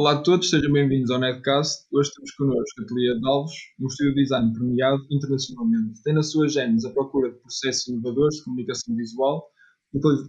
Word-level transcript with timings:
Olá 0.00 0.12
a 0.12 0.22
todos, 0.22 0.48
sejam 0.48 0.72
bem-vindos 0.72 1.10
ao 1.10 1.20
Netcast. 1.20 1.86
Hoje 1.92 2.10
temos 2.16 2.30
connosco 2.30 2.80
a 2.80 2.82
Ateliê 2.84 3.20
de 3.20 3.28
Alves, 3.28 3.52
um 3.78 3.86
estúdio 3.86 4.14
de 4.14 4.22
design 4.22 4.50
premiado 4.54 5.06
internacionalmente. 5.10 6.02
Tem 6.02 6.14
na 6.14 6.22
sua 6.22 6.48
gênese 6.48 6.86
a 6.86 6.90
procura 6.90 7.30
de 7.30 7.38
processos 7.38 7.86
inovadores 7.86 8.36
de 8.36 8.44
comunicação 8.44 8.96
visual, 8.96 9.46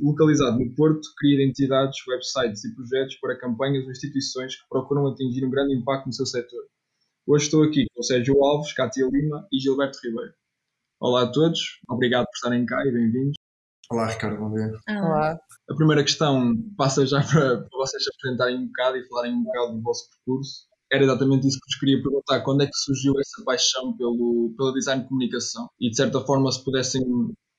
localizado 0.01 0.59
no 0.59 0.75
Porto, 0.75 1.07
cria 1.17 1.41
identidades, 1.41 1.97
websites 2.05 2.65
e 2.65 2.75
projetos 2.75 3.15
para 3.21 3.39
campanhas 3.39 3.85
ou 3.85 3.91
instituições 3.91 4.57
que 4.57 4.67
procuram 4.67 5.07
atingir 5.07 5.45
um 5.45 5.49
grande 5.49 5.73
impacto 5.73 6.07
no 6.07 6.13
seu 6.13 6.25
setor. 6.25 6.63
Hoje 7.25 7.45
estou 7.45 7.63
aqui 7.63 7.85
com 7.95 8.03
Sérgio 8.03 8.43
Alves, 8.43 8.73
Cátia 8.73 9.07
Lima 9.09 9.47
e 9.53 9.57
Gilberto 9.57 9.99
Ribeiro. 10.03 10.33
Olá 10.99 11.21
a 11.21 11.31
todos, 11.31 11.79
obrigado 11.89 12.25
por 12.25 12.35
estarem 12.35 12.65
cá 12.65 12.85
e 12.85 12.91
bem-vindos. 12.91 13.40
Olá, 13.89 14.07
Ricardo, 14.07 14.37
bom 14.37 14.53
dia. 14.53 14.71
Olá. 14.89 15.37
A 15.69 15.75
primeira 15.75 16.03
questão 16.03 16.55
passa 16.77 17.05
já 17.05 17.21
para, 17.21 17.57
para 17.57 17.77
vocês 17.77 18.03
se 18.03 18.09
apresentarem 18.09 18.57
um 18.57 18.67
bocado 18.67 18.97
e 18.97 19.07
falarem 19.07 19.33
um 19.33 19.43
bocado 19.43 19.73
do 19.73 19.81
vosso 19.81 20.09
percurso. 20.09 20.65
Era 20.91 21.03
exatamente 21.03 21.47
isso 21.47 21.57
que 21.59 21.71
vos 21.71 21.79
queria 21.79 22.01
perguntar. 22.01 22.41
Quando 22.41 22.63
é 22.63 22.65
que 22.65 22.75
surgiu 22.75 23.13
essa 23.19 23.43
paixão 23.45 23.95
pelo, 23.95 24.53
pelo 24.57 24.73
design 24.73 25.03
de 25.03 25.07
comunicação? 25.07 25.69
E 25.79 25.89
de 25.89 25.95
certa 25.95 26.19
forma, 26.21 26.51
se 26.51 26.63
pudessem 26.63 27.01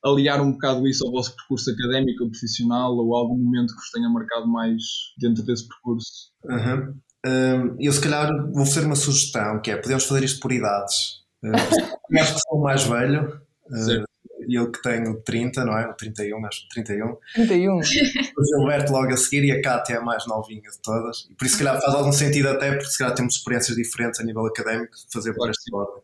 aliar 0.04 0.40
um 0.40 0.52
bocado 0.52 0.86
isso 0.86 1.06
ao 1.06 1.12
vosso 1.12 1.34
percurso 1.36 1.70
académico 1.70 2.24
ou 2.24 2.30
profissional 2.30 2.94
ou 2.94 3.14
algum 3.14 3.38
momento 3.38 3.74
que 3.74 3.80
vos 3.80 3.90
tenha 3.90 4.08
marcado 4.08 4.48
mais 4.48 4.82
dentro 5.18 5.42
desse 5.44 5.66
percurso? 5.66 6.30
Uhum. 6.44 7.00
Um, 7.24 7.76
eu 7.78 7.92
se 7.92 8.00
calhar 8.00 8.28
vou 8.52 8.66
fazer 8.66 8.84
uma 8.84 8.96
sugestão, 8.96 9.60
que 9.62 9.70
é 9.70 9.76
podemos 9.76 10.04
fazer 10.04 10.24
isto 10.24 10.40
por 10.40 10.52
idades. 10.52 11.22
Uh, 11.44 12.18
acho 12.18 12.34
que 12.34 12.40
sou 12.48 12.58
o 12.58 12.62
mais 12.62 12.84
velho. 12.84 13.40
Uh, 13.66 14.04
eu 14.48 14.70
que 14.70 14.82
tenho 14.82 15.20
30, 15.22 15.64
não 15.64 15.76
é? 15.76 15.92
31, 15.92 16.46
acho 16.46 16.68
31. 16.68 17.16
31. 17.34 17.76
O 17.76 17.82
Gilberto 17.82 18.92
logo 18.92 19.12
a 19.12 19.16
seguir 19.16 19.44
e 19.44 19.52
a 19.52 19.62
Cátia 19.62 19.94
é 19.94 19.96
a 19.98 20.00
mais 20.00 20.26
novinha 20.26 20.62
de 20.62 20.78
todas. 20.82 21.26
E 21.30 21.34
por 21.34 21.46
isso, 21.46 21.56
se 21.56 21.64
calhar, 21.64 21.80
faz 21.80 21.94
algum 21.94 22.12
sentido 22.12 22.48
até, 22.48 22.70
porque 22.70 22.86
se 22.86 22.98
calhar 22.98 23.14
temos 23.14 23.36
experiências 23.36 23.76
diferentes 23.76 24.20
a 24.20 24.24
nível 24.24 24.46
académico, 24.46 24.96
fazer 25.12 25.34
por 25.34 25.48
esta 25.50 25.76
ordem. 25.76 26.02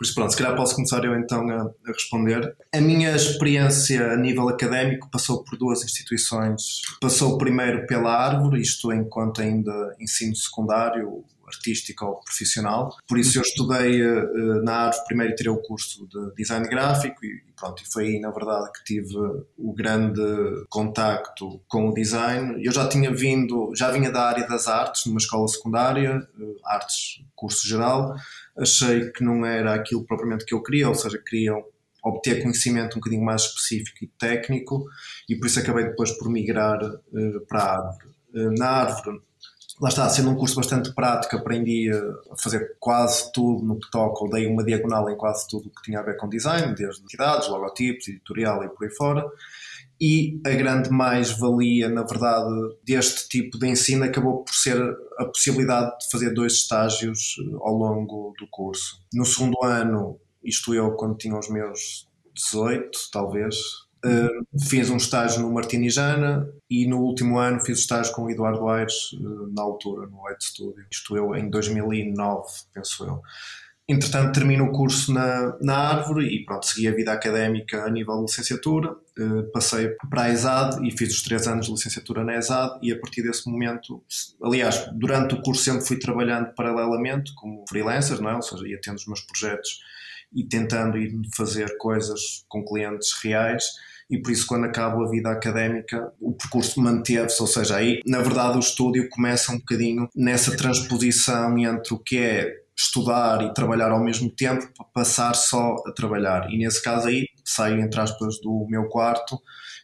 Por 0.00 0.04
isso, 0.04 0.14
pronto, 0.14 0.30
se 0.30 0.38
calhar 0.38 0.56
posso 0.56 0.74
começar 0.74 1.04
eu 1.04 1.14
então 1.14 1.46
a, 1.50 1.62
a, 1.62 1.92
responder. 1.92 2.56
A 2.74 2.80
minha 2.80 3.14
experiência 3.14 4.12
a 4.12 4.16
nível 4.16 4.48
académico 4.48 5.10
passou 5.10 5.44
por 5.44 5.58
duas 5.58 5.84
instituições. 5.84 6.80
Passou 7.02 7.36
primeiro 7.36 7.86
pela 7.86 8.10
Árvore, 8.10 8.62
isto 8.62 8.90
enquanto 8.94 9.42
ainda 9.42 9.94
ensino 10.00 10.34
secundário, 10.34 11.22
artística 11.50 12.04
ou 12.04 12.20
profissional. 12.20 12.96
Por 13.06 13.18
isso 13.18 13.38
eu 13.38 13.42
estudei 13.42 14.02
uh, 14.02 14.62
na 14.62 14.86
Árvore, 14.86 15.04
primeiro 15.06 15.34
tirei 15.34 15.52
o 15.52 15.62
curso 15.62 16.06
de 16.06 16.34
design 16.34 16.66
gráfico 16.68 17.24
e 17.24 17.42
pronto, 17.56 17.82
e 17.82 17.92
foi 17.92 18.06
aí 18.06 18.20
na 18.20 18.30
verdade 18.30 18.70
que 18.72 18.84
tive 18.84 19.16
o 19.58 19.72
grande 19.74 20.20
contacto 20.68 21.60
com 21.68 21.88
o 21.88 21.94
design. 21.94 22.64
Eu 22.64 22.72
já 22.72 22.88
tinha 22.88 23.12
vindo, 23.12 23.72
já 23.74 23.90
vinha 23.90 24.10
da 24.10 24.22
área 24.22 24.46
das 24.46 24.66
artes, 24.66 25.06
numa 25.06 25.18
escola 25.18 25.46
secundária, 25.48 26.26
uh, 26.38 26.56
artes, 26.64 27.22
curso 27.34 27.66
geral. 27.66 28.14
Achei 28.56 29.10
que 29.10 29.24
não 29.24 29.44
era 29.44 29.74
aquilo 29.74 30.04
propriamente 30.04 30.44
que 30.44 30.54
eu 30.54 30.62
queria, 30.62 30.88
ou 30.88 30.94
seja, 30.94 31.18
queriam 31.18 31.64
obter 32.02 32.42
conhecimento 32.42 32.96
um 32.96 33.00
bocadinho 33.00 33.24
mais 33.24 33.42
específico 33.42 34.04
e 34.04 34.06
técnico 34.18 34.86
e 35.28 35.36
por 35.36 35.46
isso 35.46 35.60
acabei 35.60 35.84
depois 35.84 36.10
por 36.12 36.30
migrar 36.30 36.82
uh, 36.82 37.46
para 37.46 37.62
a 37.62 37.76
árvore. 37.76 38.08
Uh, 38.34 38.54
na 38.56 38.68
árvore 38.68 39.20
lá 39.80 39.88
está, 39.88 40.08
sendo 40.10 40.30
um 40.30 40.36
curso 40.36 40.56
bastante 40.56 40.94
prático, 40.94 41.36
aprendi 41.36 41.90
a 42.30 42.36
fazer 42.36 42.76
quase 42.78 43.32
tudo 43.32 43.64
no 43.64 43.80
que 43.80 43.90
toca, 43.90 44.28
dei 44.30 44.46
uma 44.46 44.62
diagonal 44.62 45.08
em 45.08 45.16
quase 45.16 45.48
tudo 45.48 45.68
o 45.68 45.70
que 45.70 45.82
tinha 45.82 46.00
a 46.00 46.02
ver 46.02 46.16
com 46.18 46.28
design, 46.28 46.74
desde 46.74 47.02
entidades, 47.02 47.48
logotipos, 47.48 48.08
editorial 48.08 48.62
e 48.62 48.68
por 48.68 48.84
aí 48.84 48.90
fora. 48.90 49.24
E 49.98 50.40
a 50.46 50.50
grande 50.50 50.90
mais-valia, 50.90 51.88
na 51.88 52.02
verdade, 52.02 52.50
deste 52.82 53.28
tipo 53.28 53.58
de 53.58 53.68
ensino 53.68 54.04
acabou 54.04 54.44
por 54.44 54.54
ser 54.54 54.80
a 55.18 55.26
possibilidade 55.26 55.98
de 55.98 56.10
fazer 56.10 56.32
dois 56.32 56.54
estágios 56.54 57.36
eh, 57.38 57.56
ao 57.60 57.74
longo 57.74 58.34
do 58.38 58.46
curso. 58.50 59.02
No 59.12 59.26
segundo 59.26 59.62
ano, 59.62 60.18
isto 60.42 60.72
eu, 60.74 60.92
quando 60.92 61.18
tinha 61.18 61.38
os 61.38 61.50
meus 61.50 62.08
18, 62.34 62.90
talvez, 63.12 63.56
Uh, 64.04 64.58
fiz 64.58 64.88
um 64.88 64.96
estágio 64.96 65.42
no 65.42 65.52
Martinijana 65.52 66.48
e 66.70 66.86
no 66.86 67.00
último 67.00 67.38
ano 67.38 67.60
fiz 67.60 67.80
estágio 67.80 68.14
com 68.14 68.24
o 68.24 68.30
Eduardo 68.30 68.66
Aires, 68.68 69.12
uh, 69.12 69.52
na 69.54 69.62
altura, 69.62 70.06
no 70.06 70.24
White 70.24 70.44
Studio. 70.44 70.84
Isto 70.90 71.16
eu 71.16 71.34
em 71.34 71.50
2009, 71.50 72.46
penso 72.72 73.04
eu. 73.04 73.22
Entretanto, 73.86 74.32
termino 74.32 74.66
o 74.66 74.72
curso 74.72 75.12
na, 75.12 75.58
na 75.60 75.76
Árvore 75.76 76.24
e 76.28 76.44
pronto, 76.44 76.64
segui 76.64 76.86
a 76.86 76.94
vida 76.94 77.12
académica 77.12 77.84
a 77.84 77.90
nível 77.90 78.14
de 78.18 78.30
licenciatura. 78.30 78.92
Uh, 79.18 79.50
passei 79.52 79.88
para 80.08 80.22
a 80.22 80.30
ESAD 80.30 80.86
e 80.86 80.96
fiz 80.96 81.12
os 81.12 81.22
três 81.22 81.46
anos 81.48 81.66
de 81.66 81.72
licenciatura 81.72 82.24
na 82.24 82.36
ESAD 82.36 82.78
e 82.82 82.92
a 82.92 82.98
partir 83.00 83.22
desse 83.22 83.50
momento, 83.50 84.00
aliás, 84.42 84.88
durante 84.94 85.34
o 85.34 85.42
curso 85.42 85.64
sempre 85.64 85.84
fui 85.84 85.98
trabalhando 85.98 86.54
paralelamente 86.54 87.34
como 87.34 87.64
freelancer, 87.68 88.20
não 88.22 88.30
é? 88.30 88.36
ou 88.36 88.42
seja, 88.42 88.66
ia 88.66 88.80
tendo 88.80 88.96
os 88.96 89.06
meus 89.06 89.22
projetos 89.22 89.80
e 90.32 90.44
tentando 90.44 90.96
ir 90.96 91.12
fazer 91.36 91.76
coisas 91.76 92.44
com 92.48 92.64
clientes 92.64 93.12
reais 93.22 93.64
e 94.10 94.20
por 94.20 94.32
isso 94.32 94.46
quando 94.46 94.64
acabo 94.64 95.04
a 95.04 95.10
vida 95.10 95.30
académica 95.30 96.12
o 96.20 96.32
percurso 96.32 96.80
manteve-se, 96.80 97.40
ou 97.40 97.46
seja, 97.46 97.76
aí 97.76 98.00
na 98.06 98.20
verdade 98.20 98.56
o 98.56 98.60
estúdio 98.60 99.08
começa 99.08 99.52
um 99.52 99.58
bocadinho 99.58 100.08
nessa 100.14 100.56
transposição 100.56 101.56
entre 101.58 101.94
o 101.94 101.98
que 101.98 102.18
é 102.18 102.60
estudar 102.76 103.42
e 103.42 103.52
trabalhar 103.52 103.90
ao 103.90 104.02
mesmo 104.02 104.30
tempo 104.30 104.66
para 104.74 104.86
passar 104.86 105.34
só 105.34 105.76
a 105.86 105.92
trabalhar 105.92 106.50
e 106.50 106.58
nesse 106.58 106.82
caso 106.82 107.08
aí 107.08 107.26
saio 107.44 107.80
entre 107.80 108.00
aspas 108.00 108.40
do 108.40 108.66
meu 108.68 108.88
quarto 108.88 109.38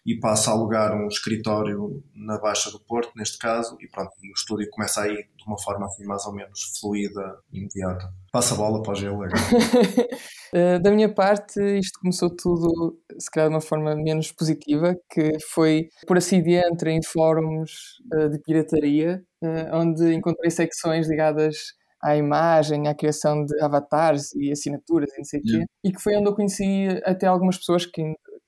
e 0.07 0.19
passo 0.21 0.49
a 0.49 0.53
alugar 0.53 0.95
um 0.95 1.09
escritório 1.09 2.03
na 2.15 2.39
Baixa 2.39 2.71
do 2.71 2.79
Porto, 2.79 3.11
neste 3.17 3.37
caso, 3.39 3.77
e 3.81 3.89
pronto, 3.89 4.13
e 4.23 4.31
o 4.31 4.35
estúdio 4.35 4.71
começa 4.71 5.03
aí 5.03 5.17
de 5.17 5.45
uma 5.45 5.59
forma 5.59 5.85
assim 5.87 6.05
mais 6.05 6.25
ou 6.27 6.33
menos 6.33 6.79
fluida 6.79 7.41
imediata. 7.53 8.09
Passa 8.37 8.53
a 8.53 8.59
bola 8.59 8.83
para 8.83 8.93
o 8.93 8.95
gelo 8.95 9.15
agora. 9.15 9.33
Eh, 10.53 10.79
da 10.79 10.93
minha 10.93 11.13
parte, 11.13 11.61
isto 11.77 11.99
começou 11.99 12.31
tudo, 12.31 12.97
se 13.19 13.29
calhar 13.29 13.49
de 13.51 13.57
uma 13.57 13.61
forma 13.61 13.97
menos 13.97 14.31
positiva, 14.31 14.97
que 15.11 15.33
foi 15.53 15.89
por 16.07 16.17
acidente 16.17 16.89
em 16.89 17.03
fóruns 17.03 17.99
uh, 18.15 18.31
de 18.31 18.39
pirataria, 18.39 19.25
uh, 19.43 19.77
onde 19.77 20.15
encontrei 20.15 20.49
secções 20.51 21.09
ligadas 21.09 21.57
à 22.01 22.17
imagem, 22.17 22.87
à 22.87 22.95
criação 22.95 23.45
de 23.45 23.61
avatares 23.61 24.33
e 24.37 24.53
assinaturas 24.53 25.11
e 25.15 25.19
não 25.19 25.25
sei 25.25 25.41
o 25.41 25.43
quê, 25.43 25.65
e 25.85 25.93
que 25.93 26.01
foi 26.01 26.17
onde 26.17 26.29
eu 26.29 26.35
conheci 26.35 26.87
até 27.05 27.27
algumas 27.27 27.59
pessoas 27.59 27.85
que 27.85 28.01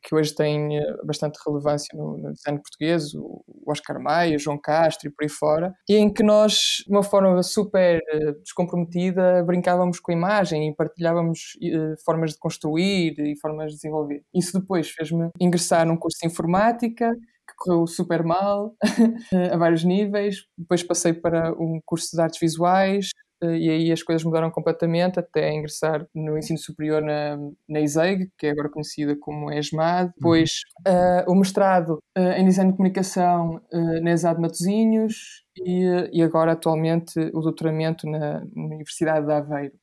que 0.08 0.14
hoje 0.14 0.34
têm 0.34 0.78
eh, 0.78 0.96
bastante 1.04 1.38
relevância 1.46 1.88
no, 1.94 2.16
no 2.16 2.32
design 2.32 2.58
português, 2.62 3.14
o 3.14 3.44
Oscar 3.66 4.00
Maia, 4.00 4.36
o 4.36 4.38
João 4.38 4.58
Castro 4.58 5.06
e 5.06 5.12
por 5.12 5.22
aí 5.22 5.28
fora, 5.28 5.74
e 5.86 5.96
em 5.96 6.10
que 6.10 6.22
nós, 6.22 6.82
de 6.86 6.90
uma 6.90 7.02
forma 7.02 7.42
super 7.42 8.00
eh, 8.10 8.32
descomprometida, 8.42 9.44
brincávamos 9.44 10.00
com 10.00 10.10
a 10.10 10.14
imagem 10.14 10.70
e 10.70 10.74
partilhávamos 10.74 11.58
uh, 11.62 12.02
formas 12.04 12.32
de 12.32 12.38
construir 12.38 13.18
e 13.18 13.38
formas 13.38 13.72
de 13.72 13.76
desenvolver. 13.76 14.22
Isso 14.34 14.58
depois 14.58 14.88
fez-me 14.90 15.28
ingressar 15.38 15.86
num 15.86 15.96
curso 15.96 16.18
de 16.22 16.26
informática, 16.26 17.14
que 17.48 17.54
correu 17.56 17.86
super 17.86 18.22
mal, 18.22 18.74
a 19.52 19.56
vários 19.58 19.84
níveis. 19.84 20.36
Depois 20.56 20.82
passei 20.82 21.12
para 21.12 21.52
um 21.52 21.80
curso 21.84 22.14
de 22.14 22.22
artes 22.22 22.40
visuais, 22.40 23.10
eh, 23.14 23.27
e 23.42 23.70
aí 23.70 23.92
as 23.92 24.02
coisas 24.02 24.24
mudaram 24.24 24.50
completamente 24.50 25.18
até 25.18 25.52
ingressar 25.52 26.06
no 26.14 26.36
ensino 26.36 26.58
superior 26.58 27.02
na, 27.02 27.38
na 27.68 27.80
ISEG, 27.80 28.30
que 28.36 28.46
é 28.46 28.50
agora 28.50 28.68
conhecida 28.68 29.16
como 29.18 29.52
ESMAD, 29.52 30.06
uhum. 30.06 30.12
depois 30.16 30.50
uh, 30.86 31.30
o 31.30 31.34
mestrado 31.34 31.98
uh, 32.16 32.32
em 32.36 32.44
Design 32.44 32.70
de 32.70 32.76
Comunicação 32.76 33.60
uh, 33.72 34.00
na 34.02 34.12
ESAD 34.12 34.40
Matosinhos 34.40 35.44
e, 35.56 35.84
e, 36.12 36.22
agora 36.22 36.52
atualmente 36.52 37.18
o 37.34 37.40
doutoramento 37.40 38.08
na, 38.08 38.40
na 38.54 38.64
Universidade 38.64 39.26
de 39.26 39.32
Aveiro. 39.32 39.74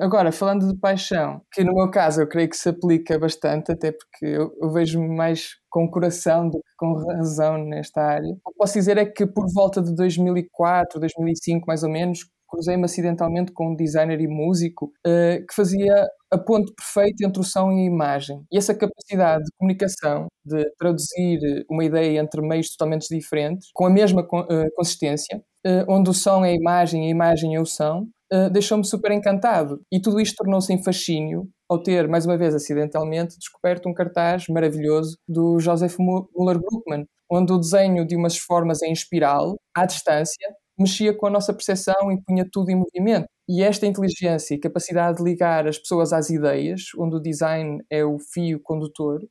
agora, 0.00 0.32
falando 0.32 0.66
de 0.66 0.78
paixão, 0.78 1.42
que 1.52 1.62
no 1.62 1.74
meu 1.74 1.90
caso 1.90 2.22
eu 2.22 2.26
creio 2.26 2.48
que 2.48 2.56
se 2.56 2.70
aplica 2.70 3.18
bastante, 3.18 3.70
até 3.70 3.92
porque 3.92 4.24
eu, 4.24 4.50
eu 4.58 4.72
vejo 4.72 4.98
mais 5.02 5.56
com 5.68 5.90
coração 5.90 6.48
do 6.48 6.58
que 6.58 6.70
com 6.78 6.94
razão 6.94 7.58
nesta 7.58 8.00
área. 8.00 8.30
O 8.44 8.50
que 8.50 8.56
posso 8.56 8.74
dizer 8.74 8.96
é 8.96 9.04
que 9.04 9.26
por 9.26 9.46
volta 9.52 9.82
de 9.82 9.94
2004, 9.94 10.98
2005 10.98 11.66
mais 11.66 11.82
ou 11.82 11.90
menos, 11.90 12.20
cruzei-me 12.48 12.84
acidentalmente 12.84 13.52
com 13.52 13.72
um 13.72 13.76
designer 13.76 14.20
e 14.20 14.26
músico 14.26 14.86
uh, 15.06 15.46
que 15.46 15.54
fazia 15.54 16.06
a 16.30 16.38
ponte 16.38 16.72
perfeita 16.74 17.26
entre 17.26 17.40
o 17.40 17.44
som 17.44 17.70
e 17.72 17.82
a 17.82 17.84
imagem. 17.84 18.44
E 18.52 18.58
essa 18.58 18.74
capacidade 18.74 19.44
de 19.44 19.50
comunicação, 19.58 20.26
de 20.44 20.64
traduzir 20.78 21.38
uma 21.70 21.84
ideia 21.84 22.20
entre 22.20 22.40
meios 22.42 22.70
totalmente 22.70 23.08
diferentes, 23.08 23.68
com 23.72 23.86
a 23.86 23.90
mesma 23.90 24.22
uh, 24.22 24.74
consistência, 24.74 25.42
uh, 25.66 25.84
onde 25.88 26.10
o 26.10 26.14
som 26.14 26.44
é 26.44 26.50
a 26.50 26.54
imagem 26.54 27.04
e 27.04 27.06
a 27.08 27.10
imagem 27.10 27.54
é 27.54 27.60
o 27.60 27.66
som, 27.66 28.06
deixou-me 28.52 28.84
super 28.84 29.10
encantado. 29.10 29.80
E 29.90 29.98
tudo 29.98 30.20
isto 30.20 30.36
tornou-se 30.36 30.70
em 30.70 30.84
fascínio 30.84 31.48
ao 31.66 31.82
ter, 31.82 32.06
mais 32.06 32.26
uma 32.26 32.36
vez 32.36 32.54
acidentalmente, 32.54 33.38
descoberto 33.38 33.88
um 33.88 33.94
cartaz 33.94 34.48
maravilhoso 34.48 35.16
do 35.26 35.58
Joseph 35.58 35.96
Muller-Bruckmann, 35.98 37.06
onde 37.30 37.52
o 37.52 37.58
desenho 37.58 38.06
de 38.06 38.16
umas 38.16 38.36
formas 38.36 38.82
em 38.82 38.92
espiral, 38.92 39.56
à 39.74 39.86
distância, 39.86 40.46
mexia 40.78 41.14
com 41.14 41.26
a 41.26 41.30
nossa 41.30 41.52
percepção 41.52 42.12
e 42.12 42.22
punha 42.22 42.46
tudo 42.50 42.70
em 42.70 42.76
movimento. 42.76 43.26
E 43.48 43.62
esta 43.62 43.86
inteligência 43.86 44.54
e 44.54 44.58
capacidade 44.58 45.18
de 45.18 45.24
ligar 45.24 45.66
as 45.66 45.78
pessoas 45.78 46.12
às 46.12 46.30
ideias, 46.30 46.82
onde 46.98 47.16
o 47.16 47.20
design 47.20 47.82
é 47.90 48.04
o 48.04 48.18
fio 48.18 48.60
condutor, 48.60 49.22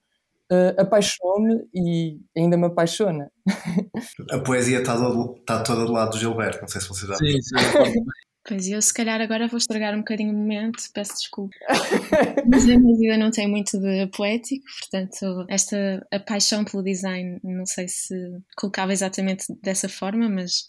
uh, 0.52 0.82
apaixonou-me 0.82 1.68
e 1.74 2.20
ainda 2.36 2.58
me 2.58 2.66
apaixona. 2.66 3.32
A 4.32 4.40
poesia 4.40 4.80
está, 4.80 4.96
do, 4.96 5.36
está 5.38 5.64
toda 5.64 5.86
do 5.86 5.92
lado 5.92 6.12
do 6.12 6.18
Gilberto, 6.18 6.62
não 6.62 6.68
sei 6.68 6.82
se 6.82 6.88
vocês 6.88 7.08
já 7.08 7.16
Sim, 7.16 7.42
sim. 7.42 7.56
Pois 8.48 8.66
eu, 8.70 8.82
se 8.82 8.94
calhar, 8.94 9.20
agora 9.20 9.50
vou 9.50 9.58
estragar 9.58 9.94
um 9.94 9.98
bocadinho 9.98 10.34
o 10.34 10.38
momento, 10.38 10.82
peço 10.94 11.16
desculpa. 11.16 11.54
Mas 12.50 12.64
a 12.64 12.80
minha 12.80 12.98
vida 12.98 13.18
não 13.18 13.30
tem 13.30 13.46
muito 13.46 13.78
de 13.78 14.08
poético, 14.08 14.64
portanto, 14.80 15.46
esta 15.50 16.08
a 16.10 16.18
paixão 16.18 16.64
pelo 16.64 16.82
design, 16.82 17.42
não 17.44 17.66
sei 17.66 17.90
se 17.90 18.16
colocava 18.56 18.94
exatamente 18.94 19.48
dessa 19.62 19.90
forma, 19.90 20.30
mas 20.30 20.66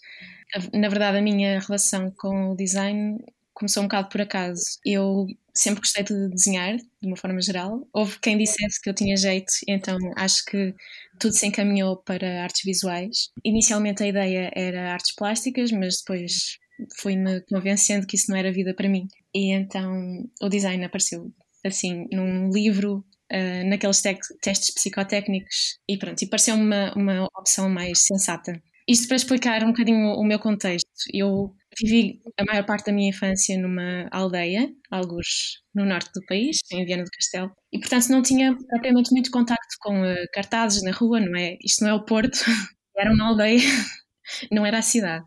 na 0.73 0.89
verdade 0.89 1.17
a 1.17 1.21
minha 1.21 1.59
relação 1.59 2.11
com 2.17 2.51
o 2.51 2.55
design 2.55 3.17
começou 3.53 3.83
um 3.83 3.87
bocado 3.87 4.09
por 4.09 4.21
acaso. 4.21 4.63
Eu 4.85 5.27
sempre 5.53 5.81
gostei 5.81 6.03
de 6.03 6.29
desenhar, 6.29 6.77
de 6.77 7.07
uma 7.07 7.17
forma 7.17 7.41
geral. 7.41 7.85
Houve 7.93 8.17
quem 8.19 8.37
dissesse 8.37 8.81
que 8.81 8.89
eu 8.89 8.93
tinha 8.93 9.17
jeito, 9.17 9.51
então 9.67 9.97
acho 10.15 10.45
que 10.45 10.73
tudo 11.19 11.33
se 11.33 11.45
encaminhou 11.45 11.97
para 11.97 12.43
artes 12.43 12.61
visuais. 12.63 13.29
Inicialmente 13.43 14.01
a 14.01 14.07
ideia 14.07 14.51
era 14.55 14.93
artes 14.93 15.13
plásticas, 15.13 15.71
mas 15.71 15.97
depois 15.99 16.57
fui-me 16.97 17.41
convencendo 17.41 18.07
que 18.07 18.15
isso 18.15 18.31
não 18.31 18.37
era 18.37 18.51
vida 18.51 18.73
para 18.73 18.87
mim. 18.87 19.07
E 19.33 19.51
então 19.53 20.23
o 20.41 20.49
design 20.49 20.83
apareceu 20.85 21.31
assim 21.65 22.07
num 22.11 22.49
livro, 22.49 23.05
uh, 23.31 23.69
naqueles 23.69 24.01
te 24.01 24.17
testes 24.41 24.71
psicotécnicos 24.73 25.79
e 25.87 25.97
pronto, 25.97 26.21
e 26.21 26.27
pareceu-me 26.27 26.63
uma, 26.63 26.93
uma 26.95 27.25
opção 27.37 27.69
mais 27.69 27.99
sensata. 28.05 28.61
Isto 28.89 29.07
para 29.07 29.17
explicar 29.17 29.63
um 29.63 29.67
bocadinho 29.67 30.15
o 30.15 30.23
meu 30.23 30.39
contexto. 30.39 30.89
Eu 31.13 31.53
vivi 31.79 32.23
a 32.39 32.43
maior 32.43 32.65
parte 32.65 32.87
da 32.87 32.91
minha 32.91 33.09
infância 33.09 33.55
numa 33.55 34.07
aldeia, 34.11 34.67
alguns 34.89 35.61
no 35.75 35.85
norte 35.85 36.09
do 36.11 36.25
país, 36.25 36.57
em 36.71 36.83
Viana 36.83 37.03
do 37.03 37.11
Castelo, 37.11 37.51
e 37.71 37.79
portanto 37.79 38.07
não 38.09 38.23
tinha 38.23 38.57
propriamente 38.67 39.11
muito 39.11 39.29
contacto 39.29 39.75
com 39.79 40.01
uh, 40.01 40.15
cartazes 40.33 40.81
na 40.81 40.91
rua, 40.91 41.19
não 41.19 41.37
é? 41.37 41.55
Isto 41.63 41.83
não 41.83 41.91
é 41.91 41.93
o 41.93 42.03
Porto, 42.03 42.39
era 42.97 43.13
uma 43.13 43.27
aldeia, 43.27 43.59
não 44.51 44.65
era 44.65 44.79
a 44.79 44.81
cidade. 44.81 45.23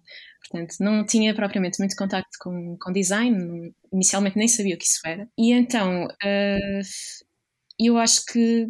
Portanto, 0.50 0.74
não 0.80 1.06
tinha 1.06 1.32
propriamente 1.32 1.78
muito 1.78 1.94
contacto 1.94 2.36
com, 2.40 2.76
com 2.80 2.92
design, 2.92 3.72
inicialmente 3.92 4.36
nem 4.36 4.48
sabia 4.48 4.74
o 4.74 4.78
que 4.78 4.84
isso 4.84 5.00
era. 5.06 5.28
E 5.38 5.52
então, 5.52 6.06
uh, 6.06 6.80
eu 7.86 7.98
acho 7.98 8.24
que 8.26 8.66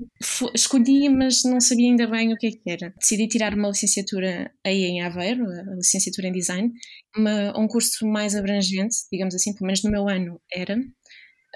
escolhi, 0.55 1.09
mas 1.09 1.43
não 1.45 1.61
sabia 1.61 1.91
ainda 1.91 2.07
bem 2.07 2.33
o 2.33 2.37
que, 2.37 2.47
é 2.47 2.51
que 2.51 2.61
era. 2.67 2.95
Decidi 2.99 3.29
tirar 3.29 3.55
uma 3.55 3.69
licenciatura 3.69 4.51
aí 4.65 4.85
em 4.85 5.03
Aveiro, 5.03 5.45
a 5.45 5.75
licenciatura 5.75 6.29
em 6.29 6.33
design, 6.33 6.71
uma, 7.17 7.59
um 7.59 7.67
curso 7.67 8.07
mais 8.07 8.35
abrangente, 8.35 8.97
digamos 9.13 9.35
assim, 9.35 9.53
pelo 9.55 9.67
menos 9.67 9.83
no 9.83 9.91
meu 9.91 10.09
ano 10.09 10.41
era, 10.53 10.77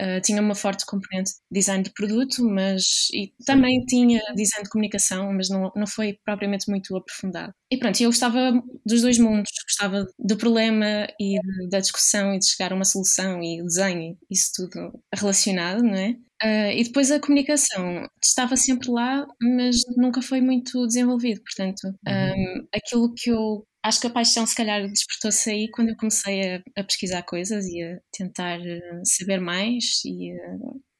Uh, 0.00 0.20
tinha 0.20 0.42
uma 0.42 0.54
forte 0.54 0.84
componente 0.84 1.30
de 1.50 1.60
design 1.60 1.82
de 1.82 1.90
produto, 1.92 2.44
mas 2.44 3.08
e 3.12 3.32
também 3.46 3.84
tinha 3.86 4.20
design 4.34 4.64
de 4.64 4.70
comunicação, 4.70 5.32
mas 5.32 5.48
não, 5.48 5.72
não 5.74 5.86
foi 5.86 6.18
propriamente 6.24 6.70
muito 6.70 6.94
aprofundado. 6.96 7.52
E 7.70 7.78
pronto, 7.78 8.00
eu 8.00 8.10
gostava 8.10 8.62
dos 8.84 9.02
dois 9.02 9.18
mundos, 9.18 9.50
gostava 9.64 10.06
do 10.18 10.36
problema 10.36 11.06
e 11.18 11.40
de, 11.40 11.68
da 11.68 11.80
discussão 11.80 12.34
e 12.34 12.38
de 12.38 12.46
chegar 12.46 12.72
a 12.72 12.76
uma 12.76 12.84
solução 12.84 13.42
e 13.42 13.62
desenho, 13.62 14.16
isso 14.30 14.50
tudo 14.54 14.92
relacionado, 15.14 15.82
não 15.82 15.94
é? 15.94 16.16
Uh, 16.42 16.70
e 16.76 16.84
depois 16.84 17.10
a 17.10 17.18
comunicação 17.18 18.06
estava 18.22 18.56
sempre 18.56 18.90
lá, 18.90 19.26
mas 19.40 19.76
nunca 19.96 20.20
foi 20.20 20.42
muito 20.42 20.86
desenvolvido. 20.86 21.40
Portanto, 21.42 21.88
um, 22.06 22.12
uhum. 22.12 22.66
aquilo 22.74 23.14
que 23.14 23.30
eu 23.30 23.66
acho 23.86 24.00
que 24.00 24.06
a 24.06 24.10
paixão 24.10 24.46
se 24.46 24.54
calhar 24.54 24.86
despertou-se 24.88 25.50
aí 25.50 25.70
quando 25.70 25.90
eu 25.90 25.96
comecei 25.96 26.56
a, 26.56 26.62
a, 26.76 26.84
pesquisar 26.84 27.22
coisas 27.22 27.64
e 27.66 27.82
a 27.82 27.98
tentar 28.12 28.58
uh, 28.60 29.00
saber 29.04 29.40
mais 29.40 30.04
e 30.04 30.32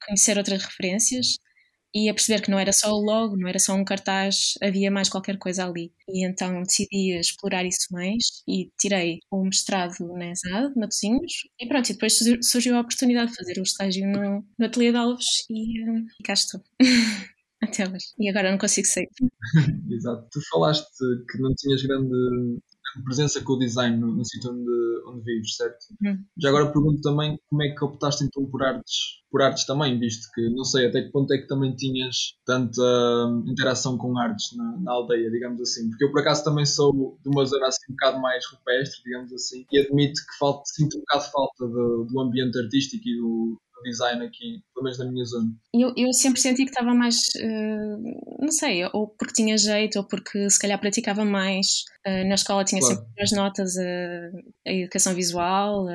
conhecer 0.07 0.39
outras 0.39 0.63
referências 0.63 1.37
e 1.95 2.11
a 2.11 2.15
perceber 2.15 2.43
que 2.43 2.51
não 2.51 2.59
era 2.59 2.73
só 2.75 2.93
o 2.93 3.01
logo, 3.01 3.39
não 3.39 3.49
era 3.49 3.59
só 3.59 3.73
um 3.73 3.85
cartaz, 3.85 4.53
havia 4.63 4.91
mais 4.91 5.09
qualquer 5.09 5.39
coisa 5.39 5.65
ali. 5.67 5.91
E 6.07 6.27
então 6.27 6.63
decidi 6.63 7.19
explorar 7.19 7.65
isso 7.65 7.87
mais 7.91 8.43
e 8.47 8.71
tirei 8.79 9.21
o 9.31 9.43
mestrado 9.43 9.95
na 10.15 10.31
ESAD, 10.31 10.75
Matosinhos, 10.77 11.33
e 11.59 11.67
pronto, 11.67 11.89
e 11.89 11.95
depois 11.95 12.19
surgiu 12.43 12.77
a 12.77 12.81
oportunidade 12.81 13.31
de 13.31 13.37
fazer 13.37 13.59
o 13.59 13.63
estágio 13.63 14.07
no, 14.07 14.45
no 14.59 14.67
Ateliê 14.67 14.91
de 14.91 14.99
Alves 14.99 15.47
e, 15.49 15.81
e 16.21 16.23
cá 16.23 16.35
estou. 16.35 16.61
Até 17.63 17.89
hoje. 17.89 18.07
E 18.19 18.29
agora 18.29 18.51
não 18.51 18.59
consigo 18.59 18.87
sair. 18.87 19.09
Exato. 19.91 20.29
Tu 20.31 20.41
falaste 20.51 20.87
que 21.31 21.39
não 21.39 21.55
tinhas 21.55 21.83
grande 21.83 22.59
presença 23.03 23.43
com 23.43 23.55
o 23.55 23.59
design 23.59 23.97
no, 23.97 24.15
no 24.15 24.25
sítio 24.25 24.51
onde, 24.51 25.09
onde 25.09 25.25
vives, 25.25 25.57
certo? 25.57 25.87
Uhum. 26.03 26.25
Já 26.39 26.49
agora 26.49 26.73
pergunto 26.73 27.01
também 27.01 27.39
como 27.49 27.63
é 27.63 27.71
que 27.71 27.85
optaste 27.85 28.25
então 28.25 28.45
por 28.47 28.63
artes, 28.63 29.23
por 29.31 29.43
artes 29.43 29.65
também, 29.65 29.99
visto 29.99 30.29
que 30.35 30.49
não 30.51 30.65
sei 30.65 30.87
até 30.87 31.03
que 31.03 31.11
ponto 31.11 31.33
é 31.33 31.39
que 31.39 31.47
também 31.47 31.75
tinhas 31.75 32.35
tanta 32.45 32.83
hum, 32.83 33.45
interação 33.47 33.99
com 33.99 34.17
artes 34.19 34.57
na, 34.57 34.77
na, 34.79 34.93
aldeia, 34.93 35.31
digamos 35.31 35.61
assim, 35.61 35.89
porque 35.91 36.05
eu 36.05 36.11
por 36.11 36.21
acaso 36.21 36.45
também 36.45 36.65
sou 36.65 37.19
de 37.23 37.29
uma 37.29 37.45
zona 37.45 37.67
assim 37.67 37.85
um 37.91 37.95
bocado 37.95 38.21
mais 38.21 38.45
rupestre, 38.47 39.03
digamos 39.05 39.33
assim, 39.33 39.67
e 39.71 39.79
admito 39.79 40.21
que 40.21 40.39
falta, 40.39 40.63
sinto 40.67 40.97
um 40.97 41.01
bocado 41.01 41.31
falta 41.31 41.67
do, 41.67 42.07
do 42.11 42.21
ambiente 42.21 42.59
artístico 42.59 43.09
e 43.09 43.17
do, 43.17 43.61
design 43.83 44.25
aqui, 44.25 44.63
pelo 44.75 44.85
menos 44.85 44.99
na 44.99 45.05
minha 45.07 45.25
zona. 45.25 45.51
Eu, 45.73 45.93
eu 45.97 46.13
sempre 46.13 46.41
senti 46.41 46.65
que 46.65 46.71
estava 46.71 46.95
mais, 46.95 47.17
uh, 47.37 48.39
não 48.41 48.51
sei, 48.51 48.85
ou 48.93 49.09
porque 49.09 49.35
tinha 49.35 49.57
jeito, 49.57 49.99
ou 49.99 50.05
porque 50.05 50.49
se 50.51 50.59
calhar 50.59 50.81
praticava 50.81 51.25
mais. 51.25 51.85
Uh, 52.07 52.27
na 52.29 52.35
escola 52.35 52.65
tinha 52.65 52.81
claro. 52.81 52.97
sempre 52.97 53.23
as 53.23 53.33
notas, 53.33 53.75
uh, 53.77 54.53
a 54.67 54.73
educação 54.73 55.15
visual, 55.15 55.87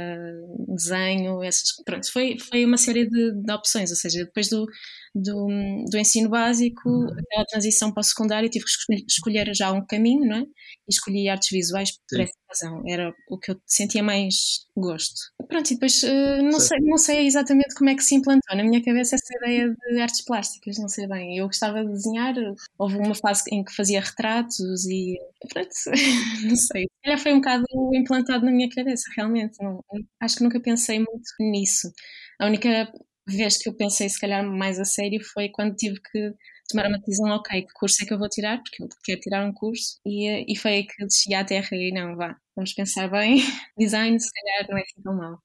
desenho, 0.68 1.44
essas. 1.44 1.76
Pronto, 1.86 2.12
foi, 2.12 2.38
foi 2.40 2.66
uma 2.66 2.78
série 2.78 3.08
de, 3.10 3.32
de 3.32 3.54
opções, 3.54 3.90
ou 3.90 3.98
seja, 3.98 4.26
depois 4.26 4.50
do, 4.50 4.66
do, 5.14 5.48
do 5.90 5.98
ensino 5.98 6.30
básico 6.30 6.90
uhum. 6.90 7.06
até 7.06 7.42
a 7.42 7.46
transição 7.46 7.92
para 7.92 8.02
o 8.02 8.04
secundário 8.04 8.50
tive 8.50 8.66
que 8.66 8.96
escolher 9.08 9.52
já 9.54 9.72
um 9.72 9.86
caminho, 9.86 10.26
não 10.26 10.38
é? 10.38 10.42
E 10.42 10.90
escolhi 10.90 11.28
artes 11.28 11.50
visuais 11.52 11.92
por 11.92 12.18
Sim. 12.18 12.24
essa 12.24 12.34
razão, 12.50 12.84
era 12.88 13.14
o 13.30 13.38
que 13.38 13.52
eu 13.52 13.58
sentia 13.66 14.02
mais 14.02 14.66
gosto. 14.76 15.16
Pronto, 15.48 15.70
e 15.70 15.74
depois 15.74 16.02
uh, 16.04 16.42
não, 16.44 16.60
sei, 16.60 16.78
não 16.82 16.98
sei 16.98 17.26
exatamente 17.26 17.76
como 17.76 17.90
é 17.90 17.96
que 17.96 18.04
se 18.04 18.16
implantou 18.16 18.56
na 18.56 18.64
minha 18.64 18.84
cabeça 18.84 19.16
essa 19.16 19.38
ideia 19.38 19.76
de 19.90 20.02
artes 20.02 20.24
plásticas, 20.24 20.78
não 20.78 20.88
sei 20.88 21.08
bem. 21.08 21.38
Eu 21.38 21.48
gostava 21.48 21.84
de 21.84 21.92
desenhar, 21.92 22.34
houve 22.78 22.98
uma 22.98 23.16
fase 23.16 23.44
em 23.52 23.64
que 23.64 23.76
fazia 23.76 24.02
retratos 24.02 24.86
e 24.86 25.18
pronto, 25.50 25.70
não 26.48 26.56
sei. 26.56 26.88
Já 27.06 27.18
foi 27.18 27.34
um 27.34 27.38
bocado 27.38 27.66
implantado 27.94 28.46
na 28.46 28.52
minha 28.52 28.70
cabeça, 28.70 29.04
realmente. 29.16 29.58
Não, 29.62 29.84
acho 30.22 30.38
que 30.38 30.44
nunca 30.44 30.60
pensei 30.62 31.00
muito 31.00 31.30
nisso. 31.40 31.92
A 32.40 32.48
única 32.48 32.92
vez 33.32 33.58
que 33.58 33.70
eu 33.70 33.76
pensei 33.76 34.10
se 34.10 34.20
calhar 34.20 34.46
mais 34.46 34.80
a 34.80 34.86
sério 34.86 35.20
foi 35.34 35.50
quando 35.50 35.76
tive 35.76 36.00
que 36.02 36.34
tomar 36.70 36.88
uma 36.88 37.00
decisão, 37.00 37.30
ok, 37.30 37.62
que 37.64 37.74
curso 37.74 38.04
é 38.04 38.06
que 38.06 38.14
eu 38.14 38.20
vou 38.20 38.30
tirar, 38.30 38.58
porque 38.58 38.84
eu 38.84 38.88
quero 39.04 39.20
tirar 39.20 39.46
um 39.46 39.54
curso, 39.54 40.00
e, 40.06 40.52
e 40.52 40.56
foi 40.58 40.72
aí 40.72 40.84
que 40.86 41.06
desci 41.06 41.34
à 41.34 41.44
terra 41.44 41.70
e 41.74 41.92
não, 41.94 42.16
vá, 42.16 42.36
vamos 42.56 42.74
pensar 42.74 43.10
bem, 43.10 43.38
design 43.78 44.20
se 44.20 44.30
calhar 44.32 44.68
não 44.70 44.78
é 44.78 44.82
assim 44.82 45.02
tão 45.04 45.16
mal. 45.16 45.40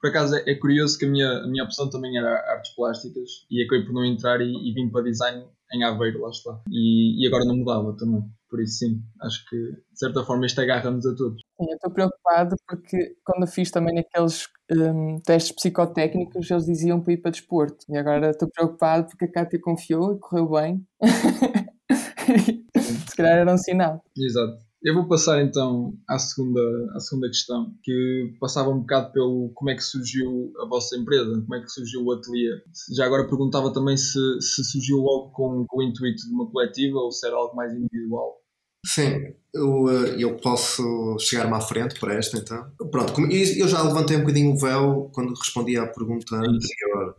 Por 0.00 0.08
acaso 0.08 0.36
é, 0.36 0.42
é, 0.46 0.54
curioso 0.54 0.98
que 0.98 1.04
a 1.04 1.08
minha, 1.08 1.28
a 1.28 1.46
minha 1.46 1.64
opção 1.64 1.90
também 1.90 2.16
era 2.16 2.32
artes 2.52 2.74
plásticas 2.74 3.28
e 3.50 3.62
acabei 3.62 3.84
por 3.84 3.92
não 3.92 4.04
entrar 4.04 4.40
e, 4.40 4.50
e 4.50 4.72
vim 4.72 4.88
para 4.90 5.02
design 5.02 5.44
em 5.72 5.84
Aveiro, 5.84 6.22
lá 6.22 6.30
está. 6.30 6.60
E, 6.70 7.22
e 7.22 7.26
agora 7.28 7.44
não 7.44 7.56
mudava 7.56 7.94
também. 7.96 8.22
Por 8.48 8.60
isso, 8.60 8.78
sim, 8.78 9.02
acho 9.22 9.44
que 9.48 9.56
de 9.56 9.98
certa 9.98 10.24
forma 10.24 10.46
isto 10.46 10.60
agarra-nos 10.60 11.06
a 11.06 11.14
todos. 11.14 11.40
Sim, 11.40 11.66
eu 11.68 11.74
estou 11.74 11.92
preocupado 11.92 12.56
porque 12.66 13.14
quando 13.24 13.42
eu 13.42 13.46
fiz 13.46 13.70
também 13.70 13.98
aqueles 13.98 14.48
um, 14.70 15.20
testes 15.20 15.52
psicotécnicos, 15.52 16.50
eles 16.50 16.66
diziam 16.66 17.00
para 17.00 17.12
ir 17.12 17.18
para 17.18 17.30
desporto. 17.30 17.84
E 17.88 17.96
agora 17.96 18.30
estou 18.30 18.48
preocupado 18.48 19.08
porque 19.08 19.24
a 19.24 19.32
Cátia 19.32 19.60
confiou 19.60 20.14
e 20.14 20.18
correu 20.18 20.50
bem. 20.50 20.86
Se 23.08 23.16
calhar 23.16 23.38
era 23.38 23.52
um 23.52 23.58
sinal. 23.58 24.02
Exato. 24.16 24.70
Eu 24.82 24.94
vou 24.94 25.06
passar 25.06 25.42
então 25.42 25.92
à 26.08 26.18
segunda, 26.18 26.60
à 26.94 27.00
segunda 27.00 27.28
questão, 27.28 27.74
que 27.82 28.34
passava 28.40 28.70
um 28.70 28.80
bocado 28.80 29.12
pelo 29.12 29.50
como 29.54 29.70
é 29.70 29.74
que 29.74 29.82
surgiu 29.82 30.50
a 30.58 30.66
vossa 30.66 30.96
empresa, 30.96 31.42
como 31.42 31.54
é 31.54 31.60
que 31.60 31.68
surgiu 31.68 32.02
o 32.02 32.12
ateliê. 32.12 32.50
Já 32.96 33.04
agora 33.04 33.28
perguntava 33.28 33.70
também 33.74 33.98
se, 33.98 34.18
se 34.40 34.64
surgiu 34.64 34.98
logo 34.98 35.32
com, 35.32 35.66
com 35.68 35.80
o 35.80 35.82
intuito 35.82 36.26
de 36.26 36.32
uma 36.32 36.50
coletiva 36.50 36.98
ou 36.98 37.12
se 37.12 37.26
era 37.26 37.36
algo 37.36 37.54
mais 37.54 37.74
individual. 37.74 38.39
Sim, 38.84 39.34
eu, 39.54 39.88
eh, 39.90 40.16
eu 40.18 40.36
posso 40.38 41.18
chegar-me 41.18 41.54
à 41.54 41.60
frente 41.60 41.98
para 42.00 42.14
esta 42.14 42.38
então. 42.38 42.70
Pronto, 42.90 43.20
eu 43.30 43.68
já 43.68 43.82
levantei 43.82 44.16
um 44.16 44.20
bocadinho 44.20 44.52
o 44.52 44.58
véu 44.58 45.10
quando 45.12 45.34
respondi 45.34 45.76
à 45.76 45.86
pergunta 45.86 46.36
anterior, 46.36 47.14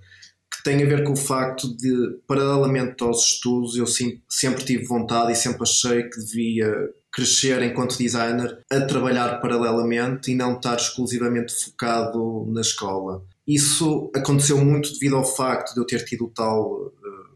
que 0.52 0.64
tem 0.64 0.84
a 0.84 0.86
ver 0.86 1.04
com 1.04 1.14
o 1.14 1.18
facto 1.18 1.76
de, 1.78 2.20
paralelamente 2.28 3.04
aos 3.04 3.24
estudos, 3.34 3.76
eu 3.76 3.86
sempre 3.88 4.66
tive 4.66 4.86
vontade 4.86 5.32
e 5.32 5.36
sempre 5.36 5.64
achei 5.64 6.04
que 6.10 6.20
devia 6.20 6.74
crescer 7.14 7.62
enquanto 7.64 7.98
designer 7.98 8.58
a 8.72 8.82
trabalhar 8.82 9.40
paralelamente 9.42 10.32
e 10.32 10.36
não 10.36 10.56
estar 10.56 10.78
exclusivamente 10.78 11.54
focado 11.54 12.46
na 12.48 12.62
escola. 12.62 13.24
Isso 13.46 14.10
aconteceu 14.16 14.58
muito 14.64 14.94
devido 14.94 15.18
ao 15.18 15.26
facto 15.26 15.74
de 15.74 15.82
eu 15.82 15.86
ter 15.86 16.06
tido 16.06 16.32
tal 16.34 16.72
uh, 16.72 16.92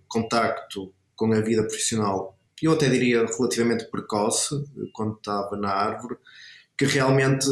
contacto 0.08 0.94
com 1.16 1.32
a 1.34 1.42
vida 1.42 1.64
profissional 1.64 2.35
eu 2.62 2.74
até 2.74 2.90
diria 2.90 3.26
relativamente 3.26 3.90
precoce, 3.92 4.64
quando 4.94 5.16
estava 5.16 5.56
na 5.58 5.70
árvore, 5.70 6.16
que 6.78 6.86
realmente 6.86 7.48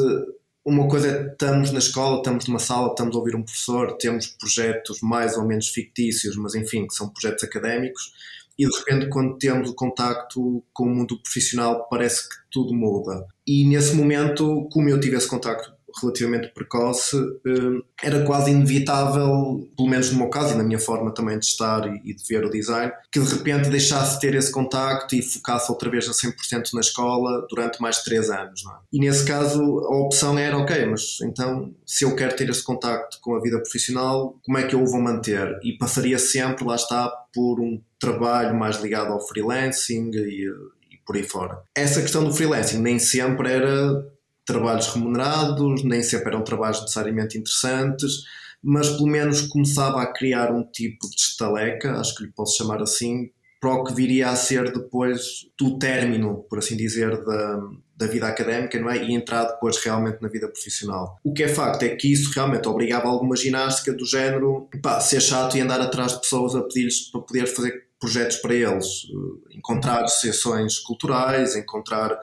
uma 0.66 0.88
coisa 0.88 1.10
é 1.10 1.32
estamos 1.32 1.72
na 1.72 1.80
escola, 1.80 2.18
estamos 2.18 2.48
numa 2.48 2.60
sala, 2.60 2.90
estamos 2.90 3.16
a 3.16 3.20
ouvir 3.20 3.36
um 3.36 3.44
professor, 3.44 3.98
temos 3.98 4.28
projetos 4.28 5.02
mais 5.02 5.38
ou 5.38 5.46
menos 5.46 5.70
fictícios, 5.70 6.38
mas 6.38 6.56
enfim, 6.56 6.88
que 6.88 6.94
são 6.94 7.10
projetos 7.10 7.44
académicos, 7.44 8.14
e 8.58 8.66
de 8.66 8.78
repente 8.78 9.10
quando 9.10 9.38
temos 9.38 9.70
o 9.70 9.76
contacto 9.76 10.64
com 10.72 10.86
o 10.86 10.96
mundo 10.96 11.22
profissional 11.22 11.88
parece 11.90 12.30
que 12.30 12.36
tudo 12.50 12.74
muda. 12.74 13.26
E 13.46 13.68
nesse 13.68 13.94
momento, 13.94 14.68
como 14.72 14.88
eu 14.88 15.00
tive 15.00 15.18
esse 15.18 15.28
contacto 15.28 15.73
relativamente 16.02 16.54
precoce, 16.54 17.18
eh, 17.46 17.84
era 18.04 18.24
quase 18.26 18.52
inevitável, 18.52 19.68
pelo 19.76 19.90
menos 19.90 20.12
no 20.12 20.20
meu 20.20 20.30
caso 20.30 20.54
e 20.54 20.58
na 20.58 20.64
minha 20.64 20.80
forma 20.80 21.14
também 21.14 21.38
de 21.40 21.46
estar 21.46 21.88
e 21.88 22.14
de 22.14 22.24
ver 22.28 22.46
o 22.46 22.50
design, 22.50 22.92
que 23.12 23.20
de 23.20 23.34
repente 23.34 23.70
deixasse 23.70 24.16
de 24.16 24.22
ter 24.22 24.36
esse 24.36 24.52
contacto 24.52 25.16
e 25.16 25.22
focasse 25.22 25.72
outra 25.72 25.90
vez 25.90 26.08
a 26.08 26.12
100% 26.12 26.74
na 26.74 26.82
escola 26.82 27.46
durante 27.50 27.82
mais 27.82 27.98
de 27.98 28.06
3 28.06 28.30
anos. 28.30 28.64
É? 28.66 28.74
E 28.94 29.00
nesse 29.00 29.26
caso 29.26 29.62
a 29.62 29.98
opção 29.98 30.38
era, 30.38 30.58
ok, 30.58 30.86
mas 30.86 31.20
então 31.22 31.74
se 31.86 32.04
eu 32.04 32.16
quero 32.16 32.36
ter 32.36 32.50
esse 32.50 32.64
contacto 32.64 33.20
com 33.22 33.36
a 33.36 33.42
vida 33.42 33.58
profissional, 33.60 34.38
como 34.44 34.58
é 34.58 34.64
que 34.64 34.76
eu 34.76 34.84
o 34.84 34.88
vou 34.88 35.02
manter? 35.02 35.60
E 35.64 35.78
passaria 35.78 36.20
sempre, 36.20 36.66
lá 36.66 36.76
está, 36.76 37.10
por 37.34 37.60
um 37.60 37.82
trabalho 38.00 38.56
mais 38.56 38.82
ligado 38.82 39.12
ao 39.12 39.26
freelancing 39.26 40.12
e, 40.14 40.46
e 40.92 40.98
por 41.06 41.16
aí 41.16 41.24
fora. 41.24 41.62
Essa 41.76 42.02
questão 42.02 42.24
do 42.24 42.34
freelancing 42.34 42.80
nem 42.80 43.00
sempre 43.00 43.52
era 43.52 44.06
trabalhos 44.46 44.88
remunerados, 44.88 45.84
nem 45.84 46.04
sempre 46.04 46.30
eram 46.30 46.44
trabalhos 46.44 46.82
necessariamente 46.82 47.38
interessantes, 47.38 48.24
mas 48.62 48.90
pelo 48.90 49.08
menos 49.08 49.42
começava 49.42 50.02
a 50.02 50.12
criar 50.12 50.52
um 50.52 50.64
tipo 50.64 51.10
de 51.10 51.16
estaleca, 51.16 52.00
acho 52.00 52.16
que 52.16 52.24
lhe 52.24 52.32
posso 52.32 52.58
chamar 52.58 52.82
assim, 52.82 53.30
para 53.60 53.74
o 53.74 53.84
que 53.86 53.94
viria 53.94 54.30
a 54.30 54.36
ser 54.36 54.74
depois 54.74 55.48
do 55.58 55.78
término, 55.78 56.46
por 56.50 56.60
assim 56.60 56.76
dizer, 56.76 57.24
da, 57.24 57.62
da 57.96 58.08
vida 58.08 58.28
académica, 58.28 58.78
não 58.80 58.90
é? 58.90 58.98
E 59.02 59.14
entrar 59.14 59.46
depois 59.46 59.78
realmente 59.78 60.22
na 60.22 60.28
vida 60.28 60.50
profissional. 60.50 61.18
O 61.24 61.34
que 61.34 61.44
é 61.44 61.48
facto 61.48 61.84
é 61.84 61.96
que 61.96 62.12
isso 62.12 62.32
realmente 62.34 62.68
obrigava 62.68 63.08
alguma 63.08 63.38
ginástica 63.38 63.94
do 63.94 64.06
género, 64.06 64.68
pá, 64.82 65.00
ser 65.00 65.22
chato 65.22 65.56
e 65.56 65.62
andar 65.62 65.80
atrás 65.80 66.14
de 66.14 66.20
pessoas 66.20 66.56
a 66.56 66.62
pedir-lhes 66.62 67.10
para 67.10 67.22
poder 67.22 67.48
fazer 67.48 67.84
projetos 67.98 68.36
para 68.38 68.54
eles, 68.54 68.86
encontrar 69.50 70.04
associações 70.04 70.78
culturais, 70.80 71.56
encontrar 71.56 72.20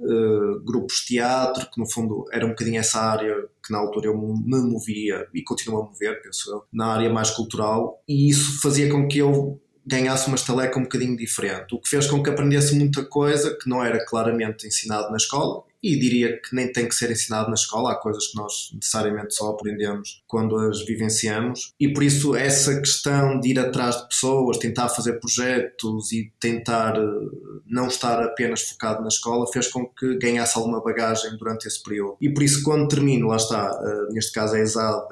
uh, 0.00 0.60
grupos 0.64 0.96
de 0.96 1.06
teatro, 1.06 1.68
que 1.70 1.80
no 1.80 1.90
fundo 1.90 2.24
era 2.32 2.44
um 2.44 2.50
bocadinho 2.50 2.80
essa 2.80 3.00
área 3.00 3.34
que 3.64 3.72
na 3.72 3.78
altura 3.78 4.06
eu 4.06 4.16
me 4.16 4.60
movia 4.62 5.26
e 5.32 5.42
continuo 5.42 5.82
a 5.82 5.86
mover, 5.86 6.22
penso 6.22 6.50
eu, 6.50 6.64
na 6.72 6.86
área 6.86 7.10
mais 7.10 7.30
cultural, 7.30 8.02
e 8.08 8.28
isso 8.28 8.60
fazia 8.60 8.90
com 8.90 9.06
que 9.06 9.18
eu 9.18 9.60
ganhasse 9.86 10.28
uma 10.28 10.36
estaleca 10.36 10.78
um 10.78 10.82
bocadinho 10.82 11.16
diferente, 11.16 11.74
o 11.74 11.80
que 11.80 11.88
fez 11.88 12.06
com 12.06 12.22
que 12.22 12.30
aprendesse 12.30 12.74
muita 12.74 13.04
coisa 13.04 13.56
que 13.56 13.68
não 13.68 13.82
era 13.82 14.04
claramente 14.04 14.66
ensinado 14.66 15.10
na 15.10 15.16
escola 15.16 15.64
e 15.82 15.98
diria 15.98 16.40
que 16.40 16.54
nem 16.54 16.70
tem 16.70 16.88
que 16.88 16.94
ser 16.94 17.10
ensinado 17.10 17.48
na 17.48 17.54
escola, 17.54 17.92
há 17.92 17.94
coisas 17.96 18.28
que 18.28 18.36
nós 18.36 18.70
necessariamente 18.74 19.34
só 19.34 19.50
aprendemos 19.50 20.22
quando 20.26 20.56
as 20.56 20.84
vivenciamos 20.84 21.72
e 21.80 21.92
por 21.92 22.02
isso 22.02 22.34
essa 22.34 22.78
questão 22.78 23.40
de 23.40 23.50
ir 23.50 23.58
atrás 23.58 23.96
de 23.96 24.08
pessoas, 24.08 24.58
tentar 24.58 24.88
fazer 24.88 25.14
projetos 25.20 26.12
e 26.12 26.32
tentar 26.38 26.96
eh, 26.96 27.60
não 27.66 27.86
estar 27.86 28.22
apenas 28.22 28.62
focado 28.62 29.02
na 29.02 29.08
escola 29.08 29.50
fez 29.52 29.68
com 29.68 29.86
que 29.86 30.18
ganhasse 30.18 30.56
alguma 30.58 30.82
bagagem 30.82 31.36
durante 31.36 31.66
esse 31.66 31.82
período. 31.82 32.16
E 32.20 32.28
por 32.32 32.42
isso 32.42 32.62
quando 32.62 32.88
termino, 32.88 33.28
lá 33.28 33.36
está, 33.36 33.70
eh, 33.82 34.12
neste 34.12 34.32
caso 34.32 34.56
é 34.56 34.62
ESAD 34.62 35.06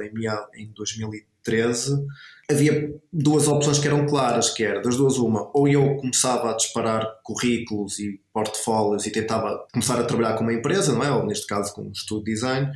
em 0.54 0.70
2013, 0.74 2.06
havia 2.50 2.94
duas 3.12 3.46
opções 3.46 3.78
que 3.78 3.86
eram 3.86 4.06
claras, 4.06 4.50
que 4.50 4.64
era 4.64 4.80
das 4.80 4.96
duas 4.96 5.18
uma, 5.18 5.50
ou 5.52 5.68
eu 5.68 5.96
começava 5.96 6.50
a 6.50 6.56
disparar 6.56 7.06
currículos 7.22 7.98
e 7.98 8.20
portfólios 8.32 9.06
e 9.06 9.12
tentava 9.12 9.66
começar 9.70 10.00
a 10.00 10.04
trabalhar 10.04 10.34
com 10.34 10.44
uma 10.44 10.54
empresa, 10.54 10.94
não 10.94 11.04
é? 11.04 11.10
Ou 11.10 11.26
neste 11.26 11.46
caso 11.46 11.74
com 11.74 11.82
um 11.82 11.92
estudo 11.92 12.24
de 12.24 12.32
design, 12.32 12.70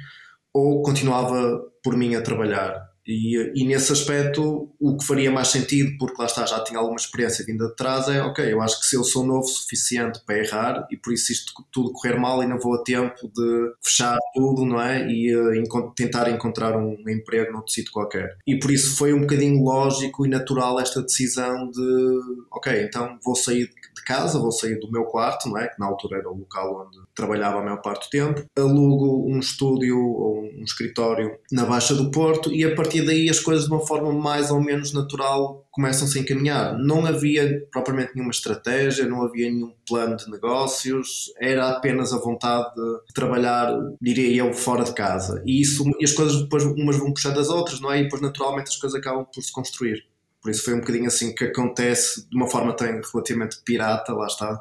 ou 0.53 0.83
continuava 0.83 1.59
por 1.83 1.97
mim 1.97 2.15
a 2.15 2.23
trabalhar. 2.23 2.92
E, 3.07 3.53
e, 3.55 3.67
nesse 3.67 3.93
aspecto, 3.93 4.71
o 4.79 4.97
que 4.97 5.05
faria 5.05 5.31
mais 5.31 5.49
sentido, 5.49 5.97
porque 5.99 6.21
lá 6.21 6.27
está, 6.27 6.47
já 6.47 6.63
tinha 6.63 6.79
alguma 6.79 6.97
experiência 6.97 7.45
vinda 7.45 7.67
de 7.67 7.75
trás, 7.75 8.09
é 8.09 8.23
ok, 8.23 8.53
eu 8.53 8.61
acho 8.61 8.81
que 8.81 8.87
se 8.87 8.97
eu 8.97 9.03
sou 9.03 9.27
novo 9.27 9.47
suficiente 9.47 10.21
para 10.25 10.39
errar 10.39 10.87
e 10.91 10.97
por 10.97 11.13
isso 11.13 11.33
isto 11.33 11.53
tudo 11.73 11.93
correr 11.93 12.19
mal 12.19 12.43
e 12.43 12.47
não 12.47 12.59
vou 12.59 12.75
a 12.75 12.83
tempo 12.83 13.29
de 13.35 13.73
fechar 13.83 14.17
tudo, 14.35 14.65
não 14.65 14.81
é? 14.81 15.09
E 15.09 15.35
uh, 15.35 15.93
tentar 15.97 16.31
encontrar 16.31 16.77
um 16.77 16.97
emprego 17.09 17.53
noutro 17.53 17.73
sítio 17.73 17.93
qualquer. 17.93 18.37
E 18.47 18.59
por 18.59 18.71
isso 18.71 18.97
foi 18.97 19.13
um 19.13 19.23
bocadinho 19.23 19.63
lógico 19.63 20.25
e 20.25 20.29
natural 20.29 20.79
esta 20.79 21.03
decisão 21.03 21.71
de 21.71 22.19
ok, 22.53 22.85
então 22.85 23.19
vou 23.25 23.35
sair 23.35 23.69
de 24.03 24.05
casa, 24.05 24.39
vou 24.39 24.53
sair 24.53 24.79
do 24.79 24.91
meu 24.91 25.05
quarto, 25.05 25.49
não 25.49 25.59
é? 25.59 25.69
Que 25.69 25.79
na 25.79 25.87
altura 25.87 26.19
era 26.19 26.29
o 26.29 26.37
local 26.37 26.87
onde 26.87 26.99
trabalhava 27.15 27.61
a 27.61 27.63
maior 27.63 27.81
parte 27.81 28.07
do 28.07 28.11
tempo, 28.11 28.45
alugo 28.57 29.27
um 29.29 29.39
estúdio 29.39 29.99
ou 29.99 30.43
um 30.43 30.65
escritório 30.65 31.39
na 31.51 31.65
Baixa 31.65 31.95
do 31.95 32.11
Porto 32.11 32.53
e 32.53 32.65
a 32.65 32.75
partir 32.75 33.05
daí 33.05 33.29
as 33.29 33.41
coisas 33.41 33.67
de 33.67 33.71
uma 33.71 33.87
forma 33.87 34.13
mais 34.13 34.51
ou 34.51 34.61
menos 34.61 34.93
natural 34.93 35.65
começam-se 35.71 36.19
a 36.19 36.23
encaminhar. 36.23 36.77
Não 36.79 37.07
havia 37.07 37.67
propriamente 37.71 38.13
nenhuma 38.15 38.31
estratégia, 38.31 39.07
não 39.07 39.23
havia 39.23 39.51
nenhum 39.51 39.73
plano 39.89 40.17
de 40.17 40.31
negócios, 40.31 41.33
era 41.41 41.71
apenas 41.71 42.13
a 42.13 42.19
vontade 42.19 42.75
de 42.75 43.15
trabalhar, 43.15 43.73
diria 44.01 44.43
eu, 44.43 44.53
fora 44.53 44.85
de 44.85 44.93
casa. 44.93 45.43
E, 45.47 45.61
isso, 45.61 45.85
e 45.99 46.05
as 46.05 46.13
coisas 46.13 46.43
depois 46.43 46.65
umas 46.65 46.97
vão 46.97 47.13
puxando 47.13 47.39
as 47.39 47.49
outras, 47.49 47.81
não 47.81 47.91
é? 47.91 48.01
E 48.01 48.03
depois 48.05 48.21
naturalmente 48.21 48.69
as 48.69 48.77
coisas 48.77 48.99
acabam 48.99 49.27
por 49.33 49.43
se 49.43 49.53
construir. 49.53 50.12
Por 50.43 50.51
isso 50.51 50.65
foi 50.65 50.75
um 50.75 50.81
bocadinho 50.81 51.07
assim 51.07 51.33
que 51.35 51.45
acontece 51.45 52.29
de 52.29 52.37
uma 52.37 52.49
forma 52.49 52.73
até 52.73 53.01
relativamente 53.13 53.59
pirata, 53.65 54.13
lá 54.13 54.27
está, 54.27 54.61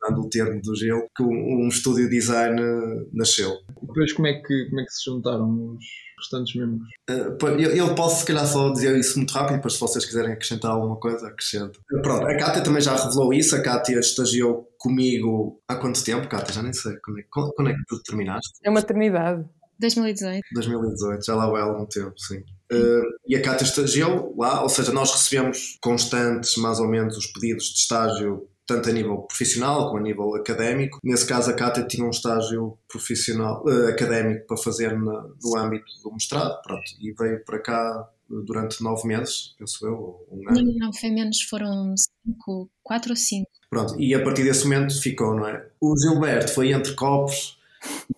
dando 0.00 0.22
o 0.22 0.28
termo 0.28 0.60
do 0.60 0.74
gelo, 0.74 1.06
que 1.16 1.22
um, 1.22 1.64
um 1.64 1.68
estúdio 1.68 2.10
design 2.10 2.60
eh, 2.60 3.06
nasceu. 3.12 3.52
E 3.82 3.86
depois 3.86 4.12
como 4.12 4.26
é 4.26 4.34
que, 4.34 4.66
como 4.68 4.80
é 4.80 4.84
que 4.84 4.92
se 4.92 5.04
juntaram 5.04 5.76
os 5.76 5.84
restantes 6.18 6.56
membros? 6.56 6.88
Uh, 7.08 7.60
eu, 7.60 7.70
eu, 7.70 7.94
posso 7.94 8.20
se 8.20 8.26
calhar 8.26 8.46
só 8.46 8.70
dizer 8.70 8.96
isso 8.98 9.16
muito 9.18 9.32
rápido, 9.32 9.56
depois 9.56 9.74
se 9.74 9.80
vocês 9.80 10.04
quiserem 10.04 10.32
acrescentar 10.32 10.72
alguma 10.72 10.96
coisa, 10.96 11.28
acrescento. 11.28 11.80
Pronto, 12.02 12.26
a 12.26 12.36
Kátia 12.36 12.62
também 12.62 12.82
já 12.82 12.96
revelou 12.96 13.32
isso, 13.32 13.54
a 13.54 13.62
Kátia 13.62 14.00
estagiou 14.00 14.68
comigo 14.78 15.60
há 15.68 15.76
quanto 15.76 16.02
tempo, 16.02 16.28
Kátia? 16.28 16.54
Já 16.54 16.62
nem 16.62 16.72
sei, 16.72 16.96
quando 16.96 17.20
é, 17.20 17.24
quando 17.30 17.70
é 17.70 17.74
que 17.74 17.84
tu 17.86 18.02
terminaste? 18.02 18.58
É 18.64 18.70
uma 18.70 18.80
eternidade. 18.80 19.44
2018. 19.78 20.42
2018, 20.54 21.24
já 21.24 21.34
lá 21.34 21.46
vai 21.48 21.62
algum 21.62 21.86
tempo, 21.86 22.14
sim. 22.18 22.42
Uh, 22.74 23.02
e 23.26 23.36
a 23.36 23.42
Cátia 23.42 23.64
estagiou 23.64 24.34
lá, 24.36 24.62
ou 24.62 24.68
seja, 24.68 24.92
nós 24.92 25.12
recebemos 25.12 25.78
constantes, 25.80 26.56
mais 26.56 26.78
ou 26.78 26.88
menos, 26.88 27.16
os 27.16 27.26
pedidos 27.26 27.66
de 27.66 27.78
estágio, 27.80 28.48
tanto 28.66 28.88
a 28.88 28.92
nível 28.92 29.18
profissional 29.18 29.86
como 29.86 29.98
a 29.98 30.02
nível 30.02 30.34
académico. 30.34 30.98
Nesse 31.02 31.26
caso, 31.26 31.50
a 31.50 31.54
Cátia 31.54 31.84
tinha 31.84 32.06
um 32.06 32.10
estágio 32.10 32.78
profissional, 32.88 33.62
uh, 33.66 33.88
académico 33.88 34.46
para 34.46 34.56
fazer 34.56 34.98
na, 34.98 35.26
no 35.42 35.58
âmbito 35.58 35.86
do 36.02 36.12
mestrado, 36.12 36.60
pronto, 36.62 36.84
e 37.00 37.12
veio 37.12 37.44
para 37.44 37.58
cá 37.58 38.08
durante 38.28 38.82
nove 38.82 39.06
meses, 39.06 39.54
penso 39.58 39.86
eu, 39.86 40.26
um 40.30 40.48
ano. 40.48 40.62
Não, 40.62 40.86
não, 40.86 40.92
foi 40.92 41.10
menos, 41.10 41.42
foram 41.42 41.94
cinco, 41.96 42.70
quatro 42.82 43.10
ou 43.10 43.16
cinco. 43.16 43.50
Pronto, 43.70 44.00
e 44.00 44.14
a 44.14 44.22
partir 44.22 44.44
desse 44.44 44.64
momento 44.64 45.00
ficou, 45.00 45.34
não 45.34 45.46
é? 45.46 45.66
O 45.80 45.94
Gilberto 45.98 46.52
foi 46.52 46.72
entre 46.72 46.94
copos 46.94 47.58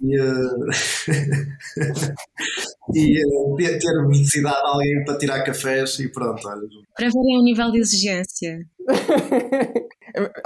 e, 0.01 0.21
uh, 0.21 0.67
e 2.95 3.25
uh, 3.25 3.57
ter 3.57 4.07
necessidade 4.09 4.61
de 4.61 4.67
alguém 4.69 5.05
para 5.05 5.19
tirar 5.19 5.45
cafés 5.45 5.99
e 5.99 6.09
pronto. 6.09 6.47
Olha. 6.47 6.61
Para 6.95 7.09
verem 7.09 7.39
o 7.39 7.43
nível 7.43 7.71
de 7.71 7.79
exigência. 7.79 8.59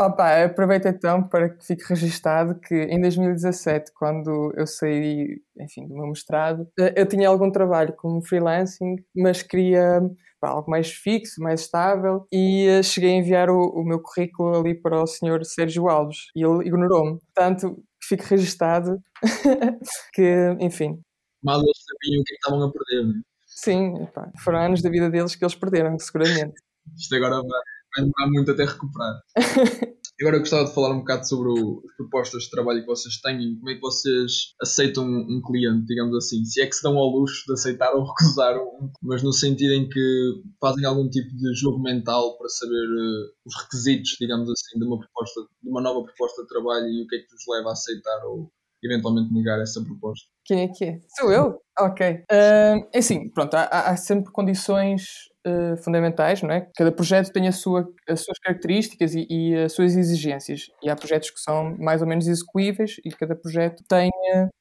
Opa, 0.01 0.45
aproveito 0.45 0.87
então 0.87 1.23
para 1.23 1.51
que 1.51 1.65
fique 1.65 1.85
registado 1.89 2.59
que 2.59 2.75
em 2.75 3.01
2017, 3.01 3.93
quando 3.95 4.53
eu 4.57 4.67
saí 4.67 5.41
enfim, 5.59 5.87
do 5.87 5.95
meu 5.95 6.09
mestrado, 6.09 6.67
eh, 6.79 6.95
eu 6.97 7.07
tinha 7.07 7.29
algum 7.29 7.51
trabalho 7.51 7.95
como 7.97 8.23
freelancing, 8.23 8.97
mas 9.15 9.43
queria 9.43 10.01
algo 10.43 10.71
mais 10.71 10.91
fixo, 10.91 11.41
mais 11.43 11.61
estável, 11.61 12.27
e 12.33 12.83
cheguei 12.83 13.11
a 13.11 13.17
enviar 13.17 13.51
o, 13.51 13.61
o 13.61 13.85
meu 13.85 14.01
currículo 14.01 14.59
ali 14.59 14.75
para 14.75 15.03
o 15.03 15.07
senhor 15.07 15.45
Sérgio 15.45 15.89
Alves 15.89 16.29
e 16.35 16.45
ele 16.45 16.67
ignorou-me. 16.67 17.19
Portanto, 17.35 17.83
fique 18.03 18.25
registado 18.25 18.99
que, 20.15 20.57
enfim. 20.61 20.99
Mal 21.43 21.61
eles 21.61 21.79
sabiam 21.85 22.21
o 22.21 22.25
que, 22.25 22.33
é 22.33 22.37
que 22.37 22.41
estavam 22.47 22.63
a 22.63 22.73
perder, 22.73 23.07
não 23.07 23.19
é? 23.19 23.23
Sim, 23.47 24.07
pá, 24.15 24.31
foram 24.39 24.61
anos 24.61 24.83
da 24.83 24.91
vida 24.91 25.11
deles 25.11 25.35
que 25.35 25.45
eles 25.45 25.55
perderam, 25.55 25.99
seguramente. 25.99 26.55
Isto 26.97 27.17
agora 27.17 27.37
vai, 27.37 27.61
vai 27.97 28.05
demorar 28.05 28.31
muito 28.31 28.51
até 28.51 28.65
recuperar. 28.65 29.21
Agora 30.21 30.37
eu 30.37 30.41
gostava 30.41 30.67
de 30.67 30.75
falar 30.75 30.91
um 30.91 30.99
bocado 30.99 31.27
sobre 31.27 31.49
o, 31.49 31.83
as 31.83 31.97
propostas 31.97 32.43
de 32.43 32.51
trabalho 32.51 32.83
que 32.83 32.87
vocês 32.87 33.19
têm 33.23 33.41
e 33.41 33.57
como 33.57 33.71
é 33.71 33.75
que 33.75 33.81
vocês 33.81 34.53
aceitam 34.61 35.07
um 35.07 35.41
cliente, 35.41 35.87
digamos 35.87 36.15
assim. 36.15 36.45
Se 36.45 36.61
é 36.61 36.67
que 36.67 36.75
se 36.75 36.83
dão 36.83 36.99
ao 36.99 37.09
luxo 37.09 37.43
de 37.47 37.55
aceitar 37.55 37.91
ou 37.97 38.05
recusar, 38.05 38.55
um, 38.59 38.93
mas 39.03 39.23
no 39.23 39.33
sentido 39.33 39.73
em 39.73 39.89
que 39.89 40.43
fazem 40.61 40.85
algum 40.85 41.09
tipo 41.09 41.35
de 41.35 41.55
jogo 41.55 41.83
mental 41.83 42.37
para 42.37 42.51
saber 42.51 42.75
uh, 42.75 43.33
os 43.47 43.63
requisitos, 43.63 44.17
digamos 44.21 44.51
assim, 44.51 44.79
de 44.79 44.85
uma 44.85 44.99
proposta, 44.99 45.41
de 45.63 45.71
uma 45.71 45.81
nova 45.81 46.05
proposta 46.05 46.43
de 46.43 46.49
trabalho 46.49 46.87
e 46.87 47.03
o 47.03 47.07
que 47.07 47.17
é 47.17 47.19
que 47.21 47.31
vos 47.31 47.57
leva 47.57 47.71
a 47.71 47.73
aceitar 47.73 48.23
ou 48.27 48.53
eventualmente 48.83 49.33
negar 49.33 49.61
essa 49.61 49.83
proposta. 49.83 50.27
Quem 50.45 50.63
é 50.63 50.69
que 50.69 50.85
é? 50.85 50.99
Sou 51.19 51.33
eu? 51.33 51.61
Ok. 51.79 52.07
Uh, 52.31 52.89
é 52.93 52.99
assim, 52.99 53.29
pronto, 53.31 53.55
há, 53.55 53.65
há 53.65 53.97
sempre 53.97 54.33
condições 54.33 55.03
uh, 55.47 55.77
fundamentais, 55.83 56.43
não 56.43 56.51
é? 56.51 56.69
Cada 56.77 56.93
projeto 56.93 57.33
tem 57.33 57.49
a 57.49 57.53
sua, 57.53 57.89
as 58.09 58.21
suas 58.21 58.39
características 58.39 59.15
e, 59.15 59.27
e, 59.31 59.57
as 59.57 59.73
suas 59.73 59.97
exigências. 59.97 60.67
E 60.83 60.91
há 60.91 60.97
projetos 60.97 61.31
que 61.31 61.41
são 61.41 61.77
mais 61.79 62.03
ou 62.03 62.09
menos 62.09 62.27
execuíveis 62.27 62.97
e 63.05 63.11
cada 63.11 63.35
projeto 63.35 63.83
tem, 63.89 64.11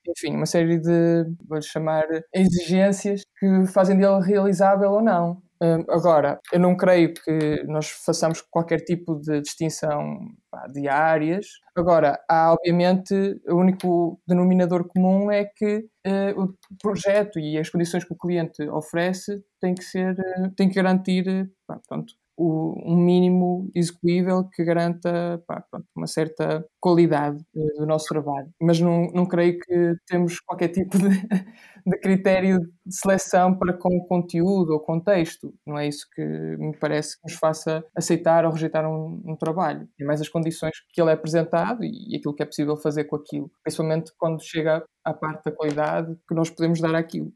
enfim, 0.07 0.35
uma 0.35 0.45
série 0.45 0.79
de, 0.79 1.25
vou 1.47 1.61
chamar, 1.61 2.05
exigências 2.33 3.21
que 3.39 3.65
fazem 3.67 3.97
dele 3.97 4.21
realizável 4.23 4.91
ou 4.91 5.01
não. 5.01 5.41
Agora, 5.89 6.39
eu 6.53 6.59
não 6.59 6.75
creio 6.77 7.13
que 7.13 7.63
nós 7.65 7.89
façamos 7.89 8.41
qualquer 8.41 8.79
tipo 8.79 9.19
de 9.19 9.41
distinção 9.41 10.17
pá, 10.49 10.67
de 10.67 10.87
áreas. 10.87 11.47
Agora, 11.75 12.17
há 12.29 12.53
obviamente 12.53 13.13
o 13.45 13.55
único 13.55 14.21
denominador 14.25 14.87
comum 14.87 15.29
é 15.29 15.43
que 15.43 15.85
uh, 16.07 16.41
o 16.43 16.55
projeto 16.81 17.39
e 17.39 17.57
as 17.57 17.69
condições 17.69 18.05
que 18.05 18.13
o 18.13 18.17
cliente 18.17 18.63
oferece 18.69 19.43
têm 19.59 19.75
que 19.75 19.83
ser, 19.83 20.17
uh, 20.17 20.49
têm 20.55 20.69
que 20.69 20.75
garantir 20.75 21.51
pá, 21.67 21.77
pronto, 21.87 22.13
o, 22.39 22.73
um 22.85 22.95
mínimo 22.95 23.69
execuível 23.75 24.45
que 24.45 24.63
garanta 24.63 25.43
pá, 25.45 25.61
uma 25.95 26.07
certa 26.07 26.65
qualidade 26.79 27.37
do 27.53 27.85
nosso 27.85 28.05
trabalho. 28.05 28.47
Mas 28.61 28.79
não, 28.79 29.11
não 29.13 29.25
creio 29.25 29.59
que 29.59 29.95
temos 30.07 30.39
qualquer 30.39 30.69
tipo 30.69 30.97
de, 30.97 31.09
de 31.85 31.99
critério 31.99 32.59
de 32.85 32.95
seleção 32.95 33.57
para 33.57 33.73
com 33.73 33.89
o 33.89 34.05
conteúdo 34.05 34.71
ou 34.71 34.79
contexto. 34.79 35.53
Não 35.67 35.77
é 35.77 35.87
isso 35.87 36.07
que 36.15 36.23
me 36.23 36.75
parece 36.77 37.17
que 37.17 37.27
nos 37.29 37.37
faça 37.37 37.83
aceitar 37.93 38.45
ou 38.45 38.51
rejeitar 38.51 38.89
um, 38.89 39.21
um 39.25 39.35
trabalho. 39.35 39.87
É 39.99 40.05
mais 40.05 40.21
as 40.21 40.29
condições 40.29 40.77
que 40.93 41.01
ele 41.01 41.09
é 41.09 41.13
apresentado 41.13 41.83
e, 41.83 42.13
e 42.13 42.15
aquilo 42.15 42.33
que 42.33 42.43
é 42.43 42.45
possível 42.45 42.77
fazer 42.77 43.03
com 43.03 43.17
aquilo. 43.17 43.51
Principalmente 43.61 44.13
quando 44.17 44.41
chega 44.41 44.81
à 45.03 45.13
parte 45.13 45.43
da 45.43 45.51
qualidade 45.51 46.15
que 46.27 46.33
nós 46.33 46.49
podemos 46.49 46.79
dar 46.79 46.95
àquilo. 46.95 47.33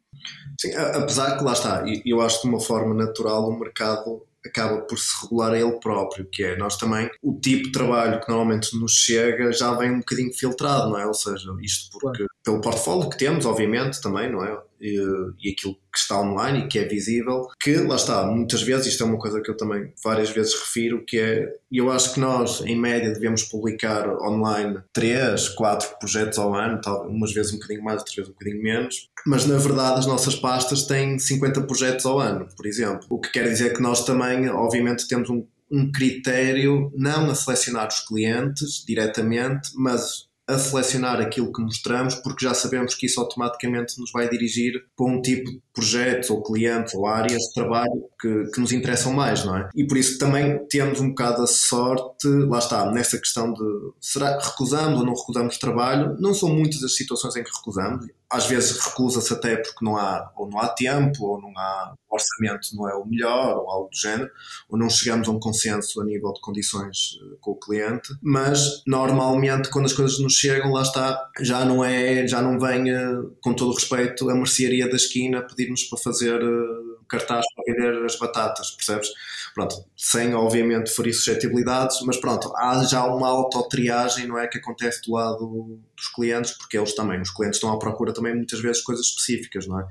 Sim, 0.59 0.73
apesar 0.75 1.37
que 1.37 1.43
lá 1.43 1.53
está, 1.53 1.83
eu 2.05 2.21
acho 2.21 2.41
de 2.41 2.47
uma 2.47 2.59
forma 2.59 2.93
natural 2.93 3.49
o 3.49 3.59
mercado 3.59 4.25
acaba 4.45 4.81
por 4.81 4.97
se 4.97 5.13
regular 5.23 5.53
a 5.53 5.59
ele 5.59 5.79
próprio, 5.79 6.27
que 6.31 6.43
é 6.43 6.57
nós 6.57 6.77
também, 6.77 7.09
o 7.21 7.39
tipo 7.39 7.63
de 7.63 7.71
trabalho 7.71 8.19
que 8.19 8.29
normalmente 8.29 8.77
nos 8.77 8.93
chega 8.93 9.51
já 9.51 9.73
vem 9.73 9.91
um 9.91 9.99
bocadinho 9.99 10.33
filtrado, 10.33 10.89
não 10.89 10.99
é? 10.99 11.05
Ou 11.05 11.13
seja, 11.13 11.49
isto 11.61 11.97
porque, 11.99 12.25
pelo 12.43 12.61
portfólio 12.61 13.09
que 13.09 13.17
temos, 13.17 13.45
obviamente, 13.45 14.01
também, 14.01 14.31
não 14.31 14.43
é? 14.43 14.59
E, 14.83 15.51
aquilo 15.51 15.75
que 15.75 15.97
está 15.97 16.19
online 16.19 16.59
e 16.59 16.67
que 16.67 16.79
é 16.79 16.85
visível, 16.85 17.47
que 17.61 17.75
lá 17.77 17.95
está, 17.95 18.25
muitas 18.25 18.61
vezes, 18.61 18.87
isto 18.87 19.03
é 19.03 19.05
uma 19.05 19.17
coisa 19.17 19.41
que 19.41 19.49
eu 19.49 19.55
também 19.55 19.93
várias 20.03 20.29
vezes 20.31 20.53
refiro, 20.53 21.05
que 21.05 21.19
é, 21.19 21.53
eu 21.71 21.91
acho 21.91 22.13
que 22.13 22.19
nós, 22.19 22.61
em 22.61 22.79
média, 22.79 23.13
devemos 23.13 23.43
publicar 23.43 24.09
online 24.21 24.79
3, 24.91 25.49
4 25.49 25.99
projetos 25.99 26.37
ao 26.39 26.53
ano, 26.53 26.81
tal, 26.81 27.07
umas 27.07 27.31
vezes 27.33 27.53
um 27.53 27.57
bocadinho 27.57 27.83
mais, 27.83 27.99
outras 27.99 28.15
vezes 28.15 28.29
um 28.29 28.33
bocadinho 28.33 28.63
menos, 28.63 29.09
mas 29.25 29.45
na 29.45 29.57
verdade 29.57 29.99
as 29.99 30.05
nossas 30.05 30.35
pastas 30.35 30.83
têm 30.83 31.17
50 31.17 31.61
projetos 31.61 32.05
ao 32.05 32.19
ano, 32.19 32.47
por 32.55 32.65
exemplo. 32.65 33.05
O 33.09 33.19
que 33.19 33.31
quer 33.31 33.47
dizer 33.47 33.73
que 33.73 33.81
nós 33.81 34.05
também, 34.05 34.49
obviamente, 34.49 35.07
temos 35.07 35.29
um, 35.29 35.45
um 35.71 35.91
critério 35.91 36.91
não 36.95 37.29
a 37.29 37.35
selecionar 37.35 37.87
os 37.87 38.01
clientes 38.01 38.83
diretamente, 38.85 39.71
mas 39.75 40.27
a 40.47 40.57
selecionar 40.57 41.21
aquilo 41.21 41.51
que 41.51 41.61
mostramos, 41.61 42.15
porque 42.15 42.45
já 42.45 42.53
sabemos 42.53 42.95
que 42.95 43.05
isso 43.05 43.19
automaticamente 43.19 43.99
nos 43.99 44.11
vai 44.11 44.29
dirigir 44.29 44.73
para 44.95 45.05
um 45.05 45.21
tipo 45.21 45.49
projetos 45.73 46.29
ou 46.29 46.43
clientes 46.43 46.93
ou 46.93 47.07
áreas 47.07 47.41
de 47.41 47.53
trabalho 47.53 48.03
que, 48.19 48.45
que 48.51 48.61
nos 48.61 48.71
interessam 48.71 49.11
mais, 49.11 49.43
não 49.43 49.57
é? 49.57 49.69
E 49.75 49.85
por 49.85 49.97
isso 49.97 50.17
também 50.17 50.65
temos 50.67 51.01
um 51.01 51.09
bocado 51.09 51.41
a 51.41 51.47
sorte, 51.47 52.27
lá 52.27 52.59
está, 52.59 52.91
nessa 52.91 53.17
questão 53.17 53.51
de 53.53 53.63
será 53.99 54.37
que 54.37 54.45
recusamos 54.45 54.99
ou 54.99 55.05
não 55.05 55.13
recusamos 55.13 55.57
trabalho? 55.57 56.15
Não 56.19 56.33
são 56.33 56.49
muitas 56.49 56.83
as 56.83 56.95
situações 56.95 57.35
em 57.35 57.43
que 57.43 57.51
recusamos, 57.55 58.07
às 58.29 58.45
vezes 58.45 58.79
recusa-se 58.79 59.33
até 59.33 59.57
porque 59.57 59.83
não 59.83 59.97
há, 59.97 60.31
ou 60.35 60.49
não 60.49 60.59
há 60.59 60.67
tempo, 60.67 61.25
ou 61.25 61.41
não 61.41 61.51
há 61.57 61.93
orçamento 62.13 62.75
não 62.75 62.89
é 62.89 62.95
o 62.95 63.05
melhor, 63.05 63.57
ou 63.57 63.69
algo 63.69 63.89
do 63.89 63.97
género, 63.97 64.29
ou 64.69 64.77
não 64.77 64.89
chegamos 64.89 65.27
a 65.27 65.31
um 65.31 65.39
consenso 65.39 66.01
a 66.01 66.05
nível 66.05 66.31
de 66.33 66.41
condições 66.41 67.19
eh, 67.21 67.35
com 67.41 67.51
o 67.51 67.55
cliente, 67.55 68.13
mas 68.21 68.83
normalmente 68.85 69.69
quando 69.69 69.85
as 69.85 69.93
coisas 69.93 70.19
nos 70.19 70.33
chegam, 70.33 70.71
lá 70.71 70.81
está, 70.81 71.29
já 71.41 71.65
não 71.65 71.83
é, 71.83 72.27
já 72.27 72.41
não 72.41 72.59
vem, 72.59 72.89
eh, 72.89 73.21
com 73.41 73.53
todo 73.53 73.71
o 73.71 73.73
respeito, 73.73 74.29
a 74.29 74.35
mercearia 74.35 74.87
da 74.87 74.95
esquina 74.95 75.41
pedir-nos 75.63 75.83
para 75.85 75.99
fazer 75.99 76.41
eh, 76.41 77.03
cartaz 77.07 77.45
para 77.55 77.63
vender 77.65 78.05
as 78.05 78.17
batatas, 78.17 78.71
percebes? 78.71 79.09
Pronto, 79.53 79.75
sem 79.95 80.33
obviamente 80.33 80.91
ferir 80.91 81.13
suscetibilidades, 81.13 81.99
mas 82.05 82.17
pronto, 82.17 82.51
há 82.57 82.83
já 82.83 83.05
uma 83.05 83.27
autotriagem, 83.27 84.27
não 84.27 84.37
é, 84.37 84.47
que 84.47 84.57
acontece 84.57 85.01
do 85.03 85.13
lado 85.13 85.79
dos 85.95 86.07
clientes, 86.09 86.51
porque 86.51 86.77
eles 86.77 86.93
também, 86.95 87.21
os 87.21 87.31
clientes 87.31 87.57
estão 87.57 87.71
à 87.71 87.79
procura 87.79 88.13
também 88.13 88.35
muitas 88.35 88.59
vezes 88.59 88.81
coisas 88.81 89.05
específicas, 89.05 89.67
não 89.67 89.79
é? 89.79 89.87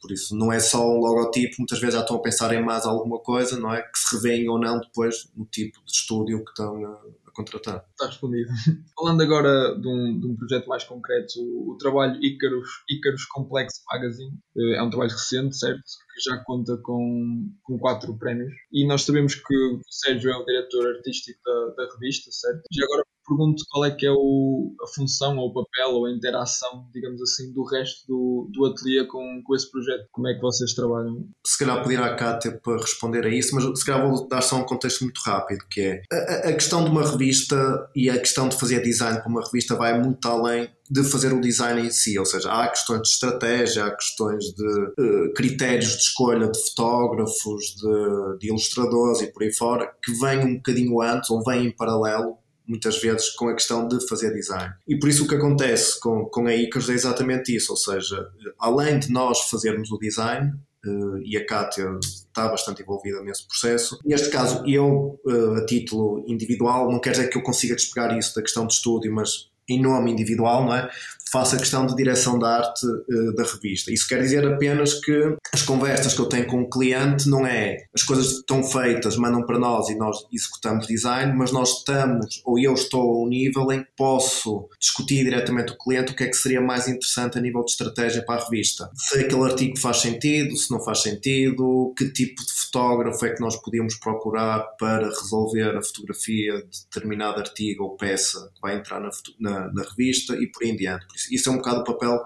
Por 0.00 0.12
isso, 0.12 0.36
não 0.36 0.52
é 0.52 0.60
só 0.60 0.86
um 0.86 0.98
logotipo, 0.98 1.56
muitas 1.58 1.78
vezes 1.78 1.94
já 1.94 2.00
estão 2.00 2.16
a 2.16 2.22
pensar 2.22 2.52
em 2.52 2.62
mais 2.62 2.84
alguma 2.84 3.18
coisa, 3.18 3.58
não 3.58 3.72
é? 3.72 3.82
Que 3.82 3.98
se 3.98 4.16
revêem 4.16 4.48
ou 4.48 4.58
não 4.58 4.80
depois 4.80 5.28
no 5.36 5.46
tipo 5.46 5.78
de 5.84 5.92
estúdio 5.92 6.44
que 6.44 6.50
estão 6.50 6.84
a 6.84 7.23
contratar. 7.34 7.84
Está 7.90 8.06
respondido. 8.06 8.48
Falando 8.96 9.22
agora 9.22 9.78
de 9.78 9.88
um, 9.88 10.20
de 10.20 10.26
um 10.26 10.36
projeto 10.36 10.66
mais 10.68 10.84
concreto, 10.84 11.32
o, 11.38 11.72
o 11.72 11.76
trabalho 11.78 12.22
Icarus, 12.22 12.68
Icarus 12.88 13.24
Complex 13.26 13.82
Magazine 13.90 14.32
eh, 14.56 14.76
é 14.76 14.82
um 14.82 14.90
trabalho 14.90 15.10
recente, 15.10 15.56
certo? 15.56 15.82
Que 15.82 16.30
já 16.30 16.42
conta 16.44 16.76
com, 16.82 17.50
com 17.62 17.78
quatro 17.78 18.16
prémios. 18.16 18.52
E 18.72 18.86
nós 18.86 19.02
sabemos 19.02 19.34
que 19.34 19.54
o 19.54 19.80
Sérgio 19.88 20.30
é 20.30 20.36
o 20.36 20.44
diretor 20.44 20.96
artístico 20.96 21.40
da, 21.44 21.84
da 21.84 21.92
revista, 21.92 22.30
certo? 22.30 22.62
E 22.72 22.84
agora 22.84 23.04
pergunto 23.26 23.64
qual 23.70 23.84
é 23.84 23.90
que 23.90 24.06
é 24.06 24.12
o, 24.12 24.74
a 24.82 24.86
função 24.94 25.36
ou 25.38 25.48
o 25.48 25.52
papel 25.52 25.90
ou 25.90 26.06
a 26.06 26.10
interação, 26.10 26.86
digamos 26.92 27.20
assim, 27.22 27.52
do 27.52 27.64
resto 27.64 28.06
do, 28.06 28.50
do 28.52 28.66
ateliê 28.66 29.06
com, 29.06 29.42
com 29.42 29.54
esse 29.54 29.70
projeto. 29.70 30.06
Como 30.12 30.28
é 30.28 30.34
que 30.34 30.40
vocês 30.40 30.74
trabalham? 30.74 31.26
Se 31.46 31.58
calhar 31.58 31.82
pedir 31.82 32.00
à 32.00 32.14
Cátia 32.14 32.58
para 32.62 32.76
responder 32.76 33.24
a 33.24 33.28
isso, 33.28 33.54
mas 33.54 33.78
se 33.78 33.84
calhar 33.84 34.08
vou 34.08 34.28
dar 34.28 34.42
só 34.42 34.56
um 34.56 34.64
contexto 34.64 35.02
muito 35.02 35.20
rápido, 35.24 35.64
que 35.70 35.80
é 35.80 36.02
a, 36.12 36.48
a 36.48 36.52
questão 36.52 36.84
de 36.84 36.90
uma 36.90 37.08
revista 37.08 37.90
e 37.94 38.10
a 38.10 38.18
questão 38.18 38.48
de 38.48 38.56
fazer 38.56 38.82
design 38.82 39.18
para 39.20 39.28
uma 39.28 39.42
revista 39.42 39.74
vai 39.74 39.98
muito 40.00 40.26
além 40.28 40.68
de 40.90 41.02
fazer 41.02 41.32
o 41.32 41.40
design 41.40 41.86
em 41.86 41.90
si, 41.90 42.18
ou 42.18 42.26
seja, 42.26 42.52
há 42.52 42.68
questões 42.68 43.02
de 43.02 43.08
estratégia, 43.08 43.86
há 43.86 43.90
questões 43.90 44.44
de 44.44 44.66
uh, 44.66 45.32
critérios 45.34 45.92
de 45.92 46.02
escolha 46.02 46.46
de 46.48 46.62
fotógrafos, 46.62 47.74
de, 47.76 48.38
de 48.38 48.48
ilustradores 48.48 49.22
e 49.22 49.32
por 49.32 49.42
aí 49.42 49.52
fora, 49.52 49.90
que 50.02 50.12
vêm 50.12 50.40
um 50.40 50.56
bocadinho 50.56 51.00
antes 51.00 51.30
ou 51.30 51.42
vêm 51.42 51.66
em 51.66 51.70
paralelo 51.74 52.36
muitas 52.66 53.00
vezes 53.00 53.30
com 53.30 53.48
a 53.48 53.54
questão 53.54 53.86
de 53.86 54.06
fazer 54.08 54.32
design. 54.32 54.72
E 54.88 54.98
por 54.98 55.08
isso 55.08 55.24
o 55.24 55.28
que 55.28 55.34
acontece 55.34 56.00
com, 56.00 56.24
com 56.26 56.46
a 56.46 56.54
ICAS 56.54 56.88
é 56.88 56.92
exatamente 56.92 57.54
isso, 57.54 57.72
ou 57.72 57.76
seja, 57.76 58.28
além 58.58 58.98
de 58.98 59.10
nós 59.10 59.40
fazermos 59.50 59.90
o 59.92 59.98
design, 59.98 60.52
uh, 60.86 61.18
e 61.24 61.36
a 61.36 61.46
Kátia 61.46 61.86
está 62.00 62.48
bastante 62.48 62.82
envolvida 62.82 63.22
nesse 63.22 63.46
processo. 63.46 63.98
Neste 64.04 64.30
caso, 64.30 64.62
eu, 64.66 65.20
uh, 65.24 65.54
a 65.56 65.66
título 65.66 66.24
individual, 66.26 66.90
não 66.90 67.00
quer 67.00 67.12
dizer 67.12 67.28
que 67.28 67.38
eu 67.38 67.42
consiga 67.42 67.74
despegar 67.74 68.16
isso 68.16 68.34
da 68.34 68.42
questão 68.42 68.66
de 68.66 68.74
estúdio, 68.74 69.12
mas 69.12 69.50
em 69.68 69.80
nome 69.80 70.12
individual, 70.12 70.64
não 70.64 70.74
é? 70.74 70.90
Faço 71.34 71.56
a 71.56 71.58
questão 71.58 71.84
de 71.84 71.96
direção 71.96 72.38
da 72.38 72.58
arte 72.58 72.86
uh, 72.86 73.34
da 73.34 73.42
revista. 73.42 73.92
Isso 73.92 74.06
quer 74.06 74.20
dizer 74.20 74.46
apenas 74.46 74.94
que 74.94 75.36
as 75.52 75.62
conversas 75.62 76.14
que 76.14 76.20
eu 76.20 76.26
tenho 76.26 76.46
com 76.46 76.62
o 76.62 76.70
cliente 76.70 77.28
não 77.28 77.44
é 77.44 77.86
as 77.92 78.04
coisas 78.04 78.38
estão 78.38 78.62
feitas, 78.62 79.16
mandam 79.16 79.44
para 79.44 79.58
nós 79.58 79.88
e 79.88 79.96
nós 79.96 80.16
executamos 80.32 80.86
design, 80.86 81.36
mas 81.36 81.50
nós 81.50 81.78
estamos, 81.78 82.40
ou 82.44 82.56
eu 82.56 82.74
estou 82.74 83.00
a 83.00 83.24
um 83.24 83.28
nível 83.28 83.72
em 83.72 83.82
que 83.82 83.90
posso 83.96 84.68
discutir 84.78 85.24
diretamente 85.24 85.72
com 85.72 85.74
o 85.74 85.84
cliente 85.84 86.12
o 86.12 86.16
que 86.16 86.22
é 86.22 86.28
que 86.28 86.36
seria 86.36 86.60
mais 86.60 86.86
interessante 86.86 87.36
a 87.36 87.40
nível 87.40 87.64
de 87.64 87.72
estratégia 87.72 88.24
para 88.24 88.40
a 88.40 88.44
revista. 88.44 88.88
Se 88.94 89.18
aquele 89.18 89.42
artigo 89.42 89.76
faz 89.76 89.96
sentido, 89.96 90.56
se 90.56 90.70
não 90.70 90.80
faz 90.80 91.02
sentido, 91.02 91.92
que 91.96 92.10
tipo 92.10 92.44
de 92.44 92.52
fotógrafo 92.52 93.26
é 93.26 93.34
que 93.34 93.40
nós 93.40 93.56
podíamos 93.56 93.96
procurar 93.96 94.60
para 94.78 95.08
resolver 95.08 95.76
a 95.76 95.82
fotografia 95.82 96.58
de 96.58 96.84
determinado 96.84 97.40
artigo 97.40 97.84
ou 97.84 97.96
peça 97.96 98.50
que 98.54 98.60
vai 98.60 98.76
entrar 98.76 99.00
na, 99.00 99.10
na, 99.40 99.72
na 99.72 99.82
revista 99.82 100.36
e 100.36 100.46
por 100.46 100.62
aí 100.62 100.70
em 100.70 100.76
diante. 100.76 101.06
Por 101.06 101.16
isso 101.30 101.48
é 101.48 101.52
um 101.52 101.56
bocado 101.56 101.80
o 101.80 101.84
papel 101.84 102.20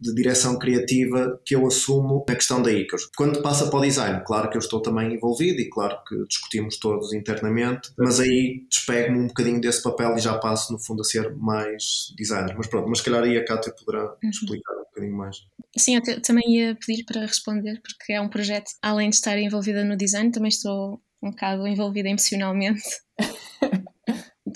de 0.00 0.14
direção 0.14 0.58
criativa 0.58 1.38
que 1.44 1.54
eu 1.54 1.66
assumo 1.66 2.24
na 2.26 2.34
questão 2.34 2.62
da 2.62 2.72
ICAS. 2.72 3.06
Quando 3.16 3.42
passa 3.42 3.68
para 3.68 3.78
o 3.78 3.82
design, 3.82 4.22
claro 4.24 4.48
que 4.48 4.56
eu 4.56 4.60
estou 4.60 4.80
também 4.80 5.14
envolvido 5.14 5.60
e 5.60 5.68
claro 5.68 5.98
que 6.08 6.16
discutimos 6.26 6.78
todos 6.78 7.12
internamente, 7.12 7.90
mas 7.98 8.18
aí 8.18 8.64
despego-me 8.68 9.18
um 9.18 9.26
bocadinho 9.26 9.60
desse 9.60 9.82
papel 9.82 10.16
e 10.16 10.20
já 10.20 10.38
passo 10.38 10.72
no 10.72 10.78
fundo 10.78 11.02
a 11.02 11.04
ser 11.04 11.34
mais 11.36 12.14
designer. 12.16 12.54
Mas 12.56 12.66
pronto, 12.66 12.88
mas 12.88 12.98
se 12.98 13.04
calhar 13.04 13.22
aí 13.22 13.36
a 13.36 13.44
Cátia 13.44 13.74
poderá 13.74 14.04
uhum. 14.04 14.30
explicar 14.30 14.72
um 14.74 14.84
bocadinho 14.84 15.16
mais. 15.16 15.36
Sim, 15.76 15.96
eu 15.96 16.22
também 16.22 16.56
ia 16.56 16.76
pedir 16.86 17.04
para 17.04 17.20
responder, 17.20 17.80
porque 17.82 18.12
é 18.12 18.20
um 18.20 18.28
projeto, 18.28 18.70
além 18.82 19.10
de 19.10 19.16
estar 19.16 19.38
envolvida 19.38 19.84
no 19.84 19.96
design, 19.96 20.32
também 20.32 20.48
estou 20.48 21.00
um 21.22 21.30
bocado 21.30 21.66
envolvida 21.66 22.08
emocionalmente 22.08 22.82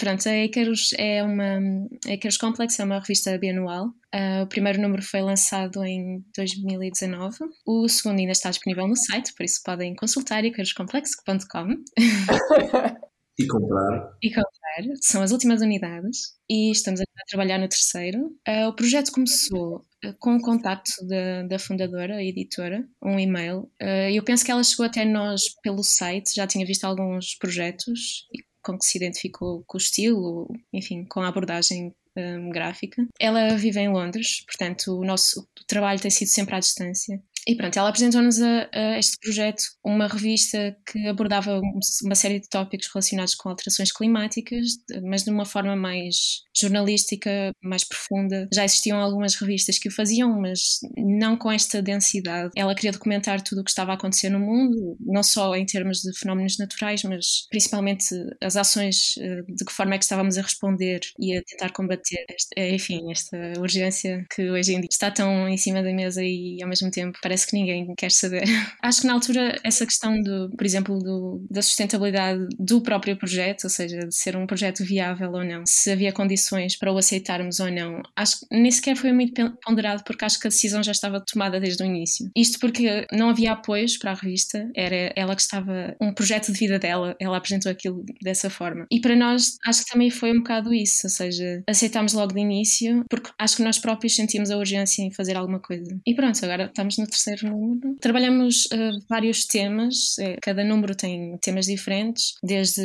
Pronto, 0.05 0.29
a 0.29 0.45
Icarus 0.45 0.91
é 0.99 1.23
uma. 1.23 1.59
A 2.07 2.13
Icarus 2.13 2.37
Complex 2.37 2.79
é 2.79 2.85
uma 2.85 2.99
revista 2.99 3.39
bianual. 3.39 3.87
Uh, 4.15 4.43
o 4.43 4.47
primeiro 4.47 4.79
número 4.79 5.03
foi 5.03 5.23
lançado 5.23 5.83
em 5.83 6.23
2019. 6.37 7.39
O 7.65 7.89
segundo 7.89 8.19
ainda 8.19 8.33
está 8.33 8.51
disponível 8.51 8.87
no 8.87 8.97
site, 8.97 9.33
por 9.35 9.45
isso 9.45 9.63
podem 9.65 9.95
consultar 9.97 10.45
icaruscomplex.com. 10.45 11.69
e 13.39 13.47
comprar. 13.47 14.11
E 14.23 14.29
comprar. 14.29 14.95
São 15.01 15.23
as 15.23 15.33
últimas 15.33 15.63
unidades 15.63 16.35
e 16.51 16.71
estamos 16.71 17.01
a 17.01 17.05
trabalhar 17.27 17.57
no 17.57 17.67
terceiro. 17.67 18.27
Uh, 18.47 18.69
o 18.69 18.77
projeto 18.77 19.11
começou 19.11 19.87
uh, 20.05 20.15
com 20.19 20.37
o 20.37 20.43
contacto 20.43 20.93
da, 21.09 21.45
da 21.45 21.59
fundadora, 21.59 22.17
a 22.17 22.23
editora, 22.23 22.87
um 23.03 23.19
e-mail. 23.19 23.71
eu 24.13 24.23
penso 24.23 24.45
que 24.45 24.51
ela 24.51 24.63
chegou 24.63 24.85
até 24.85 25.03
nós 25.07 25.45
pelo 25.63 25.83
site, 25.83 26.35
já 26.35 26.47
tinha 26.47 26.67
visto 26.67 26.85
alguns 26.85 27.35
projetos 27.37 28.27
com 28.65 28.79
que 28.79 28.85
se 28.85 28.99
identificou 28.99 29.63
com 29.67 29.77
o 29.77 29.81
estilo, 29.81 30.49
enfim, 30.73 31.05
com 31.05 31.21
a 31.21 31.29
abordagem 31.29 31.95
um, 32.17 32.51
gráfica. 32.51 33.07
Ela 33.19 33.57
vive 33.57 33.81
em 33.81 33.89
Londres, 33.89 34.45
portanto, 34.47 34.99
o 34.99 35.05
nosso 35.05 35.47
trabalho 35.67 36.01
tem 36.01 36.11
sido 36.11 36.29
sempre 36.29 36.55
à 36.55 36.61
distância. 36.61 37.21
E 37.47 37.55
pronto, 37.55 37.79
ela 37.79 37.91
apresentou-nos 37.91 38.41
a, 38.41 38.69
a, 38.73 38.99
este 38.99 39.19
projeto 39.19 39.63
uma 39.85 40.07
revista 40.07 40.75
que 40.91 41.07
abordava 41.07 41.61
uma 42.03 42.15
série 42.15 42.41
de 42.41 42.49
tópicos 42.49 42.89
relacionados 42.93 43.35
com 43.35 43.51
alterações 43.51 43.93
climáticas, 43.93 44.79
mas 45.03 45.25
de 45.25 45.31
uma 45.31 45.45
forma 45.45 45.77
mais 45.77 46.43
jornalística, 46.57 47.53
mais 47.63 47.85
profunda. 47.85 48.49
Já 48.53 48.65
existiam 48.65 48.99
algumas 48.99 49.35
revistas 49.35 49.79
que 49.79 49.89
o 49.89 49.93
faziam, 49.93 50.41
mas 50.41 50.79
não 50.97 51.37
com 51.37 51.53
esta 51.53 51.83
densidade. 51.83 52.51
Ela 52.57 52.75
queria 52.75 52.93
documentar 52.93 53.43
tudo 53.43 53.61
o 53.61 53.65
que 53.65 53.71
estava 53.71 53.93
a 53.93 53.95
acontecer 53.95 54.31
no 54.31 54.41
mundo, 54.41 54.97
não 55.01 55.23
só 55.23 55.55
em 55.55 55.67
termos 55.67 55.99
de 55.99 56.17
fenómenos 56.19 56.57
naturais, 56.57 57.03
mas 57.03 57.47
principalmente 57.51 58.07
as 58.43 58.57
ações, 58.57 59.17
eh, 59.19 59.43
de 59.49 59.65
que 59.65 59.73
forma 59.73 59.95
é 59.95 59.99
que 59.99 60.05
estávamos 60.05 60.39
a 60.39 60.43
responder 60.43 61.01
e 61.19 61.37
a 61.37 61.43
tentar 61.43 61.73
combater, 61.73 62.04
esta, 62.29 62.61
enfim, 62.61 63.11
esta 63.11 63.37
urgência 63.59 64.25
que 64.35 64.51
hoje 64.51 64.75
em 64.75 64.81
dia 64.81 64.89
está 64.91 65.11
tão 65.11 65.49
em 65.49 65.57
cima 65.57 65.83
da 65.83 65.93
mesa 65.93 66.23
e 66.23 66.59
ao 66.63 66.69
mesmo 66.69 66.91
tempo 66.91 67.19
parece 67.23 67.47
que 67.47 67.55
ninguém 67.55 67.95
quer 67.97 68.11
saber. 68.11 68.45
Acho 68.83 69.03
que 69.03 69.07
na 69.07 69.15
altura 69.15 69.59
essa 69.65 69.87
questão, 69.87 70.21
do, 70.21 70.51
por 70.51 70.65
exemplo, 70.65 70.99
do, 70.99 71.45
da 71.51 71.63
sustentabilidade 71.63 72.47
do 72.59 72.83
próprio 72.83 73.17
projeto, 73.17 73.65
ou 73.65 73.71
seja, 73.71 73.99
de 74.01 74.15
ser 74.15 74.37
um 74.37 74.47
projeto 74.47 74.85
viável 74.85 75.33
ou 75.33 75.45
não, 75.45 75.65
se 75.67 75.91
havia 75.91 76.13
condições 76.13 76.77
para 76.77 76.93
o 76.93 76.99
aceitarmos 76.99 77.61
ou 77.61 77.71
não, 77.71 78.03
acho 78.17 78.41
que 78.41 78.47
nem 78.51 78.71
sequer 78.71 78.97
foi 78.97 79.13
muito 79.13 79.35
ponderado 79.65 80.03
porque 80.05 80.25
acho 80.25 80.39
que 80.39 80.47
a 80.47 80.51
decisão 80.51 80.83
já 80.83 80.93
estava 80.93 81.21
tomada 81.21 81.61
desde 81.61 81.83
o 81.83 81.87
início. 81.87 82.31
Isto 82.37 82.59
porque 82.59 83.07
não 83.13 83.31
havia 83.31 83.53
apoios 83.53 83.97
para 83.97 84.13
a 84.13 84.15
revista, 84.15 84.71
era 84.75 85.13
ela 85.17 85.35
que 85.35 85.43
estava, 85.43 85.97
um 86.01 86.13
projeto 86.13 86.53
de 86.53 86.59
vida 86.59 86.79
dela, 86.79 87.17
ela 87.21 87.37
apresentou 87.37 87.71
aquilo 87.71 88.05
dessa 88.23 88.51
forma. 88.51 88.87
E 88.91 89.01
para 89.01 89.17
nós, 89.17 89.57
acho 89.67 89.85
que 89.85 89.91
também 89.91 90.11
foi 90.11 90.33
um 90.33 90.39
bocado 90.39 90.73
isso, 90.73 91.07
ou 91.07 91.11
seja, 91.11 91.63
aceitámos 91.95 92.13
logo 92.13 92.33
de 92.33 92.41
início, 92.41 93.05
porque 93.09 93.31
acho 93.39 93.57
que 93.57 93.63
nós 93.63 93.79
próprios 93.79 94.17
sentimos 94.17 94.51
a 94.51 94.57
urgência 94.57 95.03
em 95.03 95.13
fazer 95.13 95.37
alguma 95.37 95.61
coisa. 95.61 95.97
E 96.05 96.15
pronto, 96.15 96.45
agora 96.45 96.65
estamos 96.65 96.99
no 96.99 97.07
terceiro 97.07 97.49
número. 97.49 97.97
Trabalhamos 98.01 98.67
uh, 98.67 99.05
vários 99.09 99.47
temas, 99.47 100.19
é, 100.19 100.37
cada 100.43 100.65
número 100.65 100.95
tem 100.97 101.39
temas 101.39 101.67
diferentes, 101.67 102.35
desde 102.43 102.83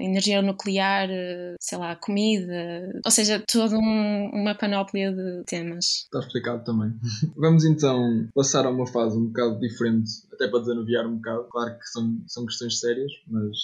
energia 0.00 0.40
nuclear, 0.40 1.08
uh, 1.08 1.56
sei 1.60 1.78
lá, 1.78 1.96
comida, 1.96 3.00
ou 3.04 3.10
seja, 3.10 3.42
toda 3.50 3.76
um, 3.76 4.30
uma 4.32 4.54
panóplia 4.54 5.12
de 5.12 5.42
temas. 5.44 6.04
Está 6.04 6.20
explicado 6.20 6.64
também. 6.64 6.92
Vamos 7.36 7.64
então 7.64 8.28
passar 8.34 8.64
a 8.64 8.70
uma 8.70 8.86
fase 8.86 9.18
um 9.18 9.26
bocado 9.26 9.58
diferente, 9.58 10.10
até 10.32 10.48
para 10.48 10.60
desanuviar 10.60 11.06
um 11.06 11.16
bocado. 11.16 11.48
Claro 11.50 11.78
que 11.78 11.86
são, 11.88 12.22
são 12.28 12.46
questões 12.46 12.78
sérias, 12.78 13.12
mas 13.26 13.56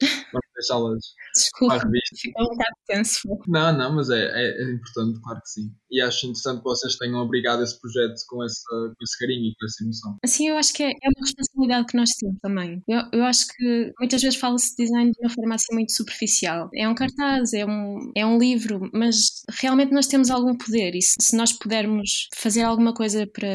vamos 0.58 0.98
deixá-las 0.98 1.18
Desculpa, 1.34 1.80
ficou 2.16 2.44
um 2.44 2.48
bocado 2.48 2.76
tenso. 2.86 3.20
Não, 3.46 3.76
não, 3.76 3.94
mas 3.94 4.10
é, 4.10 4.18
é, 4.18 4.62
é, 4.62 4.72
importante, 4.72 5.20
claro 5.22 5.40
que 5.40 5.50
sim. 5.50 5.70
E 5.90 6.00
acho 6.00 6.26
interessante 6.26 6.58
que 6.58 6.64
vocês 6.64 6.96
tenham 6.96 7.20
obrigado 7.20 7.62
esse 7.62 7.78
projeto 7.80 8.14
com, 8.28 8.44
essa, 8.44 8.64
com 8.70 9.04
esse 9.04 9.18
carinho 9.18 9.50
e 9.50 9.54
com 9.54 9.66
essa 9.66 9.84
emoção. 9.84 10.18
Assim, 10.24 10.48
eu 10.48 10.56
acho 10.56 10.72
que 10.72 10.82
é, 10.82 10.88
é 10.88 11.08
uma 11.16 11.26
responsabilidade 11.26 11.86
que 11.86 11.96
nós 11.96 12.10
temos 12.10 12.38
também. 12.42 12.82
Eu, 12.88 13.02
eu 13.12 13.24
acho 13.24 13.46
que 13.48 13.92
muitas 14.00 14.22
vezes 14.22 14.38
fala-se 14.38 14.74
de 14.76 14.84
design 14.84 15.10
de 15.10 15.18
uma 15.20 15.30
forma 15.30 15.54
assim 15.54 15.74
muito 15.74 15.92
superficial. 15.92 16.68
É 16.74 16.88
um 16.88 16.94
cartaz, 16.94 17.52
é 17.52 17.64
um, 17.64 18.12
é 18.16 18.26
um 18.26 18.38
livro, 18.38 18.90
mas 18.92 19.42
realmente 19.50 19.92
nós 19.92 20.06
temos 20.06 20.30
algum 20.30 20.56
poder 20.56 20.94
e 20.94 21.02
se, 21.02 21.14
se 21.20 21.36
nós 21.36 21.52
pudermos 21.52 22.28
fazer 22.34 22.62
alguma 22.62 22.92
coisa 22.92 23.26
para 23.26 23.48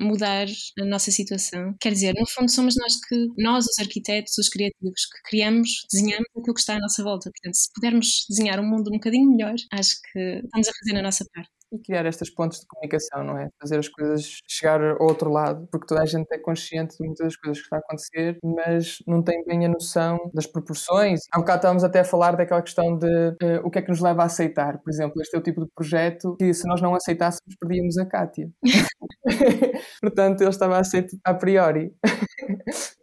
mudar 0.00 0.46
a 0.80 0.84
nossa 0.84 1.10
situação, 1.10 1.74
quer 1.80 1.92
dizer, 1.92 2.14
no 2.18 2.26
fundo 2.28 2.50
somos 2.50 2.76
nós 2.76 2.96
que, 2.96 3.28
nós, 3.38 3.66
os 3.66 3.78
arquitetos, 3.78 4.36
os 4.38 4.48
criativos, 4.48 5.06
que 5.06 5.30
criamos, 5.30 5.86
desenhamos 5.92 6.26
aquilo 6.42 6.54
que 6.54 6.60
está 6.60 6.76
à 6.76 6.80
nossa 6.80 7.02
volta. 7.02 7.30
Portanto, 7.30 7.54
se 7.54 7.72
pudermos 7.74 8.26
desenhar 8.28 8.60
um 8.60 8.68
mundo 8.68 8.88
um 8.90 8.94
bocadinho 8.94 9.30
melhor, 9.30 9.54
acho 9.72 9.96
que 10.12 10.18
estamos 10.44 10.68
a 10.68 10.72
fazer 10.84 10.98
a 10.98 11.02
nossa 11.02 11.24
parte 11.34 11.61
e 11.72 11.78
criar 11.78 12.06
estas 12.06 12.30
pontes 12.30 12.60
de 12.60 12.66
comunicação, 12.66 13.24
não 13.24 13.38
é? 13.38 13.48
Fazer 13.60 13.78
as 13.78 13.88
coisas 13.88 14.38
chegar 14.48 14.82
ao 14.82 15.06
outro 15.06 15.30
lado, 15.30 15.66
porque 15.70 15.86
toda 15.86 16.02
a 16.02 16.06
gente 16.06 16.26
é 16.32 16.38
consciente 16.38 16.96
de 16.98 17.06
muitas 17.06 17.26
das 17.26 17.36
coisas 17.36 17.58
que 17.58 17.64
está 17.64 17.76
a 17.76 17.80
acontecer, 17.80 18.38
mas 18.42 18.98
não 19.06 19.22
tem 19.22 19.42
bem 19.44 19.66
a 19.66 19.68
noção 19.68 20.18
das 20.34 20.46
proporções. 20.46 21.20
Há 21.32 21.38
bocado 21.38 21.58
estávamos 21.58 21.84
até 21.84 22.00
a 22.00 22.04
falar 22.04 22.36
daquela 22.36 22.62
questão 22.62 22.96
de 22.96 23.06
uh, 23.06 23.60
o 23.64 23.70
que 23.70 23.78
é 23.78 23.82
que 23.82 23.90
nos 23.90 24.00
leva 24.00 24.22
a 24.22 24.26
aceitar. 24.26 24.78
Por 24.78 24.90
exemplo, 24.90 25.20
este 25.20 25.34
é 25.36 25.38
o 25.38 25.42
tipo 25.42 25.64
de 25.64 25.70
projeto 25.74 26.36
que 26.38 26.52
se 26.52 26.66
nós 26.66 26.80
não 26.80 26.94
aceitássemos 26.94 27.54
perdíamos 27.58 27.98
a 27.98 28.06
Kátia. 28.06 28.50
Portanto, 30.00 30.40
ele 30.40 30.50
estava 30.50 30.78
aceito 30.78 31.16
a 31.24 31.34
priori. 31.34 31.92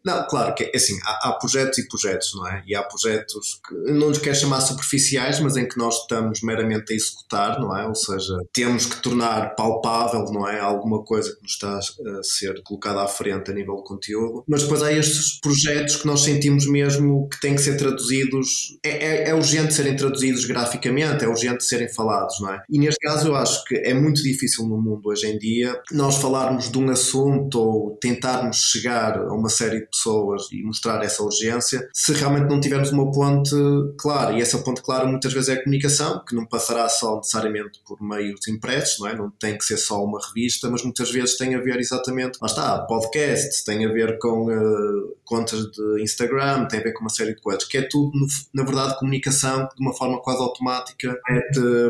Não, 0.06 0.26
claro 0.28 0.56
que 0.56 0.64
é 0.64 0.72
assim, 0.76 0.98
há, 1.04 1.30
há, 1.30 1.34
projetos 1.34 1.78
e 1.78 1.88
projetos, 1.88 2.34
não 2.36 2.48
é? 2.48 2.64
E 2.66 2.76
há 2.76 2.84
projetos 2.84 3.60
que 3.68 3.92
não 3.92 4.10
nos 4.10 4.18
quer 4.18 4.34
chamar 4.34 4.62
superficiais, 4.62 5.40
mas 5.40 5.58
em 5.58 5.68
que 5.68 5.78
nós 5.78 6.02
estamos 6.02 6.42
meramente 6.42 6.94
a 6.94 6.96
executar, 6.96 7.60
não 7.60 7.78
é? 7.78 7.86
Ou 7.86 7.96
seja, 7.96 8.38
temos 8.60 8.86
que 8.86 9.02
tornar 9.02 9.56
palpável, 9.56 10.26
não 10.34 10.46
é? 10.46 10.60
Alguma 10.60 11.02
coisa 11.02 11.34
que 11.34 11.42
nos 11.42 11.54
está 11.54 11.78
a 11.78 12.24
ser 12.24 12.62
colocada 12.64 13.02
à 13.02 13.08
frente 13.08 13.50
a 13.50 13.54
nível 13.54 13.78
de 13.78 13.84
conteúdo. 13.84 14.44
Mas 14.46 14.64
depois 14.64 14.84
há 14.84 14.92
estes 14.92 15.40
projetos 15.40 15.96
que 15.96 16.06
nós 16.06 16.24
sentimos 16.24 16.68
mesmo 16.68 17.30
que 17.30 17.40
têm 17.40 17.56
que 17.56 17.62
ser 17.62 17.78
traduzidos, 17.78 18.78
é, 18.84 18.90
é, 18.90 19.30
é 19.30 19.34
urgente 19.34 19.74
serem 19.74 19.96
traduzidos 19.96 20.44
graficamente, 20.44 21.24
é 21.24 21.30
urgente 21.30 21.64
serem 21.64 21.88
falados, 21.88 22.36
não 22.42 22.54
é? 22.54 22.62
E 22.70 22.78
neste 22.78 23.00
caso 23.00 23.30
eu 23.30 23.36
acho 23.36 23.64
que 23.64 23.76
é 23.76 23.94
muito 23.94 24.22
difícil 24.22 24.68
no 24.68 24.82
mundo 24.82 25.08
hoje 25.08 25.28
em 25.28 25.38
dia 25.38 25.80
nós 25.94 26.18
falarmos 26.18 26.70
de 26.70 26.78
um 26.78 26.90
assunto 26.90 27.58
ou 27.58 27.98
tentarmos 28.02 28.58
chegar 28.58 29.20
a 29.20 29.34
uma 29.34 29.50
série 29.50 29.80
de 29.80 29.88
pessoas 29.88 30.52
e 30.52 30.62
mostrar 30.64 31.02
essa 31.02 31.24
urgência 31.24 31.88
se 31.94 32.12
realmente 32.12 32.50
não 32.50 32.60
tivermos 32.60 32.92
uma 32.92 33.10
ponte 33.10 33.56
clara. 33.98 34.38
E 34.38 34.42
essa 34.42 34.58
ponte 34.58 34.82
clara 34.82 35.08
muitas 35.08 35.32
vezes 35.32 35.48
é 35.48 35.54
a 35.54 35.64
comunicação, 35.64 36.22
que 36.28 36.36
não 36.36 36.46
passará 36.46 36.90
só 36.90 37.16
necessariamente 37.16 37.80
por 37.88 38.02
meios 38.02 38.49
impressos, 38.50 39.00
não 39.00 39.08
é? 39.08 39.16
Não 39.16 39.30
tem 39.32 39.58
que 39.58 39.64
ser 39.64 39.78
só 39.78 40.04
uma 40.04 40.20
revista, 40.20 40.70
mas 40.70 40.84
muitas 40.84 41.12
vezes 41.12 41.38
tem 41.38 41.56
a 41.56 41.62
ver 41.62 41.80
exatamente, 41.80 42.38
lá 42.42 42.48
está, 42.48 42.80
podcast, 42.80 43.64
tem 43.64 43.86
a 43.86 43.92
ver 43.92 44.18
com 44.20 44.48
uh, 44.48 45.16
contas 45.24 45.72
de 45.72 46.02
Instagram, 46.02 46.66
tem 46.66 46.80
a 46.80 46.84
ver 46.84 46.94
com 46.94 47.02
uma 47.02 47.10
série 47.10 47.36
de 47.36 47.42
coisas, 47.42 47.64
que 47.64 47.78
é 47.78 47.88
tudo, 47.90 48.12
na 48.54 48.64
verdade, 48.64 48.98
comunicação 49.00 49.68
de 49.76 49.82
uma 49.82 49.94
forma 49.94 50.22
quase 50.22 50.42
automática 50.42 51.18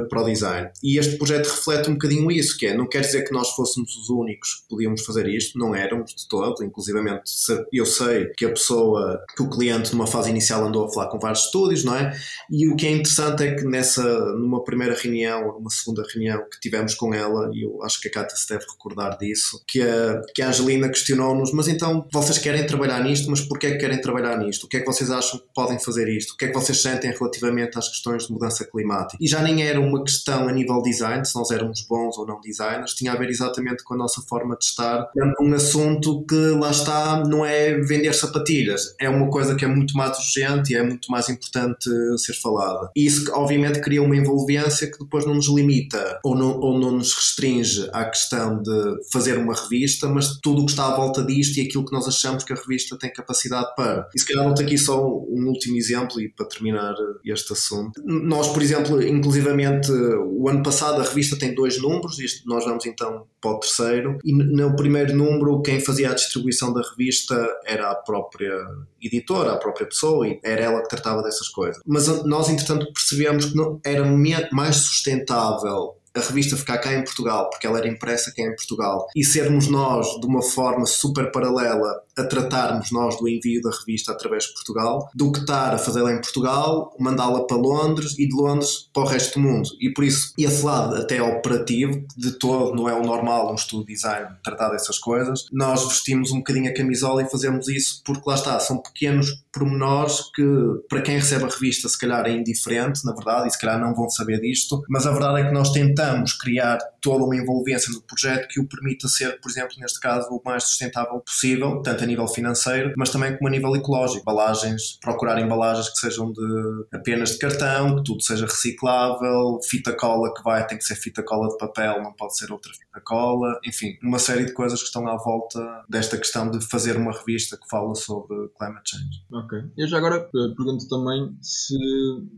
para 0.09 0.21
o 0.21 0.25
design. 0.25 0.69
E 0.83 0.99
este 0.99 1.17
projeto 1.17 1.47
reflete 1.47 1.89
um 1.89 1.93
bocadinho 1.93 2.31
isso, 2.31 2.57
que 2.57 2.67
é, 2.67 2.75
não 2.75 2.87
quer 2.87 3.01
dizer 3.01 3.23
que 3.23 3.31
nós 3.31 3.49
fôssemos 3.51 3.95
os 3.95 4.09
únicos 4.09 4.55
que 4.55 4.69
podíamos 4.69 5.03
fazer 5.05 5.27
isto, 5.27 5.57
não 5.57 5.73
éramos 5.73 6.13
de 6.13 6.27
todo, 6.27 6.63
inclusivamente 6.63 7.31
eu 7.71 7.85
sei 7.85 8.27
que 8.37 8.45
a 8.45 8.49
pessoa, 8.49 9.23
que 9.35 9.41
o 9.41 9.49
cliente 9.49 9.91
numa 9.93 10.07
fase 10.07 10.29
inicial 10.29 10.65
andou 10.65 10.85
a 10.85 10.89
falar 10.89 11.07
com 11.07 11.19
vários 11.19 11.45
estúdios, 11.45 11.83
não 11.83 11.95
é? 11.95 12.13
E 12.49 12.67
o 12.67 12.75
que 12.75 12.87
é 12.87 12.91
interessante 12.91 13.43
é 13.43 13.55
que 13.55 13.63
nessa, 13.63 14.03
numa 14.35 14.63
primeira 14.63 14.95
reunião, 14.95 15.53
numa 15.53 15.69
segunda 15.69 16.03
reunião 16.11 16.43
que 16.49 16.59
tivemos 16.59 16.95
com 16.95 17.13
ela, 17.13 17.49
e 17.53 17.65
eu 17.65 17.83
acho 17.83 18.01
que 18.01 18.07
a 18.07 18.11
Cátia 18.11 18.35
se 18.35 18.47
deve 18.49 18.65
recordar 18.69 19.17
disso, 19.17 19.63
que 19.67 19.81
a, 19.81 20.21
que 20.33 20.41
a 20.41 20.49
Angelina 20.49 20.87
questionou-nos, 20.89 21.53
mas 21.53 21.67
então 21.67 22.07
vocês 22.11 22.37
querem 22.37 22.65
trabalhar 22.65 23.03
nisto, 23.03 23.29
mas 23.29 23.41
porquê 23.41 23.67
é 23.67 23.71
que 23.71 23.77
querem 23.77 24.01
trabalhar 24.01 24.37
nisto? 24.37 24.65
O 24.65 24.67
que 24.67 24.77
é 24.77 24.79
que 24.79 24.85
vocês 24.85 25.11
acham 25.11 25.39
que 25.39 25.45
podem 25.53 25.79
fazer 25.79 26.07
isto? 26.09 26.33
O 26.33 26.37
que 26.37 26.45
é 26.45 26.47
que 26.49 26.53
vocês 26.53 26.81
sentem 26.81 27.11
relativamente 27.11 27.77
às 27.77 27.87
questões 27.87 28.27
de 28.27 28.33
mudança 28.33 28.65
climática? 28.65 29.17
E 29.21 29.27
já 29.27 29.41
nem 29.41 29.63
era 29.63 29.79
uma 29.79 30.03
questão 30.03 30.47
a 30.47 30.51
nível 30.51 30.81
design, 30.81 31.25
se 31.25 31.35
nós 31.35 31.51
éramos 31.51 31.81
bons 31.87 32.17
ou 32.17 32.25
não 32.25 32.39
designers, 32.41 32.93
tinha 32.93 33.13
a 33.13 33.15
ver 33.15 33.29
exatamente 33.29 33.83
com 33.83 33.93
a 33.93 33.97
nossa 33.97 34.21
forma 34.21 34.55
de 34.57 34.65
estar, 34.65 35.09
um 35.41 35.53
assunto 35.53 36.25
que 36.27 36.35
lá 36.35 36.71
está, 36.71 37.23
não 37.25 37.45
é 37.45 37.77
vender 37.79 38.13
sapatilhas, 38.13 38.95
é 38.99 39.09
uma 39.09 39.29
coisa 39.29 39.55
que 39.55 39.65
é 39.65 39.67
muito 39.67 39.95
mais 39.95 40.17
urgente 40.17 40.73
e 40.73 40.75
é 40.75 40.83
muito 40.83 41.11
mais 41.11 41.29
importante 41.29 41.89
ser 42.17 42.33
falada. 42.33 42.89
E 42.95 43.05
isso, 43.05 43.31
obviamente, 43.33 43.81
cria 43.81 44.01
uma 44.01 44.15
envolvência 44.15 44.91
que 44.91 44.99
depois 44.99 45.25
não 45.25 45.35
nos 45.35 45.47
limita 45.47 46.19
ou 46.23 46.35
não, 46.39 46.59
ou 46.59 46.79
não 46.79 46.91
nos 46.91 47.13
restringe 47.13 47.89
à 47.91 48.05
questão 48.05 48.61
de 48.61 49.11
fazer 49.11 49.37
uma 49.37 49.53
revista, 49.53 50.07
mas 50.07 50.39
tudo 50.41 50.61
o 50.61 50.65
que 50.65 50.71
está 50.71 50.87
à 50.87 50.95
volta 50.95 51.23
disto 51.23 51.57
e 51.57 51.61
aquilo 51.61 51.85
que 51.85 51.91
nós 51.91 52.07
achamos 52.07 52.43
que 52.43 52.53
a 52.53 52.55
revista 52.55 52.97
tem 52.97 53.11
capacidade 53.11 53.75
para. 53.75 54.07
E 54.15 54.19
se 54.19 54.25
calhar 54.25 54.45
vou 54.45 54.53
aqui 54.53 54.77
só 54.77 55.05
um 55.05 55.47
último 55.47 55.77
exemplo 55.77 56.19
e 56.21 56.29
para 56.29 56.45
terminar 56.45 56.95
este 57.25 57.53
assunto. 57.53 58.01
Nós, 58.05 58.47
por 58.47 58.61
exemplo, 58.61 59.01
inclusivamente, 59.01 59.91
o 59.91 60.49
ano 60.49 60.63
passado 60.63 61.01
a 61.01 61.03
revista 61.03 61.37
tem 61.37 61.53
dois 61.53 61.81
números, 61.81 62.19
isto 62.19 62.47
nós 62.47 62.63
vamos 62.65 62.85
então 62.85 63.25
para 63.41 63.51
o 63.51 63.59
terceiro, 63.59 64.17
e 64.23 64.33
no 64.33 64.75
primeiro 64.75 65.15
número 65.15 65.61
quem 65.61 65.79
fazia 65.79 66.11
a 66.11 66.13
distribuição 66.13 66.73
da 66.73 66.81
revista 66.81 67.35
era 67.65 67.91
a 67.91 67.95
própria 67.95 68.53
editora, 69.01 69.53
a 69.53 69.57
própria 69.57 69.87
pessoa, 69.87 70.27
e 70.27 70.39
era 70.43 70.61
ela 70.61 70.81
que 70.81 70.89
tratava 70.89 71.21
dessas 71.21 71.47
coisas. 71.49 71.81
Mas 71.85 72.07
nós, 72.25 72.49
entretanto, 72.49 72.91
percebemos 72.93 73.45
que 73.45 73.55
não, 73.55 73.79
era 73.83 74.05
mais 74.51 74.75
sustentável 74.77 75.98
a 76.15 76.19
revista 76.19 76.57
ficar 76.57 76.77
cá 76.79 76.93
em 76.93 77.03
Portugal, 77.03 77.49
porque 77.49 77.67
ela 77.67 77.77
era 77.77 77.87
impressa 77.87 78.33
cá 78.35 78.43
em 78.43 78.55
Portugal, 78.55 79.07
e 79.15 79.23
sermos 79.23 79.67
nós, 79.67 80.07
de 80.19 80.25
uma 80.25 80.41
forma 80.41 80.85
super 80.85 81.31
paralela, 81.31 82.01
a 82.17 82.23
tratarmos 82.23 82.91
nós 82.91 83.17
do 83.17 83.27
envio 83.27 83.61
da 83.61 83.71
revista 83.71 84.11
através 84.11 84.43
de 84.43 84.53
Portugal, 84.53 85.09
do 85.15 85.31
que 85.31 85.39
estar 85.39 85.73
a 85.73 85.77
fazê-la 85.77 86.11
em 86.11 86.21
Portugal, 86.21 86.93
mandá-la 86.99 87.45
para 87.45 87.57
Londres 87.57 88.17
e 88.19 88.27
de 88.27 88.35
Londres 88.35 88.89
para 88.93 89.03
o 89.03 89.05
resto 89.05 89.39
do 89.39 89.47
mundo. 89.47 89.69
E 89.79 89.91
por 89.93 90.03
isso, 90.03 90.33
esse 90.37 90.65
lado 90.65 90.95
até 90.95 91.21
operativo, 91.21 92.03
de 92.17 92.31
todo 92.31 92.75
não 92.75 92.89
é 92.89 92.93
o 92.93 93.03
normal 93.03 93.51
um 93.51 93.55
estudo 93.55 93.85
de 93.85 93.93
design 93.93 94.27
tratar 94.43 94.69
dessas 94.69 94.97
coisas, 94.97 95.45
nós 95.51 95.87
vestimos 95.87 96.31
um 96.31 96.39
bocadinho 96.39 96.69
a 96.69 96.73
camisola 96.73 97.23
e 97.23 97.29
fazemos 97.29 97.67
isso 97.69 98.01
porque 98.05 98.23
lá 98.27 98.35
está, 98.35 98.59
são 98.59 98.77
pequenos 98.81 99.43
pormenores 99.51 100.19
que 100.35 100.43
para 100.89 101.01
quem 101.01 101.15
recebe 101.15 101.45
a 101.45 101.47
revista 101.47 101.87
se 101.87 101.97
calhar 101.97 102.25
é 102.25 102.31
indiferente, 102.31 103.05
na 103.05 103.13
verdade, 103.13 103.47
e 103.47 103.51
se 103.51 103.59
calhar 103.59 103.79
não 103.79 103.95
vão 103.95 104.09
saber 104.09 104.39
disto, 104.39 104.81
mas 104.89 105.05
a 105.05 105.11
verdade 105.11 105.41
é 105.41 105.47
que 105.47 105.53
nós 105.53 105.71
tentamos 105.71 105.98
criar 106.39 106.77
toda 107.01 107.23
uma 107.23 107.35
envolvência 107.35 107.93
no 107.93 108.01
projeto 108.01 108.47
que 108.47 108.59
o 108.59 108.67
permita 108.67 109.07
ser, 109.07 109.39
por 109.39 109.49
exemplo, 109.49 109.75
neste 109.79 109.99
caso, 109.99 110.27
o 110.29 110.41
mais 110.43 110.63
sustentável 110.63 111.19
possível, 111.21 111.81
tanto 111.81 112.03
a 112.03 112.07
nível 112.07 112.27
financeiro, 112.27 112.93
mas 112.97 113.09
também 113.09 113.37
como 113.37 113.47
a 113.47 113.51
nível 113.51 113.75
ecológico. 113.75 114.19
Embalagens, 114.19 114.97
procurar 115.01 115.39
embalagens 115.39 115.89
que 115.89 115.97
sejam 115.99 116.31
de 116.31 116.85
apenas 116.93 117.31
de 117.31 117.39
cartão, 117.39 117.97
que 117.97 118.03
tudo 118.03 118.21
seja 118.21 118.45
reciclável, 118.45 119.59
fita 119.69 119.93
cola 119.95 120.33
que 120.33 120.43
vai, 120.43 120.65
tem 120.67 120.77
que 120.77 120.83
ser 120.83 120.95
fita 120.95 121.23
cola 121.23 121.49
de 121.49 121.57
papel, 121.57 122.01
não 122.03 122.13
pode 122.13 122.37
ser 122.37 122.51
outra 122.51 122.71
fita 122.73 122.88
cola, 122.99 123.59
enfim, 123.65 123.97
uma 124.03 124.19
série 124.19 124.45
de 124.45 124.53
coisas 124.53 124.79
que 124.79 124.85
estão 124.85 125.07
à 125.07 125.17
volta 125.17 125.59
desta 125.89 126.17
questão 126.17 126.49
de 126.49 126.65
fazer 126.65 126.97
uma 126.97 127.11
revista 127.11 127.57
que 127.57 127.67
fala 127.69 127.93
sobre 127.95 128.49
climate 128.57 128.91
change. 128.91 129.23
Ok. 129.31 129.59
Eu 129.77 129.87
já 129.87 129.97
agora 129.97 130.17
eh, 130.17 130.55
pergunto 130.55 130.87
também 130.87 131.35
se 131.41 131.77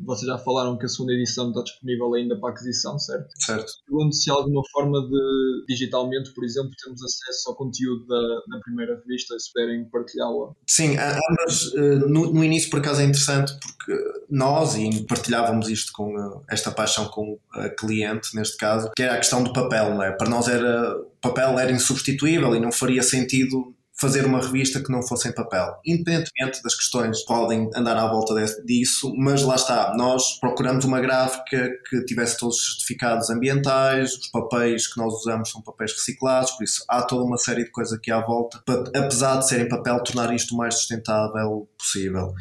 vocês 0.03 0.27
já 0.27 0.37
falaram 0.37 0.77
que 0.77 0.85
a 0.85 0.89
segunda 0.89 1.13
edição 1.13 1.49
está 1.49 1.63
disponível 1.63 2.13
ainda 2.13 2.39
para 2.39 2.51
aquisição, 2.51 2.97
certo? 2.99 3.27
Certo. 3.37 3.71
Pergunto 3.87 4.15
se 4.15 4.29
há 4.29 4.33
alguma 4.33 4.61
forma 4.71 5.01
de, 5.01 5.65
digitalmente, 5.67 6.33
por 6.33 6.43
exemplo, 6.43 6.71
termos 6.81 7.01
acesso 7.03 7.49
ao 7.49 7.55
conteúdo 7.55 8.05
da, 8.07 8.55
da 8.55 8.59
primeira 8.63 8.95
revista, 8.95 9.37
se 9.39 9.51
puderem 9.53 9.85
partilhá-la. 9.85 10.53
Sim, 10.67 10.97
ambas, 10.97 11.73
eh, 11.75 11.95
no, 12.07 12.33
no 12.33 12.43
início 12.43 12.69
por 12.69 12.79
acaso 12.79 13.01
é 13.01 13.05
interessante 13.05 13.53
porque 13.59 14.01
nós, 14.29 14.75
e 14.75 15.05
partilhávamos 15.05 15.69
isto 15.69 15.91
com 15.93 16.17
eh, 16.17 16.41
esta 16.49 16.71
paixão 16.71 17.05
com 17.05 17.37
a 17.53 17.69
cliente, 17.69 18.35
neste 18.35 18.57
caso, 18.57 18.91
que 18.95 19.03
era 19.03 19.13
a 19.13 19.17
questão 19.17 19.43
do 19.43 19.53
papel, 19.53 19.95
não 19.95 20.03
é? 20.03 20.11
Para 20.11 20.29
nós 20.29 20.47
era, 20.51 20.95
papel 21.21 21.59
era 21.59 21.71
insubstituível 21.71 22.55
e 22.55 22.59
não 22.59 22.71
faria 22.71 23.03
sentido 23.03 23.75
fazer 24.01 24.25
uma 24.25 24.41
revista 24.41 24.83
que 24.83 24.91
não 24.91 25.03
fosse 25.03 25.29
em 25.29 25.31
papel. 25.31 25.75
Independentemente 25.85 26.63
das 26.63 26.73
questões 26.73 27.23
podem 27.23 27.69
andar 27.75 27.95
à 27.95 28.07
volta 28.07 28.33
disso, 28.65 29.13
mas 29.15 29.43
lá 29.43 29.53
está, 29.53 29.93
nós 29.95 30.39
procuramos 30.39 30.83
uma 30.85 30.99
gráfica 30.99 31.69
que 31.87 32.03
tivesse 32.05 32.39
todos 32.39 32.57
os 32.57 32.65
certificados 32.65 33.29
ambientais, 33.29 34.13
os 34.13 34.27
papéis 34.29 34.91
que 34.91 34.99
nós 34.99 35.13
usamos 35.13 35.51
são 35.51 35.61
papéis 35.61 35.93
reciclados, 35.93 36.49
por 36.51 36.63
isso 36.63 36.83
há 36.89 37.03
toda 37.03 37.23
uma 37.23 37.37
série 37.37 37.63
de 37.63 37.69
coisas 37.69 37.93
aqui 37.93 38.09
à 38.11 38.19
volta, 38.19 38.59
para, 38.65 38.85
apesar 38.95 39.37
de 39.37 39.47
ser 39.47 39.61
em 39.61 39.69
papel, 39.69 40.01
tornar 40.03 40.33
isto 40.33 40.55
o 40.55 40.57
mais 40.57 40.75
sustentável 40.75 41.69
possível 41.77 42.33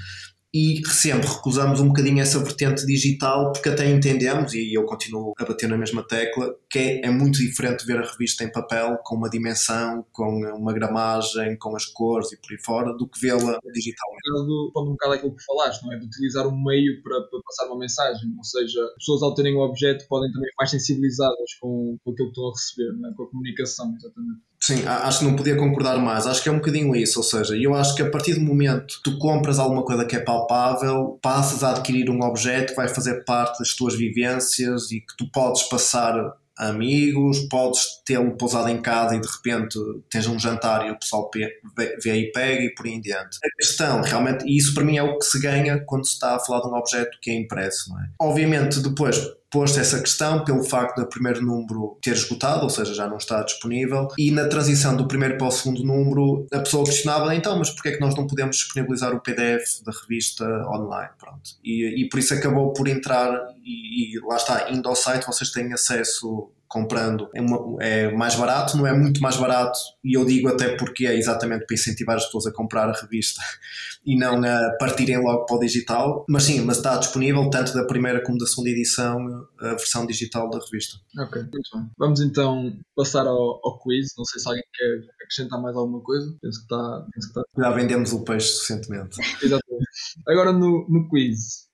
e 0.53 0.81
sempre 0.87 1.29
recusamos 1.29 1.81
um 1.81 1.89
bocadinho 1.89 2.21
essa 2.21 2.39
vertente 2.41 2.85
digital 2.85 3.53
porque 3.53 3.69
até 3.69 3.89
entendemos, 3.89 4.53
e 4.53 4.75
eu 4.75 4.85
continuo 4.85 5.33
a 5.39 5.45
bater 5.45 5.69
na 5.69 5.79
mesma 5.79 6.03
tecla, 6.03 6.55
que 6.69 6.79
é, 6.79 7.07
é, 7.07 7.11
muito 7.11 7.39
diferente 7.39 7.87
ver 7.87 7.99
a 7.99 8.07
revista 8.07 8.43
em 8.43 8.51
papel 8.51 8.99
com 9.05 9.17
uma 9.17 9.31
dimensão, 9.31 10.05
com 10.13 10.29
uma 10.57 10.73
gramagem, 10.73 11.57
com 11.57 11.77
as 11.77 11.85
cores 11.87 12.33
e 12.33 12.37
por 12.37 12.53
aí 12.53 12.59
fora, 12.65 12.97
do 12.97 13.09
que 13.09 13.21
vê-la 13.21 13.59
digitalmente. 13.73 14.73
Pondo 14.75 14.89
um 14.89 14.93
bocado 14.93 15.15
aquilo 15.15 15.37
que 15.37 15.45
falaste, 15.45 15.83
não 15.85 15.93
é? 15.93 15.99
De 15.99 16.07
utilizar 16.07 16.47
um 16.47 16.65
meio 16.65 17.01
para, 17.03 17.21
para, 17.23 17.41
passar 17.45 17.67
uma 17.67 17.79
mensagem, 17.79 18.35
ou 18.37 18.45
seja, 18.45 18.83
as 18.83 18.95
pessoas 18.95 19.23
ao 19.23 19.35
terem 19.35 19.55
o 19.55 19.61
objeto 19.61 20.07
podem 20.09 20.33
também 20.33 20.51
mais 20.59 20.71
sensibilizadas 20.71 21.55
com, 21.61 21.97
com 22.05 22.11
aquilo 22.11 22.29
que 22.29 22.41
estão 22.41 22.49
a 22.49 22.53
receber, 22.53 23.09
é? 23.09 23.15
com 23.15 23.23
a 23.23 23.31
comunicação, 23.31 23.95
exatamente. 23.97 24.50
Sim, 24.63 24.87
acho 24.87 25.21
que 25.21 25.25
não 25.25 25.37
podia 25.37 25.57
concordar 25.57 25.99
mais. 25.99 26.27
Acho 26.27 26.43
que 26.43 26.49
é 26.49 26.53
um 26.53 26.57
bocadinho 26.57 26.95
isso. 26.95 27.19
Ou 27.19 27.25
seja, 27.25 27.57
eu 27.57 27.75
acho 27.75 27.95
que 27.95 28.03
a 28.03 28.11
partir 28.11 28.35
do 28.35 28.43
momento 28.43 29.01
que 29.03 29.11
tu 29.11 29.19
compras 29.19 29.59
alguma 29.59 29.83
coisa 29.83 30.05
que 30.05 30.15
é 30.15 30.21
palpável, 30.21 31.19
passas 31.23 31.65
a 31.65 31.71
adquirir 31.71 32.11
um 32.11 32.23
objeto 32.23 32.71
que 32.71 32.77
vai 32.77 32.89
fazer 32.89 33.25
parte 33.25 33.59
das 33.59 33.75
tuas 33.75 33.95
vivências 33.95 34.93
e 34.93 35.01
que 35.01 35.17
tu 35.17 35.31
podes 35.33 35.63
passar 35.63 36.15
amigos, 36.59 37.39
podes 37.49 38.03
tê-lo 38.05 38.37
pousado 38.37 38.69
em 38.69 38.83
casa 38.83 39.17
e 39.17 39.21
de 39.21 39.27
repente 39.27 39.79
tens 40.11 40.27
um 40.27 40.39
jantar 40.39 40.87
e 40.87 40.91
o 40.91 40.99
pessoal 40.99 41.31
vê 41.35 42.17
e 42.17 42.31
pega 42.31 42.63
e 42.63 42.75
por 42.75 42.85
aí 42.85 42.93
em 42.93 43.01
diante. 43.01 43.39
A 43.43 43.49
questão, 43.57 44.03
realmente, 44.03 44.45
e 44.47 44.59
isso 44.59 44.75
para 44.75 44.85
mim 44.85 44.99
é 44.99 45.03
o 45.03 45.19
que 45.19 45.25
se 45.25 45.41
ganha 45.41 45.83
quando 45.87 46.07
se 46.07 46.13
está 46.13 46.37
a 46.37 46.39
falar 46.39 46.61
de 46.61 46.69
um 46.69 46.75
objeto 46.75 47.17
que 47.23 47.31
é 47.31 47.35
impresso, 47.35 47.89
não 47.89 47.99
é? 47.99 48.11
Obviamente, 48.21 48.81
depois 48.81 49.27
posto 49.51 49.81
essa 49.81 50.01
questão 50.01 50.45
pelo 50.45 50.63
facto 50.63 51.01
do 51.01 51.07
primeiro 51.07 51.43
número 51.43 51.99
ter 52.01 52.13
esgotado, 52.13 52.63
ou 52.63 52.71
seja, 52.71 52.95
já 52.95 53.09
não 53.09 53.17
está 53.17 53.43
disponível, 53.43 54.09
e 54.17 54.31
na 54.31 54.47
transição 54.49 54.97
do 54.97 55.09
primeiro 55.09 55.37
para 55.37 55.49
o 55.49 55.51
segundo 55.51 55.83
número 55.85 56.47
a 56.53 56.61
pessoa 56.61 56.85
questionava 56.85 57.35
então, 57.35 57.59
mas 57.59 57.71
porquê 57.71 57.91
é 57.91 57.93
que 57.93 58.01
nós 58.01 58.15
não 58.15 58.27
podemos 58.27 58.57
disponibilizar 58.57 59.15
o 59.15 59.21
PDF 59.21 59.83
da 59.85 59.93
revista 59.93 60.45
online? 60.69 61.11
Pronto. 61.19 61.51
E, 61.65 62.05
e 62.05 62.09
por 62.09 62.21
isso 62.21 62.33
acabou 62.35 62.73
por 62.73 62.89
entrar 62.89 63.33
e, 63.65 64.17
e 64.17 64.21
lá 64.21 64.37
está, 64.37 64.71
indo 64.71 64.89
ao 64.89 64.95
site 64.95 65.27
vocês 65.27 65.51
têm 65.51 65.73
acesso 65.73 66.51
comprando 66.71 67.29
é, 67.35 67.41
uma, 67.41 67.83
é, 67.83 68.13
mais 68.13 68.37
barato, 68.37 68.77
não 68.77 68.87
é 68.87 68.93
muito 68.97 69.21
mais 69.21 69.37
barato, 69.37 69.77
e 70.05 70.17
eu 70.17 70.25
digo 70.25 70.47
até 70.47 70.77
porque 70.77 71.05
é 71.05 71.17
exatamente 71.17 71.67
para 71.67 71.75
incentivar 71.75 72.17
as 72.17 72.27
pessoas 72.27 72.47
a 72.47 72.53
comprar 72.53 72.89
a 72.89 72.93
revista 72.93 73.43
e 74.07 74.17
não 74.17 74.41
a 74.45 74.77
partirem 74.79 75.19
logo 75.19 75.47
para 75.47 75.57
o 75.57 75.59
digital, 75.59 76.25
mas 76.29 76.45
sim, 76.45 76.61
mas 76.61 76.77
está 76.77 76.97
disponível 76.97 77.51
tanto 77.51 77.75
da 77.75 77.85
primeira 77.85 78.23
como 78.23 78.39
da 78.39 78.47
segunda 78.47 78.71
edição 78.71 79.19
a 79.59 79.71
versão 79.71 80.07
digital 80.07 80.49
da 80.49 80.61
revista. 80.61 80.97
Ok, 81.19 81.43
muito 81.43 81.71
bem. 81.75 81.91
Vamos 81.99 82.21
então 82.21 82.73
passar 82.95 83.27
ao, 83.27 83.61
ao 83.65 83.81
quiz, 83.81 84.15
não 84.17 84.25
sei 84.25 84.41
se 84.41 84.49
alguém 84.49 84.65
quer 84.73 85.25
acrescentar 85.25 85.61
mais 85.61 85.77
alguma 85.77 86.01
coisa, 86.01 86.33
penso 86.41 86.59
que 86.61 86.73
está... 86.73 87.07
Penso 87.13 87.33
que 87.33 87.41
está... 87.41 87.63
Já 87.63 87.71
vendemos 87.73 88.13
o 88.13 88.23
peixe 88.23 88.47
suficientemente. 88.47 89.17
exatamente. 89.43 89.91
Agora 90.29 90.53
no, 90.53 90.87
no 90.89 91.09
quiz, 91.09 91.69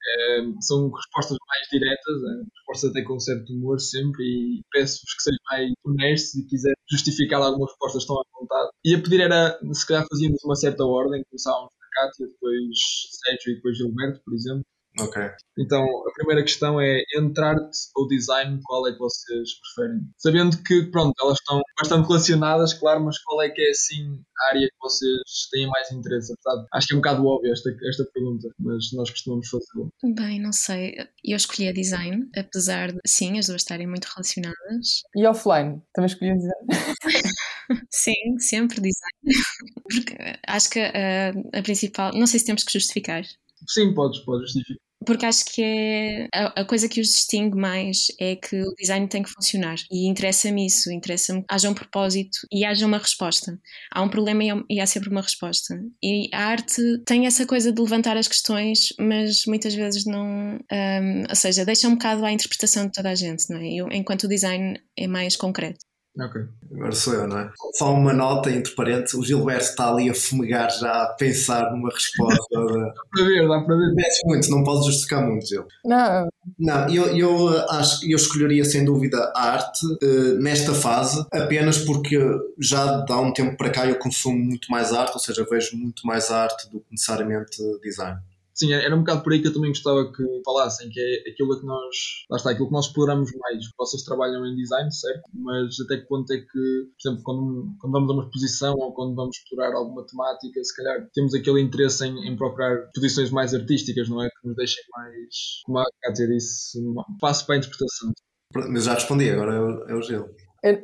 são 0.61 0.91
respostas 0.91 1.39
mais 1.49 1.69
diretas, 1.71 2.15
respostas 2.55 2.91
até 2.91 3.03
com 3.03 3.19
certo 3.19 3.53
humor 3.53 3.81
sempre, 3.81 4.23
e 4.25 4.63
peço-vos 4.73 5.15
que 5.15 5.23
sejam 5.23 5.41
mais 5.51 5.73
honestos 5.85 6.35
e 6.35 6.47
quiserem 6.47 6.77
justificar 6.91 7.41
algumas 7.43 7.71
respostas 7.71 8.03
estão 8.03 8.17
à 8.17 8.23
vontade. 8.41 8.71
E 8.85 8.95
a 8.95 9.03
pedir 9.03 9.21
era, 9.21 9.59
se 9.73 9.87
calhar 9.87 10.07
fazíamos 10.09 10.43
uma 10.45 10.57
certa 10.57 10.85
ordem, 10.85 11.25
começávamos 11.31 11.73
da 11.79 11.87
Cátia, 12.03 12.27
depois 12.27 12.77
Sérgio 13.25 13.53
e 13.53 13.57
depois 13.57 13.77
Gilberto, 13.77 14.21
por 14.25 14.35
exemplo. 14.35 14.65
Ok. 14.99 15.23
Então, 15.59 15.83
a 15.83 16.13
primeira 16.13 16.43
questão 16.43 16.81
é 16.81 17.03
entre 17.17 17.45
arte 17.45 17.79
ou 17.95 18.07
design, 18.07 18.61
qual 18.65 18.87
é 18.87 18.93
que 18.93 18.99
vocês 18.99 19.51
preferem? 19.61 20.01
Sabendo 20.19 20.63
que, 20.63 20.91
pronto, 20.91 21.15
elas 21.21 21.39
estão 21.39 21.61
bastante 21.79 22.07
relacionadas, 22.07 22.75
claro, 22.75 23.05
mas 23.05 23.19
qual 23.23 23.43
é 23.43 23.51
que 23.51 23.61
é, 23.63 23.71
assim, 23.71 24.19
a 24.39 24.49
área 24.49 24.67
que 24.67 24.77
vocês 24.81 25.21
têm 25.51 25.67
mais 25.67 25.91
interesse? 25.93 26.33
Apesar, 26.33 26.67
acho 26.75 26.87
que 26.87 26.95
é 26.95 26.97
um 26.97 27.01
bocado 27.01 27.27
óbvio 27.27 27.53
esta, 27.53 27.71
esta 27.89 28.05
pergunta, 28.13 28.49
mas 28.59 28.93
nós 28.93 29.11
costumamos 29.11 29.49
fazê-la. 29.49 30.15
Bem, 30.15 30.41
não 30.41 30.53
sei. 30.53 30.95
Eu 31.25 31.37
escolhi 31.37 31.69
a 31.69 31.73
design, 31.73 32.29
apesar 32.37 32.93
de, 32.93 33.01
sim, 33.07 33.39
as 33.39 33.47
duas 33.47 33.63
estarem 33.63 33.87
muito 33.87 34.05
relacionadas. 34.05 35.03
E 35.15 35.27
offline? 35.27 35.83
Também 35.95 36.07
escolhi 36.07 36.31
a 36.31 36.35
design? 36.35 36.67
sim, 37.91 38.39
sempre 38.39 38.77
design. 38.81 39.37
Porque 39.83 40.17
acho 40.47 40.71
que 40.71 40.81
a, 40.81 41.59
a 41.59 41.63
principal, 41.63 42.13
não 42.15 42.27
sei 42.27 42.41
se 42.41 42.47
temos 42.47 42.63
que 42.63 42.73
justificar. 42.73 43.23
Sim, 43.69 43.95
podes, 43.95 44.21
podes 44.21 44.53
justificar 44.53 44.86
porque 45.05 45.27
acho 45.27 45.45
que 45.47 45.63
é 45.63 46.29
a, 46.35 46.61
a, 46.61 46.65
coisa 46.65 46.89
que 46.89 47.01
os 47.01 47.09
distingue 47.09 47.57
mais 47.57 48.09
é 48.19 48.37
que 48.37 48.63
o 48.63 48.75
design 48.75 49.07
tem 49.09 49.23
que 49.23 49.31
funcionar 49.31 49.77
e 49.91 50.07
interessa-me 50.09 50.67
isso, 50.67 50.91
interessa-me 50.91 51.41
que 51.41 51.47
haja 51.49 51.71
um 51.71 51.75
propósito 51.75 52.39
e 52.53 52.65
haja 52.65 52.87
uma 52.87 52.99
resposta. 52.99 53.59
Há 53.93 54.03
um 54.03 54.09
problema 54.09 54.43
e 54.69 54.81
há 54.81 54.87
sempre 54.87 55.11
uma 55.11 55.21
resposta. 55.21 55.79
E 56.03 56.29
a 56.33 56.47
arte 56.47 56.83
tem 57.05 57.27
essa 57.27 57.47
coisa 57.47 57.73
de 57.73 57.81
levantar 57.81 58.17
as 58.17 58.29
questões, 58.29 58.93
mas 58.99 59.45
muitas 59.47 59.75
vezes 59.75 60.05
não, 60.05 60.59
um, 60.59 61.25
ou 61.29 61.37
seja, 61.37 61.65
deixa 61.65 61.89
um 61.89 61.95
bocado 61.95 62.25
à 62.25 62.33
interpretação 62.33 62.87
de 62.87 62.93
toda 62.93 63.11
a 63.11 63.15
gente, 63.15 63.51
não 63.51 63.59
é? 63.59 63.75
Eu, 63.75 63.89
enquanto 63.93 64.25
o 64.25 64.29
design 64.29 64.81
é 64.97 65.07
mais 65.07 65.37
concreto. 65.37 65.85
Ok. 66.19 66.43
Agora 66.73 66.93
sou 66.93 67.15
eu, 67.15 67.29
não 67.29 67.39
é? 67.39 67.51
Só 67.75 67.93
uma 67.93 68.13
nota 68.13 68.51
entre 68.51 68.75
parênteses: 68.75 69.15
o 69.15 69.23
Gilberto 69.23 69.65
está 69.65 69.91
ali 69.91 70.09
a 70.09 70.15
fumegar 70.15 70.71
já, 70.71 71.03
a 71.03 71.07
pensar 71.09 71.71
numa 71.71 71.91
resposta. 71.91 72.41
dá 72.51 72.93
para 73.13 73.25
ver, 73.25 73.49
dá 73.49 73.61
para 73.61 73.77
ver. 73.77 73.95
Desce 73.95 74.27
muito, 74.27 74.51
não 74.51 74.65
podes 74.65 74.87
justificar 74.87 75.23
muito, 75.23 75.47
Gil. 75.47 75.67
Não. 75.85 76.29
Não, 76.59 76.89
eu, 76.89 77.17
eu 77.17 77.71
acho 77.71 78.01
que 78.01 78.13
eu 78.13 78.17
escolheria 78.17 78.65
sem 78.65 78.85
dúvida 78.85 79.33
a 79.35 79.51
arte 79.51 79.85
uh, 79.85 80.41
nesta 80.41 80.73
fase, 80.73 81.25
apenas 81.33 81.79
porque 81.79 82.19
já 82.59 83.05
há 83.09 83.21
um 83.21 83.33
tempo 83.33 83.57
para 83.57 83.71
cá 83.71 83.87
eu 83.87 83.99
consumo 83.99 84.39
muito 84.39 84.71
mais 84.71 84.93
arte, 84.93 85.15
ou 85.15 85.21
seja, 85.21 85.47
vejo 85.51 85.77
muito 85.77 86.07
mais 86.07 86.31
arte 86.31 86.71
do 86.71 86.81
que 86.81 86.87
necessariamente 86.93 87.57
design. 87.83 88.19
Sim, 88.57 88.73
era 88.73 88.95
um 88.97 89.01
bocado 89.01 89.23
por 89.23 89.35
aí 89.35 89.43
que 89.43 89.49
eu 89.49 89.53
também 89.53 89.71
gostava 89.71 90.11
que 90.11 90.23
falassem, 90.43 90.89
que 90.89 90.99
é 90.99 91.31
aquilo 91.31 91.61
que 91.61 91.67
nós, 91.67 91.97
lá 92.31 92.39
está, 92.39 92.51
aquilo 92.51 92.69
que 92.69 92.73
nós 92.73 92.87
exploramos 92.87 93.31
mais. 93.39 93.65
Vocês 93.77 94.03
trabalham 94.03 94.47
em 94.47 94.57
design, 94.57 94.91
certo? 94.91 95.23
Mas 95.35 95.79
até 95.81 95.99
que 95.99 96.07
ponto 96.07 96.33
é 96.33 96.39
que, 96.39 96.47
por 96.47 97.09
exemplo, 97.09 97.23
quando, 97.23 97.77
quando 97.79 97.93
vamos 97.93 98.11
a 98.11 98.13
uma 98.15 98.25
exposição 98.25 98.75
ou 98.79 98.95
quando 98.95 99.15
vamos 99.15 99.37
explorar 99.37 99.75
alguma 99.75 100.07
temática, 100.07 100.65
se 100.65 100.75
calhar 100.75 101.07
temos 101.13 101.35
aquele 101.35 101.61
interesse 101.61 102.07
em, 102.07 102.29
em 102.29 102.35
procurar 102.35 102.91
posições 102.95 103.31
mais 103.31 103.53
artísticas, 103.53 104.09
não 104.09 104.23
é? 104.23 104.29
Que 104.31 104.49
nos 104.49 104.57
deixem 104.57 104.83
mais, 104.91 105.61
como 105.67 105.79
a 105.79 105.85
Kátia 106.03 106.27
disse, 106.27 106.81
um 106.81 106.95
espaço 107.13 107.45
para 107.45 107.57
a 107.57 107.59
interpretação. 107.59 108.13
Mas 108.55 108.85
já 108.85 108.95
respondi, 108.95 109.29
agora 109.29 109.55
é 109.55 109.61
o, 109.61 109.89
é 109.91 109.95
o 109.95 110.03
gelo. 110.03 110.31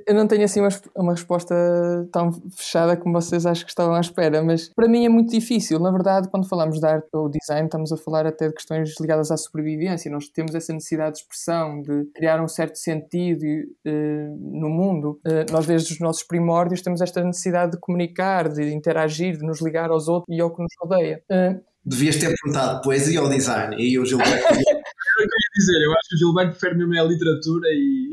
Eu 0.07 0.15
não 0.15 0.29
tenho 0.29 0.45
assim 0.45 0.61
uma, 0.61 0.69
uma, 0.95 1.13
resposta 1.13 1.55
tão 2.13 2.33
fechada 2.57 2.97
como 2.97 3.21
vocês 3.21 3.45
acham 3.45 3.65
que 3.65 3.71
estavam 3.71 3.95
à 3.95 4.01
espera, 4.01 4.43
mas 4.43 4.69
para 4.69 4.89
mim 4.89 5.05
é 5.05 5.09
muito 5.09 5.31
difícil. 5.31 5.79
Na 5.81 5.91
verdade, 5.91 6.29
quando 6.29 6.49
falamos 6.49 6.79
de 6.79 6.87
arte 6.87 7.09
ou 7.13 7.29
design, 7.29 7.67
estamos 7.67 7.91
a 7.91 7.97
falar 7.97 8.27
até 8.27 8.49
de 8.49 8.55
questões 8.55 8.95
ligadas 9.01 9.31
à 9.31 9.37
sobrevivência. 9.37 10.11
Nós 10.11 10.29
temos 10.29 10.55
essa 10.55 10.73
necessidade 10.73 11.17
de 11.17 11.23
expressão, 11.23 11.83
de 11.83 12.05
criar 12.15 12.41
um 12.41 12.49
certo 12.49 12.77
sentido 12.77 13.45
uh, 13.45 14.61
no 14.61 14.69
mundo. 14.69 15.21
Uh, 15.27 15.51
nós, 15.51 15.67
desde 15.67 15.93
os 15.93 16.01
nossos 16.01 16.23
primórdios, 16.23 16.83
temos 16.83 17.01
esta 17.01 17.23
necessidade 17.25 17.73
de 17.73 17.79
comunicar, 17.79 18.49
de 18.49 18.73
interagir, 18.73 19.37
de 19.37 19.45
nos 19.45 19.61
ligar 19.61 19.91
aos 19.91 20.07
outros 20.07 20.35
e 20.35 20.41
ao 20.41 20.55
que 20.55 20.63
nos 20.63 20.73
rodeia. 20.81 21.23
Uh, 21.31 21.61
Devias 21.85 22.17
ter 22.17 22.33
perguntado 22.33 22.81
poesia 22.81 23.21
ou 23.21 23.29
design, 23.29 23.75
e 23.77 23.91
Gilberto. 24.07 24.33
Eu 24.33 24.57
ia 24.57 24.83
dizer, 25.55 25.85
eu 25.85 25.93
acho 25.93 26.09
que 26.09 26.15
o 26.15 26.19
Gilberto 26.19 26.59
prefere 26.59 26.79
mesmo 26.79 27.01
a 27.01 27.05
literatura 27.05 27.69
e. 27.71 28.11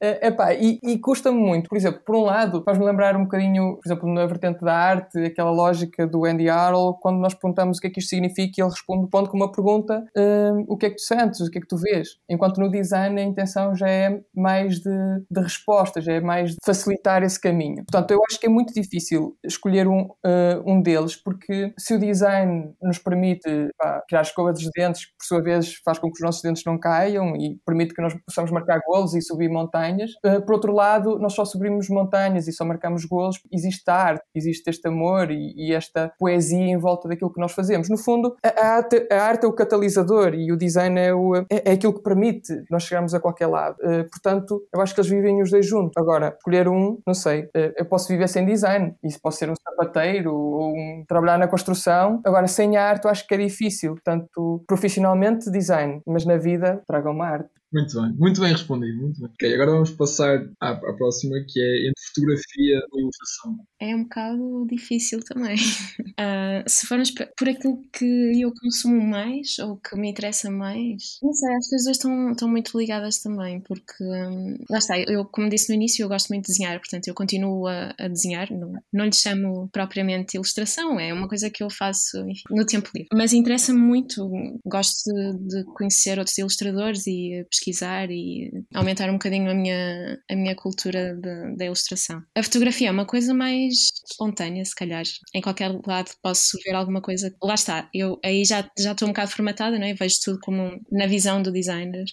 É, 0.00 0.26
epá, 0.26 0.52
e, 0.52 0.80
e 0.82 0.98
custa-me 0.98 1.38
muito. 1.38 1.68
Por 1.68 1.78
exemplo, 1.78 2.00
por 2.04 2.16
um 2.16 2.22
lado, 2.22 2.62
faz-me 2.64 2.84
lembrar 2.84 3.16
um 3.16 3.22
bocadinho, 3.22 3.76
por 3.76 3.86
exemplo, 3.86 4.12
na 4.12 4.26
vertente 4.26 4.60
da 4.60 4.74
arte, 4.74 5.18
aquela 5.18 5.50
lógica 5.50 6.06
do 6.06 6.24
Andy 6.24 6.48
Arrow, 6.48 6.98
quando 6.98 7.18
nós 7.18 7.34
perguntamos 7.34 7.78
o 7.78 7.80
que 7.80 7.86
é 7.86 7.90
que 7.90 8.00
isto 8.00 8.08
significa, 8.08 8.60
ele 8.60 8.70
responde 8.70 9.08
ponto 9.08 9.30
com 9.30 9.36
uma 9.36 9.52
pergunta: 9.52 10.04
um, 10.16 10.64
o 10.68 10.76
que 10.76 10.86
é 10.86 10.90
que 10.90 10.96
tu 10.96 11.02
sentes, 11.02 11.40
o 11.40 11.50
que 11.50 11.58
é 11.58 11.60
que 11.60 11.68
tu 11.68 11.76
vês? 11.76 12.08
Enquanto 12.28 12.58
no 12.58 12.70
design 12.70 13.20
a 13.20 13.24
intenção 13.24 13.74
já 13.76 13.88
é 13.88 14.20
mais 14.34 14.80
de, 14.80 14.90
de 15.30 15.40
resposta, 15.40 16.00
já 16.00 16.14
é 16.14 16.20
mais 16.20 16.50
de 16.50 16.56
facilitar 16.64 17.22
esse 17.22 17.40
caminho. 17.40 17.84
Portanto, 17.88 18.10
eu 18.10 18.20
acho 18.28 18.40
que 18.40 18.46
é 18.46 18.50
muito 18.50 18.74
difícil 18.74 19.36
escolher 19.44 19.86
um, 19.86 20.02
uh, 20.02 20.62
um 20.66 20.82
deles, 20.82 21.14
porque 21.14 21.72
se 21.78 21.94
o 21.94 21.98
design 21.98 22.72
nos 22.82 22.98
permite 22.98 23.70
pá, 23.78 24.02
criar 24.08 24.22
escova 24.22 24.52
dos 24.52 24.68
dentes, 24.76 25.06
por 25.06 25.24
sua 25.24 25.42
vez 25.42 25.74
faz 25.84 25.98
com 25.98 26.08
que 26.08 26.14
os 26.14 26.20
nossos 26.20 26.42
dentes 26.42 26.64
não 26.64 26.71
caiam 26.78 27.36
e 27.36 27.58
permite 27.64 27.94
que 27.94 28.02
nós 28.02 28.14
possamos 28.26 28.50
marcar 28.50 28.80
golos 28.86 29.14
e 29.14 29.22
subir 29.22 29.48
montanhas. 29.48 30.10
Uh, 30.24 30.40
por 30.44 30.54
outro 30.54 30.72
lado, 30.72 31.18
nós 31.18 31.34
só 31.34 31.44
subimos 31.44 31.88
montanhas 31.88 32.48
e 32.48 32.52
só 32.52 32.64
marcamos 32.64 33.04
golos, 33.04 33.40
existe 33.52 33.88
arte, 33.90 34.24
existe 34.34 34.68
este 34.68 34.88
amor 34.88 35.30
e, 35.30 35.52
e 35.56 35.74
esta 35.74 36.12
poesia 36.18 36.58
em 36.58 36.78
volta 36.78 37.08
daquilo 37.08 37.32
que 37.32 37.40
nós 37.40 37.52
fazemos. 37.52 37.88
No 37.88 37.96
fundo, 37.96 38.36
a, 38.44 38.48
a, 38.48 38.66
arte, 38.76 39.08
a 39.10 39.22
arte, 39.22 39.44
é 39.44 39.48
o 39.48 39.52
catalisador 39.52 40.34
e 40.34 40.52
o 40.52 40.56
design 40.56 40.98
é, 40.98 41.14
o, 41.14 41.36
é, 41.36 41.46
é 41.50 41.72
aquilo 41.72 41.94
que 41.94 42.02
permite 42.02 42.64
nós 42.70 42.84
chegarmos 42.84 43.14
a 43.14 43.20
qualquer 43.20 43.46
lado. 43.46 43.76
Uh, 43.80 44.08
portanto, 44.10 44.62
eu 44.72 44.80
acho 44.80 44.94
que 44.94 45.00
eles 45.00 45.10
vivem 45.10 45.42
os 45.42 45.50
dois 45.50 45.66
juntos. 45.66 45.92
Agora, 45.96 46.34
escolher 46.36 46.68
um, 46.68 46.98
não 47.06 47.14
sei, 47.14 47.42
uh, 47.42 47.72
eu 47.76 47.84
posso 47.84 48.08
viver 48.08 48.28
sem 48.28 48.44
design, 48.44 48.94
isso 49.02 49.18
pode 49.22 49.36
ser 49.36 49.50
um 49.50 49.54
sapateiro 49.56 50.34
ou 50.34 50.72
um, 50.72 51.04
trabalhar 51.06 51.38
na 51.38 51.48
construção. 51.48 52.20
Agora, 52.24 52.46
sem 52.46 52.76
arte, 52.76 53.04
eu 53.04 53.10
acho 53.10 53.26
que 53.26 53.34
é 53.34 53.38
difícil, 53.38 53.96
tanto 54.04 54.62
profissionalmente 54.66 55.50
design, 55.50 56.00
mas 56.06 56.24
na 56.24 56.36
vida 56.36 56.61
tragam 56.86 57.12
uma 57.12 57.26
arte. 57.28 57.61
Muito 57.72 58.00
bem, 58.00 58.12
muito 58.18 58.40
bem 58.40 58.52
respondido, 58.52 59.00
muito 59.00 59.20
bem. 59.20 59.30
Ok, 59.30 59.54
agora 59.54 59.70
vamos 59.70 59.90
passar 59.92 60.46
à, 60.60 60.72
à 60.72 60.92
próxima, 60.92 61.36
que 61.48 61.58
é 61.58 61.88
entre 61.88 62.02
fotografia 62.14 62.80
e 62.92 63.00
ilustração. 63.00 63.58
É 63.80 63.96
um 63.96 64.02
bocado 64.02 64.66
difícil 64.68 65.20
também. 65.24 65.56
Uh, 65.56 66.62
se 66.68 66.86
formos 66.86 67.10
por 67.10 67.48
aquilo 67.48 67.82
que 67.90 68.42
eu 68.42 68.52
consumo 68.60 69.00
mais, 69.00 69.58
ou 69.58 69.78
que 69.78 69.96
me 69.96 70.10
interessa 70.10 70.50
mais, 70.50 71.18
não 71.22 71.32
sei, 71.32 71.54
as 71.54 71.68
coisas 71.70 71.96
estão, 71.96 72.32
estão 72.32 72.48
muito 72.48 72.78
ligadas 72.78 73.18
também, 73.20 73.60
porque, 73.60 74.04
um, 74.04 74.58
lá 74.68 74.78
está, 74.78 74.98
eu, 74.98 75.24
como 75.24 75.48
disse 75.48 75.70
no 75.70 75.74
início, 75.74 76.02
eu 76.02 76.08
gosto 76.08 76.28
muito 76.28 76.44
de 76.44 76.52
desenhar, 76.52 76.78
portanto 76.78 77.08
eu 77.08 77.14
continuo 77.14 77.66
a, 77.66 77.94
a 77.98 78.08
desenhar, 78.08 78.52
não, 78.52 78.74
não 78.92 79.06
lhe 79.06 79.14
chamo 79.14 79.70
propriamente 79.72 80.36
ilustração, 80.36 81.00
é 81.00 81.12
uma 81.14 81.26
coisa 81.26 81.48
que 81.48 81.62
eu 81.62 81.70
faço 81.70 82.18
enfim, 82.28 82.42
no 82.50 82.66
tempo 82.66 82.90
livre. 82.94 83.08
Mas 83.14 83.32
interessa-me 83.32 83.78
muito, 83.78 84.30
gosto 84.66 85.10
de, 85.10 85.48
de 85.48 85.64
conhecer 85.72 86.18
outros 86.18 86.36
ilustradores 86.36 87.06
e 87.06 87.46
pesquisar 87.50 87.61
pesquisar 87.62 88.10
e 88.10 88.50
aumentar 88.74 89.08
um 89.08 89.14
bocadinho 89.14 89.50
a 89.50 89.54
minha, 89.54 90.18
a 90.28 90.34
minha 90.34 90.54
cultura 90.54 91.16
da 91.56 91.64
ilustração. 91.64 92.22
A 92.34 92.42
fotografia 92.42 92.88
é 92.88 92.90
uma 92.90 93.06
coisa 93.06 93.32
mais 93.32 93.74
espontânea, 94.10 94.64
se 94.64 94.74
calhar. 94.74 95.04
Em 95.34 95.40
qualquer 95.40 95.70
lado 95.86 96.10
posso 96.20 96.58
ver 96.64 96.74
alguma 96.74 97.00
coisa. 97.00 97.34
Lá 97.42 97.54
está, 97.54 97.88
eu 97.94 98.18
aí 98.24 98.44
já, 98.44 98.68
já 98.78 98.92
estou 98.92 99.06
um 99.08 99.12
bocado 99.12 99.30
formatada, 99.30 99.78
não 99.78 99.86
é? 99.86 99.94
Vejo 99.94 100.16
tudo 100.24 100.40
como 100.40 100.80
na 100.90 101.06
visão 101.06 101.42
do 101.42 101.52
designer 101.52 102.04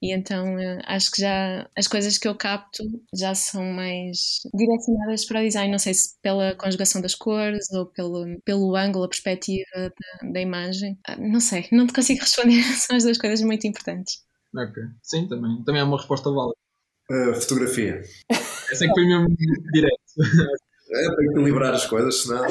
e 0.00 0.12
então 0.12 0.58
eh, 0.58 0.80
acho 0.86 1.10
que 1.10 1.20
já 1.20 1.68
as 1.76 1.86
coisas 1.86 2.18
que 2.18 2.26
eu 2.26 2.34
capto 2.34 2.82
já 3.14 3.34
são 3.34 3.64
mais 3.64 4.40
direcionadas 4.54 5.24
para 5.24 5.40
o 5.40 5.44
design, 5.44 5.70
não 5.70 5.78
sei 5.78 5.94
se 5.94 6.14
pela 6.22 6.54
conjugação 6.54 7.00
das 7.00 7.14
cores 7.14 7.70
ou 7.72 7.86
pelo, 7.86 8.24
pelo 8.44 8.76
ângulo, 8.76 9.04
a 9.04 9.08
perspectiva 9.08 9.64
da, 9.74 10.30
da 10.32 10.40
imagem. 10.40 10.98
Ah, 11.06 11.16
não 11.16 11.40
sei, 11.40 11.66
não 11.72 11.86
te 11.86 11.92
consigo 11.92 12.20
responder, 12.22 12.62
são 12.62 12.96
as 12.96 13.04
duas 13.04 13.18
coisas 13.18 13.40
muito 13.42 13.66
importantes. 13.66 14.24
Ok. 14.56 14.82
Sim, 15.02 15.26
também. 15.28 15.62
Também 15.64 15.80
é 15.80 15.84
uma 15.84 15.96
resposta 15.96 16.30
válida. 16.30 16.56
Uh, 17.10 17.34
fotografia. 17.34 18.02
Essa 18.30 18.84
é 18.84 18.88
que 18.88 18.94
foi 18.94 19.04
mesmo 19.06 19.28
direto. 19.72 19.94
é 20.90 21.14
para 21.14 21.24
equilibrar 21.24 21.74
as 21.74 21.86
coisas, 21.86 22.22
senão 22.22 22.46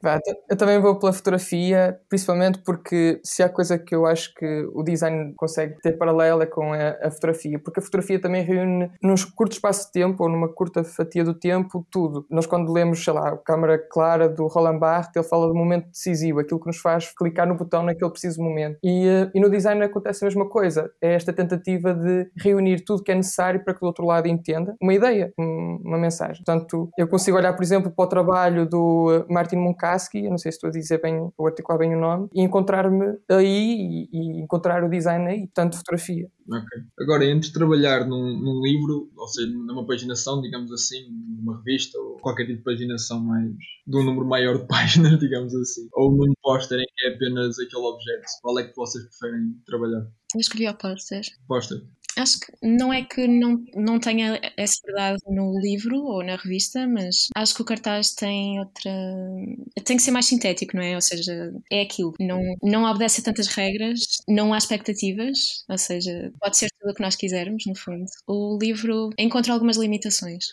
Claro. 0.00 0.20
Eu 0.48 0.56
também 0.56 0.80
vou 0.80 0.98
pela 0.98 1.12
fotografia, 1.12 1.98
principalmente 2.08 2.58
porque 2.64 3.20
se 3.24 3.42
há 3.42 3.48
coisa 3.48 3.78
que 3.78 3.94
eu 3.94 4.06
acho 4.06 4.32
que 4.34 4.68
o 4.74 4.82
design 4.82 5.32
consegue 5.36 5.76
ter 5.80 5.92
paralela 5.92 6.44
é 6.44 6.46
com 6.46 6.72
a, 6.72 6.90
a, 7.02 7.10
fotografia, 7.10 7.58
porque 7.58 7.80
a 7.80 7.82
fotografia 7.82 8.20
também 8.20 8.42
reúne 8.42 8.90
num 9.02 9.14
curto 9.34 9.52
espaço 9.52 9.86
de 9.86 9.92
tempo 9.92 10.22
ou 10.22 10.28
numa 10.28 10.48
curta 10.48 10.84
fatia 10.84 11.24
do 11.24 11.34
tempo 11.34 11.86
tudo. 11.90 12.26
Nós 12.30 12.46
quando 12.46 12.72
lemos, 12.72 13.02
sei 13.02 13.12
lá, 13.12 13.30
a 13.30 13.36
câmara 13.36 13.78
clara 13.78 14.28
do 14.28 14.46
Roland 14.46 14.78
Barthes, 14.78 15.16
ele 15.16 15.24
fala 15.24 15.48
do 15.48 15.54
momento 15.54 15.88
decisivo, 15.88 16.40
aquilo 16.40 16.60
que 16.60 16.66
nos 16.66 16.78
faz 16.78 17.12
clicar 17.14 17.46
no 17.46 17.56
botão 17.56 17.82
naquele 17.82 18.10
preciso 18.10 18.42
momento. 18.42 18.78
E, 18.82 19.06
eh, 19.06 19.30
e 19.34 19.40
no 19.40 19.50
design 19.50 19.82
acontece 19.82 20.24
a 20.24 20.26
mesma 20.28 20.48
coisa, 20.48 20.90
é 21.02 21.14
esta 21.14 21.32
tentativa 21.32 21.94
de 21.94 22.30
reunir 22.36 22.84
tudo 22.84 23.02
que 23.02 23.12
é 23.12 23.14
necessário 23.14 23.62
para 23.64 23.74
que 23.74 23.82
o 23.82 23.86
outro 23.86 24.04
lado 24.04 24.26
entenda 24.28 24.74
uma 24.80 24.94
ideia, 24.94 25.32
uma 25.38 25.98
mensagem. 25.98 26.42
Portanto, 26.44 26.88
eu 26.98 27.08
consigo 27.08 27.36
olhar, 27.36 27.52
por 27.54 27.62
exemplo, 27.62 27.90
para 27.90 28.04
o 28.04 28.08
trabalho 28.08 28.68
do 28.68 28.97
Martin 29.28 29.56
Munkaski, 29.56 30.24
eu 30.24 30.30
não 30.30 30.38
sei 30.38 30.52
se 30.52 30.56
estou 30.56 30.68
a 30.68 30.72
dizer 30.72 31.00
bem, 31.00 31.30
ou 31.36 31.46
articular 31.46 31.78
bem 31.78 31.94
o 31.94 32.00
nome, 32.00 32.28
e 32.34 32.42
encontrar-me 32.42 33.18
aí 33.30 34.08
e, 34.12 34.16
e, 34.16 34.42
encontrar 34.42 34.84
o 34.84 34.90
design 34.90 35.26
aí, 35.26 35.40
portanto, 35.46 35.76
fotografia. 35.76 36.28
Ok. 36.50 36.68
Agora, 37.00 37.24
entre 37.26 37.52
trabalhar 37.52 38.06
num, 38.06 38.38
num, 38.38 38.62
livro, 38.62 39.10
ou 39.16 39.28
seja, 39.28 39.48
numa 39.48 39.86
paginação, 39.86 40.40
digamos 40.40 40.72
assim, 40.72 41.06
numa 41.38 41.58
revista, 41.58 41.98
ou 41.98 42.16
qualquer 42.16 42.46
tipo 42.46 42.58
de 42.58 42.64
paginação 42.64 43.20
mais 43.20 43.50
de 43.86 43.96
um 43.96 44.02
número 44.02 44.26
maior 44.26 44.58
de 44.58 44.66
páginas, 44.68 45.18
digamos 45.18 45.54
assim, 45.54 45.88
ou 45.92 46.10
num 46.10 46.32
póster 46.42 46.78
em 46.78 46.86
que 46.96 47.06
é 47.06 47.14
apenas 47.14 47.58
aquele 47.58 47.82
objeto, 47.82 48.22
qual 48.42 48.58
é 48.58 48.64
que 48.64 48.76
vocês 48.76 49.04
preferem 49.04 49.54
trabalhar? 49.66 50.06
Eu 50.34 50.40
escolhi 50.40 50.68
o 50.68 50.74
póster. 50.74 51.22
Póster. 51.46 51.78
Acho 52.18 52.40
que 52.40 52.52
não 52.62 52.92
é 52.92 53.04
que 53.04 53.26
não, 53.26 53.62
não 53.74 53.98
tenha 54.00 54.40
essa 54.56 54.80
verdade 54.84 55.18
no 55.26 55.58
livro 55.60 55.96
ou 55.98 56.24
na 56.24 56.36
revista, 56.36 56.86
mas 56.86 57.28
acho 57.36 57.54
que 57.54 57.62
o 57.62 57.64
cartaz 57.64 58.14
tem 58.14 58.58
outra. 58.58 58.90
tem 59.84 59.96
que 59.96 60.02
ser 60.02 60.10
mais 60.10 60.26
sintético, 60.26 60.76
não 60.76 60.82
é? 60.82 60.94
Ou 60.94 61.00
seja, 61.00 61.52
é 61.70 61.82
aquilo. 61.82 62.14
Não, 62.20 62.40
não 62.62 62.84
obedece 62.84 63.20
a 63.20 63.24
tantas 63.24 63.46
regras, 63.48 64.00
não 64.28 64.52
há 64.52 64.58
expectativas, 64.58 65.64
ou 65.68 65.78
seja, 65.78 66.32
pode 66.40 66.56
ser 66.56 66.68
tudo 66.78 66.90
o 66.90 66.94
que 66.94 67.02
nós 67.02 67.16
quisermos, 67.16 67.64
no 67.66 67.76
fundo. 67.76 68.04
O 68.26 68.58
livro 68.60 69.10
encontra 69.18 69.52
algumas 69.52 69.76
limitações. 69.76 70.46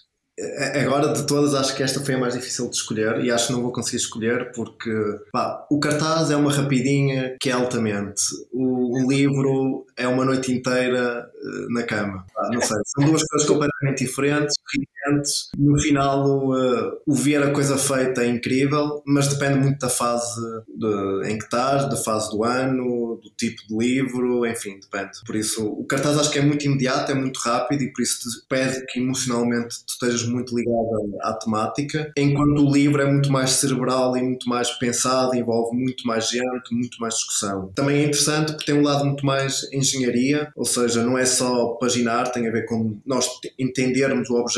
Agora, 0.82 1.14
de 1.14 1.26
todas, 1.26 1.54
acho 1.54 1.74
que 1.76 1.82
esta 1.82 2.02
foi 2.02 2.16
a 2.16 2.18
mais 2.18 2.34
difícil 2.34 2.70
de 2.70 2.76
escolher 2.76 3.24
e 3.24 3.32
acho 3.32 3.48
que 3.48 3.54
não 3.54 3.62
vou 3.62 3.72
conseguir 3.72 3.98
escolher 3.98 4.52
porque 4.52 4.92
pá, 5.32 5.66
o 5.70 5.80
cartaz 5.80 6.30
é 6.30 6.36
uma 6.36 6.52
rapidinha 6.52 7.38
que 7.40 7.50
é 7.50 7.54
altamente. 7.54 8.22
O, 8.52 9.00
o 9.00 9.10
livro 9.10 9.86
é 9.96 10.06
uma 10.06 10.26
noite 10.26 10.52
inteira 10.52 11.30
uh, 11.42 11.74
na 11.74 11.84
cama. 11.84 12.26
Pá, 12.34 12.50
não 12.52 12.60
sei, 12.60 12.78
são 12.86 13.06
duas 13.06 13.24
coisas 13.24 13.48
completamente 13.48 14.06
diferentes, 14.06 14.55
diferentes. 15.06 15.50
No 15.58 15.80
final, 15.80 16.50
uh, 16.50 16.92
o 17.06 17.14
ver 17.14 17.44
a 17.44 17.52
coisa 17.52 17.78
feita 17.78 18.24
é 18.24 18.28
incrível, 18.28 19.02
mas 19.06 19.28
depende 19.28 19.60
muito 19.60 19.80
da 19.80 19.90
fase 19.90 20.42
de, 20.68 21.30
em 21.30 21.38
que 21.38 21.44
estás, 21.44 21.90
da 21.90 21.96
fase 21.96 22.32
do 22.32 22.44
ano, 22.44 23.20
do 23.22 23.30
tipo 23.38 23.62
de 23.68 23.78
livro, 23.78 24.46
enfim, 24.46 24.80
depende. 24.80 25.20
Por 25.26 25.36
isso, 25.36 25.66
o 25.66 25.86
cartaz 25.86 26.18
acho 26.18 26.32
que 26.32 26.40
é 26.40 26.42
muito 26.42 26.66
imediato, 26.66 27.12
é 27.12 27.16
muito 27.16 27.40
rápido 27.40 27.84
e 27.84 27.94
por 27.94 28.02
isso 28.02 28.46
pede 28.50 28.86
que 28.88 29.00
emocionalmente 29.00 29.86
tu 29.86 29.92
estejas 29.94 30.24
muito 30.28 30.56
ligada 30.56 30.76
à 31.22 31.34
temática, 31.34 32.12
enquanto 32.18 32.60
o 32.60 32.72
livro 32.72 33.02
é 33.02 33.12
muito 33.12 33.32
mais 33.32 33.52
cerebral 33.52 34.18
e 34.18 34.24
muito 34.24 34.50
mais 34.50 34.72
pensado, 34.72 35.36
envolve 35.36 35.76
muito 35.78 36.06
mais 36.06 36.30
gente, 36.30 36.74
muito 36.74 36.98
mais 37.00 37.16
discussão. 37.16 37.72
Também 37.76 37.98
é 37.98 38.04
interessante 38.04 38.54
porque 38.54 38.66
tem 38.72 38.76
um 38.76 38.84
lado 38.84 39.06
muito 39.06 39.26
mais 39.26 39.62
engenharia, 39.72 40.52
ou 40.56 40.66
seja, 40.66 41.04
não 41.04 41.18
é 41.18 41.26
só 41.26 41.76
paginar, 41.76 42.32
tem 42.32 42.48
a 42.48 42.52
ver 42.52 42.66
com 42.66 42.98
nós 43.06 43.28
entendermos 43.60 44.30
o 44.30 44.36
objeto 44.36 44.55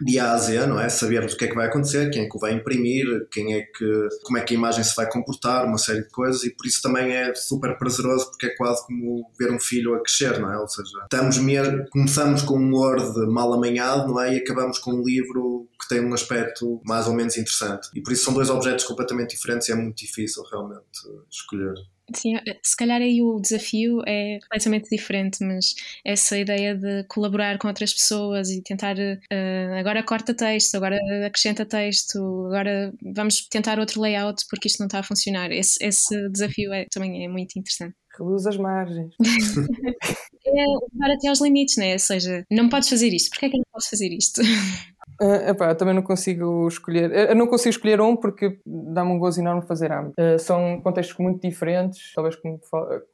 de 0.00 0.18
A 0.18 0.32
a 0.32 0.38
Z, 0.38 0.66
não 0.66 0.80
é? 0.80 0.88
Sabermos 0.88 1.34
o 1.34 1.36
que 1.36 1.44
é 1.44 1.48
que 1.48 1.54
vai 1.54 1.66
acontecer, 1.66 2.10
quem 2.10 2.24
é 2.24 2.28
que 2.28 2.36
o 2.36 2.40
vai 2.40 2.52
imprimir, 2.52 3.26
quem 3.30 3.54
é 3.54 3.62
que, 3.62 4.08
como 4.22 4.38
é 4.38 4.42
que 4.42 4.54
a 4.54 4.56
imagem 4.56 4.84
se 4.84 4.94
vai 4.94 5.08
comportar, 5.08 5.64
uma 5.66 5.78
série 5.78 6.02
de 6.02 6.10
coisas, 6.10 6.44
e 6.44 6.50
por 6.50 6.66
isso 6.66 6.82
também 6.82 7.12
é 7.12 7.34
super 7.34 7.76
prazeroso 7.78 8.30
porque 8.30 8.46
é 8.46 8.56
quase 8.56 8.86
como 8.86 9.30
ver 9.38 9.52
um 9.52 9.60
filho 9.60 9.94
a 9.94 10.02
crescer, 10.02 10.38
não 10.38 10.52
é? 10.52 10.58
Ou 10.58 10.68
seja, 10.68 10.98
estamos 11.02 11.38
mesmo, 11.38 11.84
começamos 11.90 12.42
com 12.42 12.58
um 12.58 12.74
Word 12.74 13.14
mal 13.30 13.52
amanhado, 13.52 14.08
não 14.08 14.20
é? 14.20 14.34
E 14.34 14.38
acabamos 14.38 14.78
com 14.78 14.92
um 14.92 15.02
livro 15.02 15.68
que 15.80 15.88
tem 15.88 16.04
um 16.04 16.14
aspecto 16.14 16.80
mais 16.84 17.06
ou 17.06 17.14
menos 17.14 17.36
interessante. 17.36 17.88
E 17.94 18.02
por 18.02 18.12
isso 18.12 18.24
são 18.24 18.34
dois 18.34 18.50
objetos 18.50 18.84
completamente 18.84 19.34
diferentes 19.34 19.68
e 19.68 19.72
é 19.72 19.74
muito 19.74 19.96
difícil 19.96 20.42
realmente 20.50 20.84
escolher. 21.30 21.74
Sim, 22.14 22.34
se 22.62 22.76
calhar 22.76 23.00
aí 23.00 23.22
o 23.22 23.40
desafio 23.40 24.02
é 24.06 24.38
completamente 24.42 24.90
diferente, 24.90 25.42
mas 25.42 25.74
essa 26.04 26.38
ideia 26.38 26.74
de 26.74 27.04
colaborar 27.04 27.58
com 27.58 27.66
outras 27.66 27.94
pessoas 27.94 28.50
e 28.50 28.62
tentar 28.62 28.96
uh, 28.96 29.74
agora 29.78 30.02
corta 30.02 30.34
texto, 30.34 30.74
agora 30.74 30.98
acrescenta 31.26 31.64
texto, 31.64 32.18
agora 32.46 32.92
vamos 33.14 33.48
tentar 33.48 33.78
outro 33.78 34.02
layout 34.02 34.44
porque 34.50 34.68
isto 34.68 34.80
não 34.80 34.86
está 34.86 34.98
a 34.98 35.02
funcionar. 35.02 35.50
Esse, 35.50 35.82
esse 35.82 36.28
desafio 36.28 36.72
é, 36.72 36.86
também 36.90 37.24
é 37.24 37.28
muito 37.28 37.58
interessante. 37.58 37.94
Reduz 38.18 38.46
as 38.46 38.56
margens. 38.56 39.14
é 40.46 40.66
levar 40.66 41.14
até 41.14 41.28
aos 41.28 41.40
limites, 41.40 41.76
né? 41.76 41.94
Ou 41.94 41.98
seja, 41.98 42.44
não 42.50 42.68
podes 42.68 42.88
fazer 42.88 43.08
isto, 43.08 43.30
porquê 43.30 43.46
é 43.46 43.50
que 43.50 43.56
não 43.56 43.64
podes 43.72 43.88
fazer 43.88 44.12
isto? 44.12 44.40
Uh, 45.20 45.50
epá, 45.50 45.68
eu 45.70 45.76
também 45.76 45.94
não 45.94 46.02
consigo 46.02 46.66
escolher. 46.66 47.10
Eu 47.12 47.36
não 47.36 47.46
consigo 47.46 47.70
escolher 47.70 48.00
um 48.00 48.16
porque 48.16 48.58
dá-me 48.66 49.12
um 49.12 49.18
gozo 49.18 49.40
enorme 49.40 49.62
fazer 49.62 49.92
ambos. 49.92 50.12
Uh, 50.18 50.38
são 50.38 50.80
contextos 50.80 51.16
muito 51.18 51.40
diferentes, 51.40 52.12
talvez 52.14 52.36
como, 52.36 52.60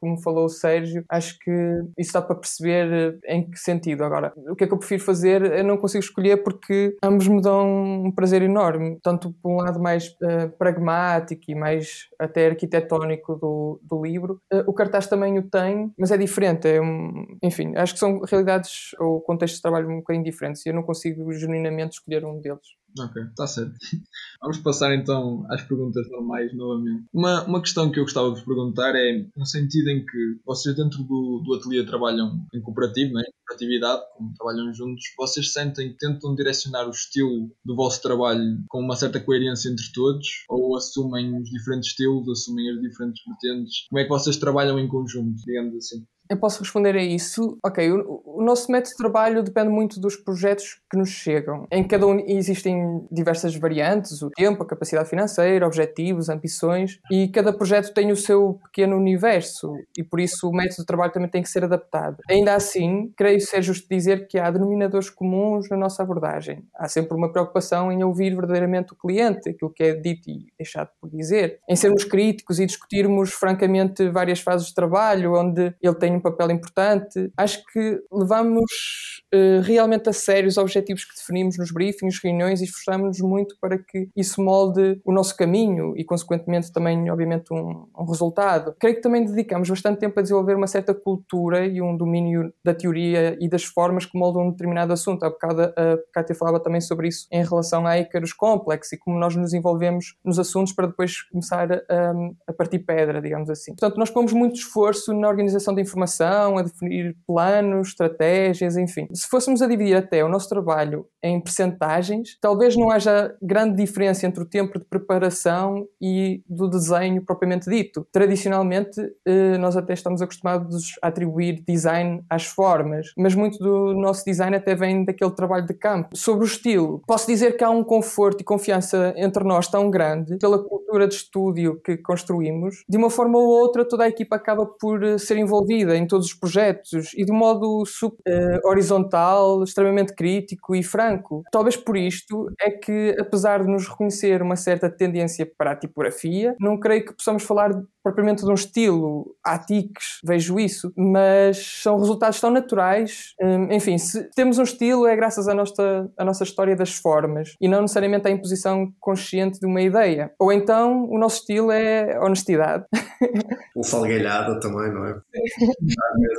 como 0.00 0.20
falou 0.20 0.46
o 0.46 0.48
Sérgio. 0.48 1.04
Acho 1.08 1.38
que 1.38 1.50
isso 1.98 2.12
dá 2.12 2.22
para 2.22 2.36
perceber 2.36 3.18
em 3.26 3.48
que 3.48 3.58
sentido. 3.58 4.04
Agora, 4.04 4.32
o 4.36 4.54
que 4.54 4.64
é 4.64 4.66
que 4.66 4.72
eu 4.72 4.78
prefiro 4.78 5.02
fazer? 5.02 5.42
Eu 5.42 5.64
não 5.64 5.76
consigo 5.76 6.02
escolher 6.02 6.42
porque 6.42 6.96
ambos 7.02 7.28
me 7.28 7.42
dão 7.42 8.04
um 8.06 8.12
prazer 8.12 8.42
enorme. 8.42 8.98
Tanto 9.02 9.34
por 9.42 9.52
um 9.52 9.56
lado 9.56 9.80
mais 9.80 10.08
uh, 10.08 10.48
pragmático 10.58 11.42
e 11.48 11.54
mais 11.54 12.08
até 12.18 12.46
arquitetónico 12.46 13.36
do, 13.36 13.80
do 13.82 14.02
livro. 14.02 14.40
o 14.66 14.72
cartaz 14.72 15.06
também 15.06 15.38
o 15.38 15.42
tem, 15.42 15.92
mas 15.98 16.10
é 16.10 16.16
diferente. 16.16 16.68
É 16.68 16.80
um, 16.80 17.26
enfim, 17.42 17.72
acho 17.76 17.94
que 17.94 17.98
são 17.98 18.20
realidades 18.20 18.94
ou 18.98 19.20
contextos 19.20 19.58
de 19.58 19.62
trabalho 19.62 19.88
um 19.88 19.96
bocadinho 19.96 20.24
diferentes 20.24 20.60
eu 20.70 20.74
não 20.74 20.82
consigo 20.82 21.32
genuinamente 21.32 21.79
escolher 21.88 22.24
um 22.24 22.40
deles. 22.40 22.80
Ok, 22.98 23.22
está 23.22 23.46
certo. 23.46 23.74
Vamos 24.42 24.58
passar 24.58 24.94
então 24.94 25.44
às 25.48 25.62
perguntas 25.62 26.08
normais 26.10 26.52
novamente. 26.56 27.04
Uma, 27.12 27.44
uma 27.44 27.60
questão 27.60 27.90
que 27.90 28.00
eu 28.00 28.04
gostava 28.04 28.28
de 28.28 28.34
vos 28.34 28.44
perguntar 28.44 28.94
é 28.96 29.26
no 29.36 29.46
sentido 29.46 29.90
em 29.90 30.04
que 30.04 30.40
vocês 30.44 30.74
dentro 30.74 31.02
do, 31.04 31.42
do 31.44 31.54
ateliê 31.54 31.84
trabalham 31.84 32.44
em 32.52 32.60
cooperativo, 32.60 33.14
né? 33.14 33.22
em 33.22 33.32
cooperatividade, 33.46 34.02
como 34.16 34.34
trabalham 34.34 34.74
juntos, 34.74 35.04
vocês 35.16 35.52
sentem 35.52 35.90
que 35.90 35.98
tentam 35.98 36.34
direcionar 36.34 36.86
o 36.86 36.90
estilo 36.90 37.50
do 37.64 37.76
vosso 37.76 38.02
trabalho 38.02 38.58
com 38.68 38.80
uma 38.80 38.96
certa 38.96 39.20
coerência 39.20 39.68
entre 39.68 39.84
todos 39.94 40.26
ou 40.48 40.76
assumem 40.76 41.36
os 41.40 41.48
diferentes 41.48 41.90
estilos, 41.90 42.28
assumem 42.28 42.70
as 42.70 42.80
diferentes 42.80 43.22
vertentes? 43.24 43.86
Como 43.88 44.00
é 44.00 44.02
que 44.04 44.10
vocês 44.10 44.36
trabalham 44.36 44.78
em 44.78 44.88
conjunto, 44.88 45.36
digamos 45.46 45.76
assim? 45.76 46.04
Eu 46.30 46.36
posso 46.36 46.60
responder 46.60 46.94
a 46.94 47.02
isso. 47.02 47.58
Ok, 47.64 47.90
o, 47.90 48.22
o, 48.24 48.42
nosso 48.42 48.70
método 48.70 48.90
de 48.90 48.96
trabalho 48.96 49.42
depende 49.42 49.68
muito 49.68 49.98
dos 49.98 50.14
projetos 50.14 50.80
que 50.88 50.96
nos 50.96 51.08
chegam. 51.08 51.66
Em 51.72 51.82
cada 51.82 52.06
um 52.06 52.20
existem 52.24 53.04
diversas 53.10 53.56
variantes, 53.56 54.22
o 54.22 54.30
tempo, 54.30 54.62
a 54.62 54.66
capacidade 54.66 55.08
financeira, 55.08 55.66
objetivos, 55.66 56.28
ambições, 56.28 57.00
e 57.10 57.26
cada 57.28 57.52
projeto 57.52 57.92
tem 57.92 58.12
o 58.12 58.16
seu 58.16 58.60
pequeno 58.64 58.96
universo, 58.96 59.74
e 59.98 60.04
por 60.04 60.20
isso 60.20 60.48
o 60.48 60.52
método 60.52 60.82
de 60.82 60.86
trabalho 60.86 61.12
também 61.12 61.28
tem 61.28 61.42
que 61.42 61.48
ser 61.48 61.64
adaptado. 61.64 62.18
Ainda 62.30 62.54
assim, 62.54 63.12
creio 63.16 63.40
ser 63.40 63.60
justo 63.62 63.88
dizer 63.90 64.28
que 64.28 64.38
há 64.38 64.50
denominadores 64.52 65.10
comuns 65.10 65.68
na 65.68 65.76
nossa 65.76 66.02
abordagem. 66.04 66.64
Há 66.76 66.86
sempre 66.86 67.16
uma 67.16 67.32
preocupação 67.32 67.90
em 67.90 68.04
ouvir 68.04 68.36
verdadeiramente 68.36 68.92
o 68.92 68.96
cliente, 68.96 69.48
aquilo 69.48 69.72
que 69.72 69.82
é 69.82 69.94
dito 69.94 70.30
e 70.30 70.46
deixado 70.56 70.90
por 71.00 71.10
dizer, 71.10 71.58
em 71.68 71.74
sermos 71.74 72.04
críticos 72.04 72.60
e 72.60 72.66
discutirmos 72.66 73.32
francamente 73.32 74.08
várias 74.10 74.38
fases 74.38 74.68
de 74.68 74.74
trabalho, 74.74 75.34
onde 75.34 75.74
ele 75.82 75.94
tem 75.96 76.19
um 76.20 76.22
papel 76.22 76.50
importante. 76.50 77.32
Acho 77.36 77.64
que 77.72 78.00
levamos 78.12 79.22
uh, 79.34 79.60
realmente 79.62 80.08
a 80.08 80.12
sério 80.12 80.48
os 80.48 80.58
objetivos 80.58 81.04
que 81.04 81.14
definimos 81.14 81.58
nos 81.58 81.70
briefings, 81.70 82.20
reuniões 82.22 82.60
e 82.60 82.64
esforçamos-nos 82.64 83.20
muito 83.20 83.56
para 83.60 83.78
que 83.78 84.08
isso 84.14 84.42
molde 84.42 85.00
o 85.04 85.12
nosso 85.12 85.36
caminho 85.36 85.94
e, 85.96 86.04
consequentemente, 86.04 86.72
também, 86.72 87.10
obviamente, 87.10 87.52
um, 87.52 87.86
um, 87.98 88.04
resultado. 88.04 88.74
Creio 88.78 88.96
que 88.96 89.02
também 89.02 89.24
dedicamos 89.24 89.68
bastante 89.68 89.98
tempo 89.98 90.18
a 90.18 90.22
desenvolver 90.22 90.54
uma 90.54 90.66
certa 90.66 90.94
cultura 90.94 91.66
e 91.66 91.80
um 91.80 91.96
domínio 91.96 92.52
da 92.64 92.74
teoria 92.74 93.36
e 93.40 93.48
das 93.48 93.64
formas 93.64 94.04
que 94.04 94.18
moldam 94.18 94.42
um 94.42 94.50
determinado 94.50 94.92
assunto. 94.92 95.24
Há 95.24 95.30
bocado 95.30 95.62
a 95.62 95.98
Kátia 96.12 96.34
falava 96.34 96.60
também 96.60 96.80
sobre 96.80 97.08
isso 97.08 97.26
em 97.30 97.44
relação 97.44 97.86
a 97.86 97.98
Icarus 97.98 98.32
Complex 98.32 98.92
e 98.92 98.98
como 98.98 99.18
nós 99.18 99.34
nos 99.36 99.52
envolvemos 99.52 100.16
nos 100.24 100.38
assuntos 100.38 100.72
para 100.72 100.86
depois 100.86 101.22
começar 101.22 101.72
a, 101.72 102.12
a 102.46 102.52
partir 102.52 102.80
pedra, 102.80 103.20
digamos 103.20 103.48
assim. 103.48 103.72
Portanto, 103.72 103.96
nós 103.98 104.10
pomos 104.10 104.32
muito 104.32 104.56
esforço 104.56 105.12
na 105.14 105.28
organização 105.28 105.74
da 105.74 105.80
informação 105.80 106.09
a 106.58 106.62
definir 106.62 107.16
planos, 107.26 107.88
estratégias, 107.88 108.76
enfim. 108.76 109.06
Se 109.12 109.28
fôssemos 109.28 109.62
a 109.62 109.66
dividir 109.66 109.96
até 109.96 110.24
o 110.24 110.28
nosso 110.28 110.48
trabalho 110.48 111.06
em 111.22 111.40
percentagens, 111.40 112.38
talvez 112.40 112.76
não 112.76 112.90
haja 112.90 113.34
grande 113.42 113.76
diferença 113.76 114.26
entre 114.26 114.42
o 114.42 114.46
tempo 114.46 114.78
de 114.78 114.84
preparação 114.84 115.86
e 116.00 116.42
do 116.48 116.68
desenho 116.68 117.22
propriamente 117.24 117.68
dito. 117.68 118.06
Tradicionalmente, 118.10 119.00
eh, 119.26 119.58
nós 119.58 119.76
até 119.76 119.92
estamos 119.92 120.22
acostumados 120.22 120.98
a 121.02 121.08
atribuir 121.08 121.62
design 121.66 122.22
às 122.28 122.46
formas, 122.46 123.12
mas 123.16 123.34
muito 123.34 123.58
do 123.58 123.94
nosso 123.94 124.24
design 124.24 124.56
até 124.56 124.74
vem 124.74 125.04
daquele 125.04 125.32
trabalho 125.32 125.66
de 125.66 125.74
campo. 125.74 126.16
Sobre 126.16 126.44
o 126.44 126.46
estilo, 126.46 127.02
posso 127.06 127.26
dizer 127.26 127.56
que 127.56 127.64
há 127.64 127.70
um 127.70 127.84
conforto 127.84 128.40
e 128.40 128.44
confiança 128.44 129.12
entre 129.16 129.44
nós 129.44 129.68
tão 129.68 129.90
grande 129.90 130.38
pela 130.38 130.58
cultura 130.58 131.06
de 131.06 131.14
estúdio 131.14 131.80
que 131.84 131.96
construímos. 131.98 132.84
De 132.88 132.96
uma 132.96 133.10
forma 133.10 133.38
ou 133.38 133.46
outra, 133.46 133.84
toda 133.84 134.04
a 134.04 134.08
equipa 134.08 134.36
acaba 134.36 134.66
por 134.66 135.02
eh, 135.02 135.18
ser 135.18 135.36
envolvida 135.36 135.96
em 136.00 136.06
todos 136.06 136.26
os 136.26 136.34
projetos 136.34 137.12
e 137.14 137.24
de 137.24 137.32
um 137.32 137.36
modo 137.36 137.84
super, 137.86 138.20
uh, 138.28 138.68
horizontal, 138.68 139.62
extremamente 139.62 140.14
crítico 140.14 140.74
e 140.74 140.82
franco. 140.82 141.42
Talvez 141.50 141.76
por 141.76 141.96
isto 141.96 142.46
é 142.60 142.70
que, 142.70 143.16
apesar 143.18 143.62
de 143.62 143.70
nos 143.70 143.88
reconhecer 143.88 144.42
uma 144.42 144.56
certa 144.56 144.90
tendência 144.90 145.50
para 145.58 145.72
a 145.72 145.76
tipografia, 145.76 146.54
não 146.58 146.78
creio 146.78 147.04
que 147.04 147.14
possamos 147.14 147.42
falar 147.42 147.70
propriamente 148.02 148.44
de 148.44 148.50
um 148.50 148.54
estilo 148.54 149.36
atiques, 149.44 150.20
vejo 150.24 150.58
isso, 150.58 150.92
mas 150.96 151.82
são 151.82 151.98
resultados 151.98 152.40
tão 152.40 152.50
naturais. 152.50 153.34
Um, 153.40 153.72
enfim, 153.72 153.98
se 153.98 154.30
temos 154.34 154.58
um 154.58 154.62
estilo 154.62 155.06
é 155.06 155.14
graças 155.14 155.48
à 155.48 155.54
nossa, 155.54 156.10
à 156.16 156.24
nossa 156.24 156.44
história 156.44 156.74
das 156.74 156.94
formas 156.94 157.54
e 157.60 157.68
não 157.68 157.82
necessariamente 157.82 158.26
à 158.26 158.30
imposição 158.30 158.92
consciente 158.98 159.60
de 159.60 159.66
uma 159.66 159.82
ideia. 159.82 160.32
Ou 160.38 160.52
então 160.52 161.04
o 161.10 161.18
nosso 161.18 161.40
estilo 161.40 161.70
é 161.70 162.18
honestidade. 162.20 162.84
O 163.72 163.84
falgueirado 163.84 164.58
também, 164.58 164.92
não 164.92 165.06
é? 165.06 165.14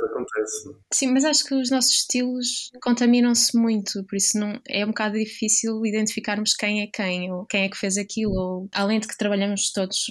Acontece. 0.04 0.68
Sim, 0.92 1.12
mas 1.12 1.24
acho 1.24 1.44
que 1.44 1.54
os 1.54 1.70
nossos 1.70 1.92
estilos 1.92 2.70
contaminam-se 2.82 3.56
muito, 3.56 4.04
por 4.04 4.16
isso 4.16 4.38
não, 4.38 4.60
é 4.68 4.84
um 4.84 4.88
bocado 4.88 5.18
difícil 5.18 5.84
identificarmos 5.84 6.54
quem 6.54 6.82
é 6.82 6.86
quem, 6.86 7.32
ou 7.32 7.46
quem 7.46 7.64
é 7.64 7.68
que 7.68 7.76
fez 7.76 7.96
aquilo, 7.96 8.32
ou 8.32 8.68
além 8.72 9.00
de 9.00 9.08
que 9.08 9.16
trabalhamos 9.16 9.72
todos 9.72 10.06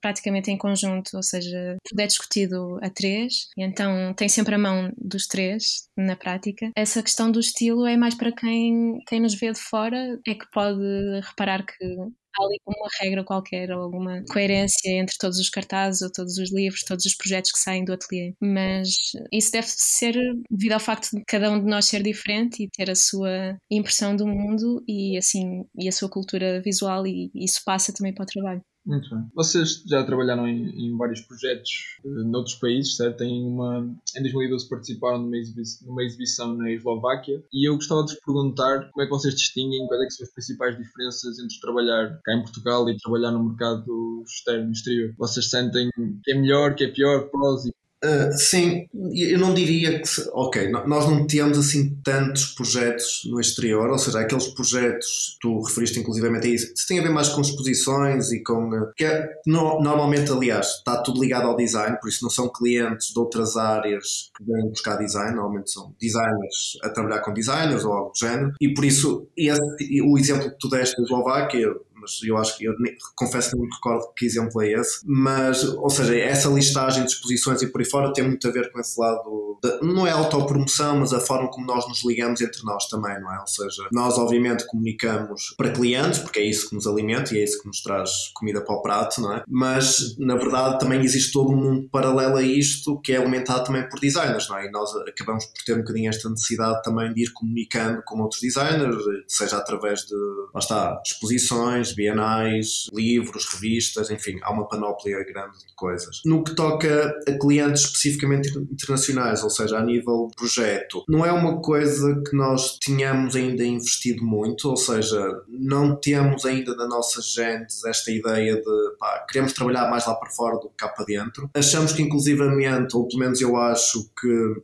praticamente 0.00 0.50
em 0.50 0.58
conjunto, 0.58 1.16
ou 1.16 1.22
seja, 1.22 1.76
tudo 1.84 2.00
é 2.00 2.06
discutido 2.06 2.78
a 2.82 2.90
três, 2.90 3.48
então 3.56 4.14
tem 4.14 4.28
sempre 4.28 4.54
a 4.54 4.58
mão 4.58 4.92
dos 4.96 5.26
três 5.26 5.88
na 5.96 6.16
prática. 6.16 6.70
Essa 6.76 7.02
questão 7.02 7.30
do 7.30 7.40
estilo 7.40 7.86
é 7.86 7.96
mais 7.96 8.14
para 8.14 8.32
quem, 8.32 8.98
quem 9.06 9.20
nos 9.20 9.34
vê 9.34 9.52
de 9.52 9.58
fora, 9.58 10.18
é 10.26 10.34
que 10.34 10.48
pode 10.52 10.80
reparar 11.22 11.64
que 11.64 11.96
há 12.38 12.44
ali 12.44 12.58
uma 12.66 12.88
regra 13.00 13.24
qualquer 13.24 13.70
ou 13.70 13.82
alguma 13.82 14.22
coerência 14.30 14.90
entre 14.90 15.16
todos 15.18 15.38
os 15.38 15.50
cartazes 15.50 16.02
ou 16.02 16.10
todos 16.12 16.36
os 16.38 16.52
livros, 16.52 16.82
todos 16.84 17.04
os 17.04 17.14
projetos 17.14 17.52
que 17.52 17.58
saem 17.58 17.84
do 17.84 17.92
ateliê. 17.92 18.34
Mas 18.40 18.88
isso 19.32 19.52
deve 19.52 19.66
ser 19.68 20.14
devido 20.50 20.72
ao 20.72 20.80
facto 20.80 21.10
de 21.16 21.22
cada 21.26 21.50
um 21.50 21.60
de 21.60 21.66
nós 21.66 21.86
ser 21.86 22.02
diferente 22.02 22.62
e 22.64 22.68
ter 22.70 22.90
a 22.90 22.94
sua 22.94 23.56
impressão 23.70 24.14
do 24.16 24.26
mundo 24.26 24.82
e 24.88 25.16
assim 25.16 25.64
e 25.78 25.88
a 25.88 25.92
sua 25.92 26.08
cultura 26.08 26.60
visual 26.62 27.06
e 27.06 27.30
isso 27.34 27.60
passa 27.64 27.92
também 27.92 28.14
para 28.14 28.24
o 28.24 28.26
trabalho. 28.26 28.62
Muito 28.86 29.10
bem. 29.10 29.24
Vocês 29.34 29.82
já 29.84 30.04
trabalharam 30.04 30.46
em, 30.46 30.68
em 30.86 30.96
vários 30.96 31.20
projetos 31.20 31.98
uh, 32.04 32.24
noutros 32.24 32.54
países, 32.54 32.94
certo? 32.94 33.18
Tem 33.18 33.44
uma, 33.44 33.80
em 34.16 34.22
2012 34.22 34.68
participaram 34.68 35.18
numa 35.18 35.36
exibição, 35.36 35.88
numa 35.88 36.04
exibição 36.04 36.54
na 36.54 36.70
Eslováquia 36.70 37.42
e 37.52 37.68
eu 37.68 37.74
gostava 37.74 38.04
de 38.04 38.14
vos 38.14 38.24
perguntar 38.24 38.88
como 38.92 39.02
é 39.02 39.06
que 39.06 39.10
vocês 39.10 39.34
distinguem, 39.34 39.88
quais 39.88 40.04
é 40.04 40.10
são 40.10 40.24
as 40.24 40.32
principais 40.32 40.76
diferenças 40.78 41.36
entre 41.40 41.60
trabalhar 41.60 42.20
cá 42.24 42.34
em 42.34 42.42
Portugal 42.42 42.88
e 42.88 42.96
trabalhar 42.96 43.32
no 43.32 43.48
mercado 43.48 44.22
externo, 44.24 44.70
exterior. 44.70 45.12
Vocês 45.18 45.50
sentem 45.50 45.90
que 46.22 46.30
é 46.30 46.34
melhor, 46.34 46.76
que 46.76 46.84
é 46.84 46.88
pior, 46.88 47.28
prós 47.28 47.64
e 47.64 47.72
Uh, 48.04 48.30
sim, 48.36 48.86
eu 49.14 49.38
não 49.38 49.54
diria 49.54 50.00
que. 50.00 50.08
Ok, 50.32 50.70
nós 50.70 51.08
não 51.08 51.26
temos 51.26 51.56
assim 51.58 51.96
tantos 52.04 52.46
projetos 52.46 53.22
no 53.24 53.40
exterior, 53.40 53.88
ou 53.88 53.98
seja, 53.98 54.20
aqueles 54.20 54.48
projetos, 54.48 55.38
tu 55.40 55.60
referiste 55.62 55.98
inclusivamente 55.98 56.46
a 56.46 56.50
isso, 56.50 56.72
isso 56.74 56.86
tem 56.86 57.00
a 57.00 57.02
ver 57.02 57.10
mais 57.10 57.30
com 57.30 57.40
exposições 57.40 58.30
e 58.32 58.42
com. 58.42 58.68
Uh, 58.68 58.92
que 58.94 59.04
é, 59.04 59.28
no, 59.46 59.80
normalmente, 59.80 60.30
aliás, 60.30 60.66
está 60.66 61.00
tudo 61.02 61.22
ligado 61.22 61.46
ao 61.46 61.56
design, 61.56 61.96
por 62.00 62.08
isso 62.08 62.22
não 62.22 62.30
são 62.30 62.48
clientes 62.52 63.12
de 63.12 63.18
outras 63.18 63.56
áreas 63.56 64.30
que 64.36 64.44
vêm 64.44 64.68
buscar 64.68 64.96
design, 64.96 65.34
normalmente 65.34 65.70
são 65.70 65.94
designers 65.98 66.78
a 66.82 66.90
trabalhar 66.90 67.20
com 67.20 67.32
designers 67.32 67.84
ou 67.84 67.92
algo 67.92 68.12
do 68.12 68.18
género, 68.18 68.52
e 68.60 68.74
por 68.74 68.84
isso 68.84 69.26
esse, 69.36 69.60
o 70.02 70.18
exemplo 70.18 70.50
que 70.50 70.58
tu 70.58 70.68
deste 70.68 70.96
da 70.96 71.02
Eslováquia 71.02 71.74
mas 72.06 72.22
eu 72.22 72.36
acho 72.36 72.56
que 72.56 72.64
eu 72.64 72.74
confesso 73.16 73.50
que 73.50 73.56
não 73.56 73.64
me 73.64 73.74
recordo 73.74 74.12
que 74.14 74.24
exemplo 74.24 74.62
é 74.62 74.72
esse, 74.72 75.00
mas, 75.04 75.64
ou 75.64 75.90
seja, 75.90 76.16
essa 76.16 76.48
listagem 76.48 77.04
de 77.04 77.10
exposições 77.10 77.60
e 77.62 77.66
por 77.66 77.80
aí 77.80 77.86
fora 77.86 78.12
tem 78.12 78.24
muito 78.24 78.46
a 78.46 78.50
ver 78.50 78.70
com 78.70 78.78
esse 78.78 78.98
lado, 78.98 79.58
de, 79.62 79.80
não 79.82 80.06
é 80.06 80.12
autopromoção, 80.12 81.00
mas 81.00 81.12
a 81.12 81.20
forma 81.20 81.50
como 81.50 81.66
nós 81.66 81.86
nos 81.88 82.04
ligamos 82.04 82.40
entre 82.40 82.62
nós 82.62 82.86
também, 82.88 83.20
não 83.20 83.34
é? 83.34 83.40
Ou 83.40 83.46
seja, 83.46 83.88
nós 83.92 84.16
obviamente 84.18 84.64
comunicamos 84.66 85.54
para 85.56 85.72
clientes, 85.72 86.20
porque 86.20 86.38
é 86.38 86.44
isso 86.44 86.68
que 86.68 86.74
nos 86.76 86.86
alimenta 86.86 87.34
e 87.34 87.38
é 87.38 87.44
isso 87.44 87.60
que 87.60 87.66
nos 87.66 87.82
traz 87.82 88.10
comida 88.34 88.60
para 88.60 88.74
o 88.74 88.82
prato, 88.82 89.20
não 89.20 89.32
é? 89.32 89.42
Mas, 89.48 90.16
na 90.18 90.36
verdade, 90.36 90.78
também 90.78 91.02
existe 91.02 91.32
todo 91.32 91.52
um 91.52 91.56
mundo 91.56 91.88
paralelo 91.90 92.36
a 92.36 92.42
isto 92.42 93.00
que 93.00 93.12
é 93.12 93.16
alimentado 93.16 93.64
também 93.64 93.88
por 93.88 93.98
designers, 93.98 94.48
não 94.48 94.58
é? 94.58 94.66
E 94.66 94.70
nós 94.70 94.94
acabamos 94.96 95.46
por 95.46 95.64
ter 95.64 95.74
um 95.74 95.78
bocadinho 95.78 96.08
esta 96.08 96.28
necessidade 96.28 96.82
também 96.82 97.12
de 97.12 97.24
ir 97.24 97.32
comunicando 97.32 98.02
com 98.04 98.20
outros 98.20 98.40
designers, 98.40 99.02
seja 99.26 99.56
através 99.56 100.00
de, 100.00 100.14
lá 100.54 100.60
está, 100.60 101.02
exposições, 101.04 101.95
bienais, 101.96 102.86
livros, 102.92 103.46
revistas, 103.52 104.10
enfim, 104.10 104.38
há 104.42 104.52
uma 104.52 104.68
panóplia 104.68 105.24
grande 105.24 105.58
de 105.58 105.74
coisas. 105.74 106.20
No 106.24 106.44
que 106.44 106.54
toca 106.54 107.12
a 107.26 107.38
clientes 107.38 107.82
especificamente 107.82 108.48
internacionais, 108.58 109.42
ou 109.42 109.50
seja, 109.50 109.78
a 109.78 109.82
nível 109.82 110.28
projeto, 110.36 111.04
não 111.08 111.24
é 111.24 111.32
uma 111.32 111.60
coisa 111.60 112.22
que 112.28 112.36
nós 112.36 112.78
tínhamos 112.78 113.34
ainda 113.34 113.64
investido 113.64 114.24
muito, 114.24 114.68
ou 114.68 114.76
seja, 114.76 115.40
não 115.48 115.96
temos 115.96 116.44
ainda 116.44 116.74
na 116.76 116.86
nossa 116.86 117.20
genes 117.22 117.84
esta 117.84 118.10
ideia 118.10 118.56
de 118.56 118.96
pá, 118.98 119.24
queremos 119.28 119.52
trabalhar 119.52 119.90
mais 119.90 120.06
lá 120.06 120.14
para 120.14 120.30
fora 120.30 120.56
do 120.56 120.68
que 120.68 120.76
cá 120.76 120.88
para 120.88 121.04
dentro. 121.04 121.50
Achamos 121.54 121.92
que 121.92 122.02
inclusivamente, 122.02 122.96
ou 122.96 123.08
pelo 123.08 123.20
menos 123.20 123.40
eu 123.40 123.56
acho 123.56 124.08
que 124.20 124.60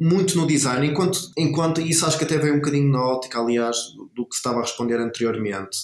muito 0.00 0.36
no 0.36 0.46
design, 0.46 0.86
enquanto, 0.86 1.18
enquanto 1.36 1.80
isso 1.80 2.06
acho 2.06 2.18
que 2.18 2.24
até 2.24 2.38
veio 2.38 2.54
um 2.54 2.58
bocadinho 2.58 2.90
na 2.90 3.02
ótica, 3.02 3.38
aliás, 3.40 3.76
do 4.14 4.26
que 4.26 4.34
estava 4.34 4.58
a 4.58 4.62
responder 4.62 4.98
anteriormente. 4.98 5.78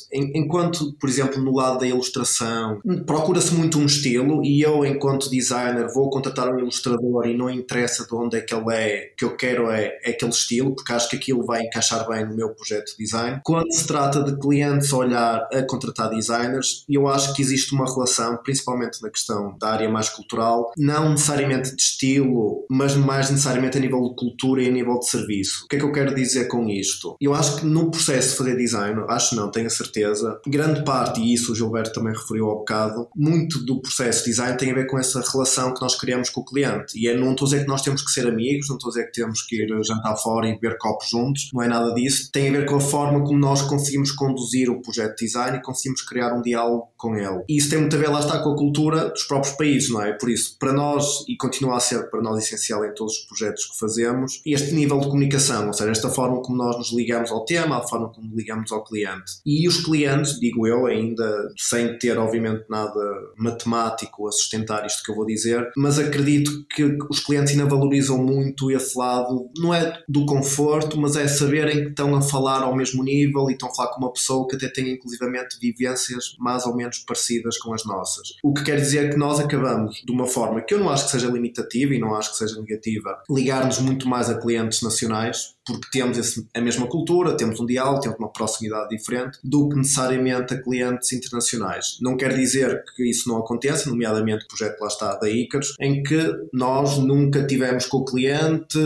Enquanto, 0.54 0.92
por 1.00 1.08
exemplo, 1.08 1.42
no 1.42 1.52
lado 1.52 1.80
da 1.80 1.86
ilustração, 1.86 2.80
procura-se 3.04 3.52
muito 3.52 3.76
um 3.76 3.86
estilo 3.86 4.40
e 4.44 4.62
eu, 4.62 4.86
enquanto 4.86 5.28
designer, 5.28 5.92
vou 5.92 6.08
contratar 6.08 6.48
um 6.48 6.60
ilustrador 6.60 7.26
e 7.26 7.36
não 7.36 7.50
interessa 7.50 8.06
de 8.06 8.14
onde 8.14 8.36
é 8.36 8.40
que 8.40 8.54
ele 8.54 8.72
é, 8.72 9.10
que 9.18 9.24
eu 9.24 9.36
quero 9.36 9.68
é, 9.68 9.98
é 10.04 10.10
aquele 10.10 10.30
estilo, 10.30 10.72
porque 10.72 10.92
acho 10.92 11.10
que 11.10 11.16
aquilo 11.16 11.44
vai 11.44 11.62
encaixar 11.62 12.08
bem 12.08 12.24
no 12.24 12.36
meu 12.36 12.50
projeto 12.50 12.92
de 12.92 12.98
design. 12.98 13.40
Quando 13.42 13.72
se 13.72 13.84
trata 13.84 14.22
de 14.22 14.38
clientes 14.38 14.92
olhar 14.92 15.44
a 15.52 15.62
contratar 15.66 16.10
designers, 16.10 16.84
eu 16.88 17.08
acho 17.08 17.34
que 17.34 17.42
existe 17.42 17.74
uma 17.74 17.92
relação, 17.92 18.36
principalmente 18.36 19.02
na 19.02 19.10
questão 19.10 19.56
da 19.58 19.70
área 19.70 19.88
mais 19.88 20.08
cultural, 20.08 20.70
não 20.78 21.10
necessariamente 21.10 21.74
de 21.74 21.82
estilo, 21.82 22.64
mas 22.70 22.94
mais 22.94 23.28
necessariamente 23.28 23.76
a 23.76 23.80
nível 23.80 24.08
de 24.08 24.14
cultura 24.14 24.62
e 24.62 24.68
a 24.68 24.70
nível 24.70 25.00
de 25.00 25.08
serviço. 25.08 25.64
O 25.64 25.68
que 25.68 25.74
é 25.74 25.78
que 25.80 25.84
eu 25.84 25.92
quero 25.92 26.14
dizer 26.14 26.46
com 26.46 26.68
isto? 26.68 27.16
Eu 27.20 27.34
acho 27.34 27.56
que 27.56 27.66
no 27.66 27.90
processo 27.90 28.30
de 28.30 28.36
fazer 28.36 28.56
design, 28.56 29.02
acho 29.08 29.34
não, 29.34 29.50
tenho 29.50 29.66
a 29.66 29.70
certeza, 29.70 30.40
grande 30.46 30.84
parte, 30.84 31.20
e 31.20 31.34
isso 31.34 31.52
o 31.52 31.54
Gilberto 31.54 31.92
também 31.92 32.12
referiu 32.12 32.46
ao 32.46 32.58
bocado, 32.58 33.08
muito 33.14 33.64
do 33.64 33.80
processo 33.80 34.24
de 34.24 34.30
design 34.30 34.56
tem 34.56 34.70
a 34.70 34.74
ver 34.74 34.86
com 34.86 34.98
essa 34.98 35.22
relação 35.32 35.72
que 35.72 35.80
nós 35.80 35.94
criamos 35.96 36.30
com 36.30 36.40
o 36.40 36.44
cliente. 36.44 36.98
E 36.98 37.08
é, 37.08 37.16
não 37.16 37.32
estou 37.32 37.46
a 37.46 37.50
dizer 37.50 37.62
que 37.62 37.68
nós 37.68 37.82
temos 37.82 38.02
que 38.02 38.10
ser 38.10 38.26
amigos, 38.26 38.68
não 38.68 38.76
estou 38.76 38.88
a 38.88 38.92
dizer 38.92 39.06
que 39.06 39.12
temos 39.12 39.42
que 39.42 39.56
ir 39.56 39.84
jantar 39.84 40.16
fora 40.16 40.48
e 40.48 40.54
beber 40.54 40.76
copos 40.78 41.08
juntos, 41.08 41.50
não 41.52 41.62
é 41.62 41.68
nada 41.68 41.92
disso. 41.94 42.30
Tem 42.32 42.48
a 42.48 42.52
ver 42.52 42.66
com 42.66 42.76
a 42.76 42.80
forma 42.80 43.22
como 43.24 43.38
nós 43.38 43.62
conseguimos 43.62 44.12
conduzir 44.12 44.70
o 44.70 44.80
projeto 44.80 45.16
de 45.16 45.26
design 45.26 45.58
e 45.58 45.62
conseguimos 45.62 46.02
criar 46.02 46.34
um 46.34 46.42
diálogo 46.42 46.88
com 46.96 47.16
ele. 47.16 47.44
E 47.48 47.56
isso 47.58 47.70
tem 47.70 47.78
muito 47.78 47.94
a 47.96 47.98
ver, 47.98 48.08
lá 48.08 48.20
está, 48.20 48.38
com 48.38 48.52
a 48.52 48.56
cultura 48.56 49.10
dos 49.10 49.24
próprios 49.24 49.54
países, 49.56 49.90
não 49.90 50.02
é? 50.02 50.12
Por 50.12 50.30
isso, 50.30 50.56
para 50.58 50.72
nós, 50.72 51.24
e 51.28 51.36
continua 51.36 51.76
a 51.76 51.80
ser 51.80 52.10
para 52.10 52.22
nós 52.22 52.42
essencial 52.42 52.84
em 52.84 52.94
todos 52.94 53.18
os 53.18 53.26
projetos 53.26 53.64
que 53.66 53.78
fazemos, 53.78 54.40
este 54.46 54.74
nível 54.74 54.98
de 55.00 55.06
comunicação, 55.06 55.66
ou 55.66 55.72
seja, 55.72 55.90
esta 55.90 56.08
forma 56.08 56.40
como 56.42 56.56
nós 56.56 56.76
nos 56.76 56.92
ligamos 56.92 57.30
ao 57.30 57.44
tema, 57.44 57.78
a 57.78 57.82
forma 57.82 58.08
como 58.08 58.34
ligamos 58.34 58.72
ao 58.72 58.82
cliente. 58.84 59.32
E 59.44 59.66
os 59.68 59.84
clientes, 59.84 60.23
digo 60.32 60.66
eu, 60.66 60.86
ainda 60.86 61.52
sem 61.56 61.98
ter, 61.98 62.18
obviamente, 62.18 62.64
nada 62.68 63.00
matemático 63.36 64.26
a 64.26 64.32
sustentar 64.32 64.86
isto 64.86 65.02
que 65.02 65.10
eu 65.10 65.16
vou 65.16 65.26
dizer, 65.26 65.70
mas 65.76 65.98
acredito 65.98 66.64
que 66.74 66.84
os 67.10 67.20
clientes 67.20 67.52
ainda 67.52 67.66
valorizam 67.66 68.18
muito 68.18 68.70
esse 68.70 68.96
lado, 68.98 69.48
não 69.56 69.74
é 69.74 70.02
do 70.08 70.26
conforto, 70.26 70.98
mas 70.98 71.16
é 71.16 71.26
saberem 71.28 71.84
que 71.84 71.90
estão 71.90 72.14
a 72.14 72.22
falar 72.22 72.62
ao 72.62 72.74
mesmo 72.74 73.02
nível 73.02 73.48
e 73.48 73.52
estão 73.52 73.68
a 73.68 73.74
falar 73.74 73.88
com 73.90 74.00
uma 74.00 74.12
pessoa 74.12 74.46
que 74.48 74.56
até 74.56 74.68
tem 74.68 74.90
inclusivamente 74.90 75.58
vivências 75.60 76.36
mais 76.38 76.66
ou 76.66 76.76
menos 76.76 76.98
parecidas 76.98 77.58
com 77.58 77.74
as 77.74 77.84
nossas. 77.84 78.34
O 78.42 78.52
que 78.52 78.64
quer 78.64 78.76
dizer 78.76 79.10
que 79.10 79.16
nós 79.16 79.40
acabamos 79.40 80.02
de 80.04 80.12
uma 80.12 80.26
forma 80.26 80.60
que 80.60 80.74
eu 80.74 80.78
não 80.78 80.90
acho 80.90 81.04
que 81.04 81.10
seja 81.12 81.28
limitativa 81.28 81.94
e 81.94 81.98
não 81.98 82.14
acho 82.14 82.32
que 82.32 82.38
seja 82.38 82.60
negativa, 82.60 83.22
ligar-nos 83.30 83.78
muito 83.78 84.08
mais 84.08 84.28
a 84.28 84.38
clientes 84.38 84.82
nacionais, 84.82 85.53
porque 85.66 85.88
temos 85.90 86.18
esse, 86.18 86.46
a 86.54 86.60
mesma 86.60 86.86
cultura, 86.86 87.36
temos 87.36 87.58
um 87.60 87.66
diálogo, 87.66 88.00
temos 88.00 88.18
uma 88.18 88.32
proximidade 88.32 88.88
diferente, 88.90 89.38
do 89.42 89.68
que 89.68 89.76
necessariamente 89.76 90.54
a 90.54 90.62
clientes 90.62 91.12
internacionais. 91.12 91.98
Não 92.00 92.16
quer 92.16 92.34
dizer 92.34 92.84
que 92.94 93.08
isso 93.08 93.28
não 93.28 93.38
aconteça, 93.38 93.88
nomeadamente 93.88 94.44
o 94.44 94.48
projeto 94.48 94.80
lá 94.80 94.88
está 94.88 95.16
da 95.16 95.28
Icarus, 95.30 95.74
em 95.80 96.02
que 96.02 96.32
nós 96.52 96.98
nunca 96.98 97.46
tivemos 97.46 97.86
com 97.86 97.98
o 97.98 98.04
cliente, 98.04 98.78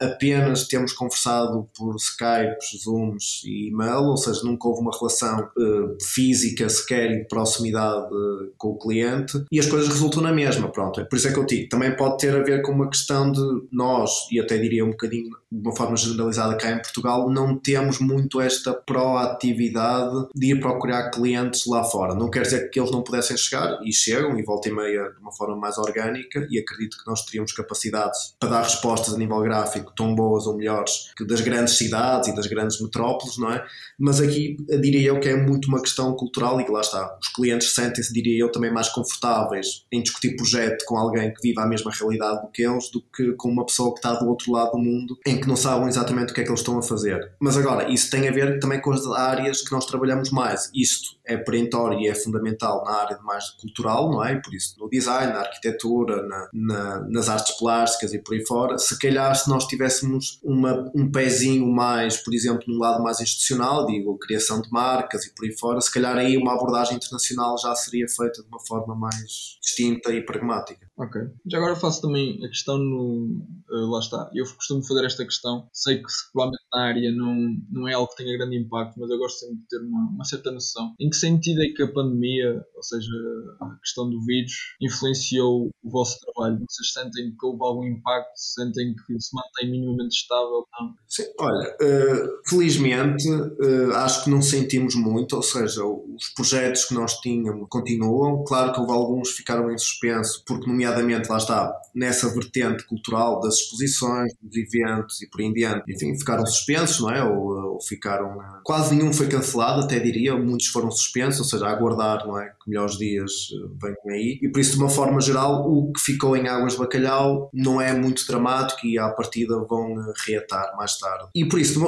apenas 0.00 0.66
temos 0.66 0.92
conversado 0.92 1.68
por 1.76 1.96
Skype, 1.96 2.56
Zooms 2.82 3.42
e 3.44 3.68
e-mail, 3.68 4.04
ou 4.04 4.16
seja, 4.16 4.42
nunca 4.44 4.68
houve 4.68 4.80
uma 4.80 4.96
relação 4.96 5.48
uh, 5.56 5.96
física 6.02 6.68
sequer 6.68 7.10
e 7.10 7.18
de 7.20 7.28
proximidade 7.28 8.06
uh, 8.12 8.52
com 8.56 8.68
o 8.68 8.78
cliente 8.78 9.44
e 9.50 9.58
as 9.58 9.66
coisas 9.66 9.88
resultam 9.88 10.22
na 10.22 10.32
mesma, 10.32 10.70
pronto. 10.70 11.04
Por 11.06 11.16
isso 11.16 11.28
é 11.28 11.32
que 11.32 11.38
eu 11.38 11.46
digo, 11.46 11.68
também 11.68 11.94
pode 11.96 12.18
ter 12.18 12.34
a 12.34 12.42
ver 12.42 12.62
com 12.62 12.72
uma 12.72 12.88
questão 12.88 13.30
de 13.30 13.40
nós, 13.72 14.10
e 14.30 14.40
até 14.40 14.58
diria 14.58 14.84
um 14.84 14.90
bocadinho 14.90 15.30
de 15.60 15.68
uma 15.68 15.74
forma 15.74 15.96
generalizada 15.96 16.56
cá 16.56 16.70
em 16.70 16.82
Portugal, 16.82 17.30
não 17.30 17.56
temos 17.56 17.98
muito 17.98 18.40
esta 18.40 18.74
proatividade 18.74 20.28
de 20.34 20.52
ir 20.52 20.60
procurar 20.60 21.10
clientes 21.10 21.66
lá 21.66 21.84
fora. 21.84 22.14
Não 22.14 22.30
quer 22.30 22.42
dizer 22.42 22.70
que 22.70 22.78
eles 22.78 22.90
não 22.90 23.02
pudessem 23.02 23.36
chegar, 23.36 23.78
e 23.84 23.92
chegam, 23.92 24.38
e 24.38 24.42
volta 24.42 24.68
e 24.68 24.72
meia 24.72 25.10
de 25.10 25.20
uma 25.20 25.32
forma 25.32 25.56
mais 25.56 25.78
orgânica, 25.78 26.46
e 26.50 26.58
acredito 26.58 26.98
que 26.98 27.06
nós 27.06 27.24
teríamos 27.24 27.52
capacidades 27.52 28.34
para 28.38 28.50
dar 28.50 28.62
respostas 28.62 29.14
a 29.14 29.18
nível 29.18 29.40
gráfico 29.40 29.92
tão 29.96 30.14
boas 30.14 30.46
ou 30.46 30.56
melhores 30.56 31.12
que 31.16 31.26
das 31.26 31.40
grandes 31.40 31.74
cidades 31.74 32.28
e 32.28 32.34
das 32.34 32.46
grandes 32.46 32.80
metrópoles, 32.80 33.38
não 33.38 33.50
é? 33.50 33.64
Mas 33.98 34.20
aqui 34.20 34.56
diria 34.80 35.08
eu 35.08 35.20
que 35.20 35.28
é 35.28 35.36
muito 35.36 35.68
uma 35.68 35.80
questão 35.80 36.14
cultural 36.14 36.60
e 36.60 36.64
que 36.64 36.70
lá 36.70 36.80
está. 36.80 37.16
Os 37.20 37.28
clientes 37.28 37.72
sentem-se, 37.74 38.12
diria 38.12 38.38
eu, 38.38 38.52
também 38.52 38.72
mais 38.72 38.88
confortáveis 38.88 39.84
em 39.92 40.02
discutir 40.02 40.36
projeto 40.36 40.84
com 40.84 40.96
alguém 40.96 41.32
que 41.32 41.40
vive 41.42 41.60
a 41.60 41.66
mesma 41.66 41.90
realidade 41.90 42.42
do 42.42 42.48
que 42.48 42.62
eles 42.62 42.90
do 42.90 43.02
que 43.14 43.32
com 43.32 43.48
uma 43.48 43.64
pessoa 43.64 43.92
que 43.92 43.98
está 43.98 44.14
do 44.14 44.28
outro 44.28 44.52
lado 44.52 44.72
do 44.72 44.78
mundo 44.78 45.18
em 45.26 45.40
que 45.40 45.45
não 45.48 45.56
sabem 45.56 45.88
exatamente 45.88 46.32
o 46.32 46.34
que 46.34 46.40
é 46.40 46.44
que 46.44 46.50
eles 46.50 46.60
estão 46.60 46.78
a 46.78 46.82
fazer. 46.82 47.32
Mas 47.40 47.56
agora, 47.56 47.90
isso 47.90 48.10
tem 48.10 48.28
a 48.28 48.32
ver 48.32 48.58
também 48.58 48.80
com 48.80 48.92
as 48.92 49.06
áreas 49.06 49.62
que 49.62 49.72
nós 49.72 49.86
trabalhamos 49.86 50.30
mais. 50.30 50.70
Isto 50.74 51.16
é 51.24 51.36
perentório 51.36 51.98
e 51.98 52.08
é 52.08 52.14
fundamental 52.14 52.84
na 52.84 52.92
área 52.92 53.18
mais 53.22 53.50
cultural, 53.50 54.10
não 54.10 54.24
é? 54.24 54.36
Por 54.36 54.54
isso, 54.54 54.76
no 54.78 54.88
design, 54.88 55.32
na 55.32 55.40
arquitetura, 55.40 56.22
na, 56.22 56.48
na, 56.52 57.00
nas 57.08 57.28
artes 57.28 57.56
plásticas 57.58 58.14
e 58.14 58.18
por 58.18 58.34
aí 58.34 58.46
fora. 58.46 58.78
Se 58.78 58.98
calhar, 58.98 59.34
se 59.34 59.48
nós 59.48 59.66
tivéssemos 59.66 60.38
uma, 60.42 60.90
um 60.94 61.10
pezinho 61.10 61.66
mais, 61.66 62.16
por 62.16 62.32
exemplo, 62.32 62.64
num 62.68 62.78
lado 62.78 63.02
mais 63.02 63.20
institucional, 63.20 63.86
digo, 63.86 64.18
criação 64.18 64.60
de 64.60 64.70
marcas 64.70 65.24
e 65.26 65.34
por 65.34 65.44
aí 65.44 65.56
fora, 65.56 65.80
se 65.80 65.92
calhar 65.92 66.16
aí 66.16 66.36
uma 66.36 66.54
abordagem 66.54 66.96
internacional 66.96 67.58
já 67.58 67.74
seria 67.74 68.06
feita 68.08 68.42
de 68.42 68.48
uma 68.48 68.60
forma 68.60 68.94
mais 68.94 69.58
distinta 69.60 70.12
e 70.12 70.24
pragmática. 70.24 70.85
Ok. 70.98 71.20
Já 71.46 71.58
agora 71.58 71.76
faço 71.76 72.00
também 72.00 72.42
a 72.42 72.48
questão 72.48 72.78
no. 72.78 73.44
Uh, 73.68 73.90
lá 73.90 73.98
está. 73.98 74.30
Eu 74.34 74.44
costumo 74.46 74.82
fazer 74.82 75.04
esta 75.04 75.24
questão. 75.24 75.68
Sei 75.72 75.98
que 75.98 76.08
provavelmente 76.32 76.64
na 76.72 76.82
área 76.82 77.12
não, 77.12 77.56
não 77.70 77.88
é 77.88 77.92
algo 77.92 78.08
que 78.10 78.24
tenha 78.24 78.36
grande 78.38 78.56
impacto, 78.56 78.98
mas 78.98 79.10
eu 79.10 79.18
gosto 79.18 79.40
sempre 79.40 79.56
de 79.56 79.68
ter 79.68 79.78
uma, 79.78 80.08
uma 80.10 80.24
certa 80.24 80.50
noção. 80.50 80.94
Em 80.98 81.10
que 81.10 81.16
sentido 81.16 81.62
é 81.62 81.68
que 81.68 81.82
a 81.82 81.92
pandemia, 81.92 82.64
ou 82.74 82.82
seja, 82.82 83.12
a 83.60 83.76
questão 83.80 84.08
do 84.08 84.24
vírus, 84.24 84.52
influenciou 84.80 85.68
o 85.82 85.90
vosso 85.90 86.18
trabalho? 86.20 86.64
Vocês 86.68 86.92
sentem 86.92 87.30
que 87.38 87.46
houve 87.46 87.62
algum 87.62 87.84
impacto? 87.84 88.32
Sentem 88.34 88.94
que 88.94 89.20
se 89.20 89.34
mantém 89.34 89.70
minimamente 89.70 90.16
estável? 90.16 90.64
Não? 90.80 90.94
Sim, 91.06 91.24
olha, 91.38 91.76
uh, 91.82 92.48
felizmente 92.48 93.28
uh, 93.28 93.92
acho 93.96 94.24
que 94.24 94.30
não 94.30 94.40
sentimos 94.40 94.94
muito, 94.94 95.36
ou 95.36 95.42
seja, 95.42 95.84
os 95.84 96.28
projetos 96.34 96.86
que 96.86 96.94
nós 96.94 97.20
tínhamos 97.20 97.66
continuam. 97.68 98.44
Claro 98.44 98.72
que 98.72 98.80
houve 98.80 98.92
alguns 98.92 99.30
que 99.30 99.36
ficaram 99.38 99.70
em 99.70 99.76
suspenso, 99.78 100.42
porque, 100.46 100.66
nomeadamente, 100.66 100.85
lá 100.90 101.36
está, 101.36 101.72
nessa 101.94 102.28
vertente 102.32 102.84
cultural 102.86 103.40
das 103.40 103.54
exposições, 103.54 104.32
dos 104.42 104.56
eventos 104.56 105.22
e 105.22 105.28
por 105.28 105.40
aí 105.40 105.46
em 105.46 105.52
diante, 105.52 105.92
enfim, 105.92 106.16
ficaram 106.18 106.44
suspensos, 106.46 107.00
não 107.00 107.10
é? 107.10 107.24
Ou, 107.24 107.74
ou 107.74 107.80
ficaram. 107.80 108.38
Quase 108.64 108.94
nenhum 108.94 109.12
foi 109.12 109.28
cancelado, 109.28 109.82
até 109.82 109.98
diria, 109.98 110.36
muitos 110.36 110.66
foram 110.68 110.90
suspensos, 110.90 111.40
ou 111.40 111.46
seja, 111.46 111.66
a 111.66 111.70
aguardar, 111.70 112.26
não 112.26 112.38
é? 112.38 112.46
Que 112.46 112.68
melhores 112.70 112.96
dias 112.96 113.32
eh, 113.52 113.68
venham 113.80 114.18
aí. 114.18 114.38
E 114.42 114.48
por 114.48 114.60
isso, 114.60 114.72
de 114.72 114.78
uma 114.78 114.88
forma 114.88 115.20
geral, 115.20 115.64
o 115.66 115.92
que 115.92 116.00
ficou 116.00 116.36
em 116.36 116.48
águas 116.48 116.72
de 116.72 116.78
bacalhau 116.78 117.50
não 117.52 117.80
é 117.80 117.94
muito 117.94 118.26
dramático 118.26 118.86
e 118.86 118.98
à 118.98 119.08
partida 119.08 119.56
vão 119.68 119.94
reatar 120.26 120.76
mais 120.76 120.98
tarde. 120.98 121.28
E 121.34 121.44
por 121.44 121.58
isso, 121.58 121.80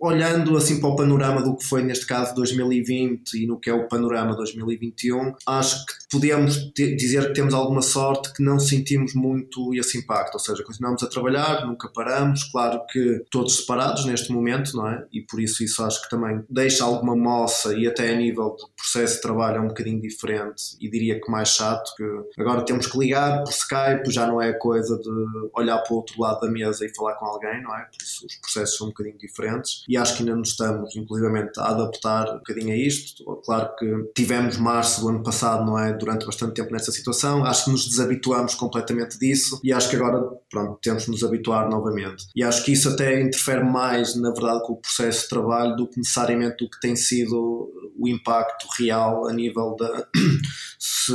olhando 0.00 0.56
assim 0.56 0.80
para 0.80 0.88
o 0.88 0.96
panorama 0.96 1.42
do 1.42 1.56
que 1.56 1.64
foi 1.64 1.82
neste 1.82 2.06
caso 2.06 2.34
2020 2.34 3.34
e 3.34 3.46
no 3.46 3.58
que 3.58 3.70
é 3.70 3.74
o 3.74 3.88
Panorama 3.88 4.34
2021, 4.34 5.34
acho 5.46 5.86
que 5.86 5.92
podemos 6.10 6.72
dizer 6.74 7.28
que 7.28 7.34
temos 7.34 7.54
alguma 7.54 7.82
sorte 7.82 8.32
que 8.32 8.41
não 8.42 8.58
sentimos 8.58 9.14
muito 9.14 9.74
esse 9.74 9.98
impacto, 9.98 10.34
ou 10.34 10.40
seja, 10.40 10.62
continuamos 10.64 11.02
a 11.02 11.08
trabalhar, 11.08 11.66
nunca 11.66 11.88
paramos, 11.88 12.44
claro 12.44 12.82
que 12.90 13.24
todos 13.30 13.56
separados 13.56 14.04
neste 14.04 14.32
momento, 14.32 14.76
não 14.76 14.88
é? 14.88 15.06
E 15.12 15.22
por 15.22 15.40
isso 15.40 15.62
isso 15.62 15.82
acho 15.82 16.02
que 16.02 16.10
também 16.10 16.42
deixa 16.48 16.84
alguma 16.84 17.16
moça 17.16 17.74
e 17.76 17.86
até 17.86 18.12
a 18.12 18.16
nível 18.16 18.56
de 18.56 18.64
processo 18.76 19.16
de 19.16 19.22
trabalho 19.22 19.56
é 19.58 19.60
um 19.60 19.68
bocadinho 19.68 20.00
diferente 20.00 20.76
e 20.80 20.90
diria 20.90 21.20
que 21.20 21.30
mais 21.30 21.50
chato, 21.50 21.90
que 21.96 22.40
agora 22.40 22.64
temos 22.64 22.86
que 22.86 22.98
ligar 22.98 23.42
por 23.42 23.50
Skype, 23.50 24.10
já 24.10 24.26
não 24.26 24.40
é 24.40 24.52
coisa 24.52 24.98
de 24.98 25.10
olhar 25.54 25.78
para 25.78 25.92
o 25.92 25.96
outro 25.96 26.20
lado 26.20 26.40
da 26.40 26.50
mesa 26.50 26.84
e 26.84 26.94
falar 26.94 27.14
com 27.14 27.26
alguém, 27.26 27.62
não 27.62 27.74
é? 27.76 27.84
Por 27.84 28.02
isso 28.02 28.26
os 28.26 28.36
processos 28.36 28.76
são 28.76 28.88
um 28.88 28.90
bocadinho 28.90 29.18
diferentes 29.18 29.84
e 29.88 29.96
acho 29.96 30.16
que 30.16 30.22
ainda 30.22 30.36
nos 30.36 30.50
estamos, 30.50 30.94
inclusivamente, 30.96 31.58
a 31.58 31.68
adaptar 31.68 32.30
um 32.34 32.38
bocadinho 32.38 32.72
a 32.72 32.76
isto. 32.76 33.24
Claro 33.44 33.74
que 33.76 34.10
tivemos 34.14 34.56
março 34.56 35.00
do 35.00 35.08
ano 35.08 35.22
passado, 35.22 35.64
não 35.64 35.78
é? 35.78 35.92
Durante 35.92 36.26
bastante 36.26 36.54
tempo 36.54 36.72
nesta 36.72 36.90
situação, 36.90 37.44
acho 37.44 37.64
que 37.64 37.70
nos 37.70 37.88
desabituamos 37.88 38.31
completamente 38.54 39.18
disso 39.18 39.60
e 39.62 39.72
acho 39.72 39.88
que 39.88 39.96
agora, 39.96 40.22
pronto, 40.50 40.78
temos 40.82 41.06
nos 41.08 41.22
habituar 41.22 41.68
novamente. 41.68 42.26
E 42.34 42.42
acho 42.42 42.64
que 42.64 42.72
isso 42.72 42.88
até 42.88 43.20
interfere 43.20 43.64
mais, 43.64 44.14
na 44.14 44.30
verdade, 44.30 44.62
com 44.66 44.74
o 44.74 44.80
processo 44.80 45.22
de 45.22 45.28
trabalho 45.28 45.76
do 45.76 45.88
que 45.88 45.98
necessariamente 45.98 46.64
o 46.64 46.70
que 46.70 46.80
tem 46.80 46.96
sido 46.96 47.70
o 47.98 48.08
impacto 48.08 48.66
real 48.78 49.28
a 49.28 49.32
nível 49.32 49.76
da 49.76 50.06
se, 50.78 51.12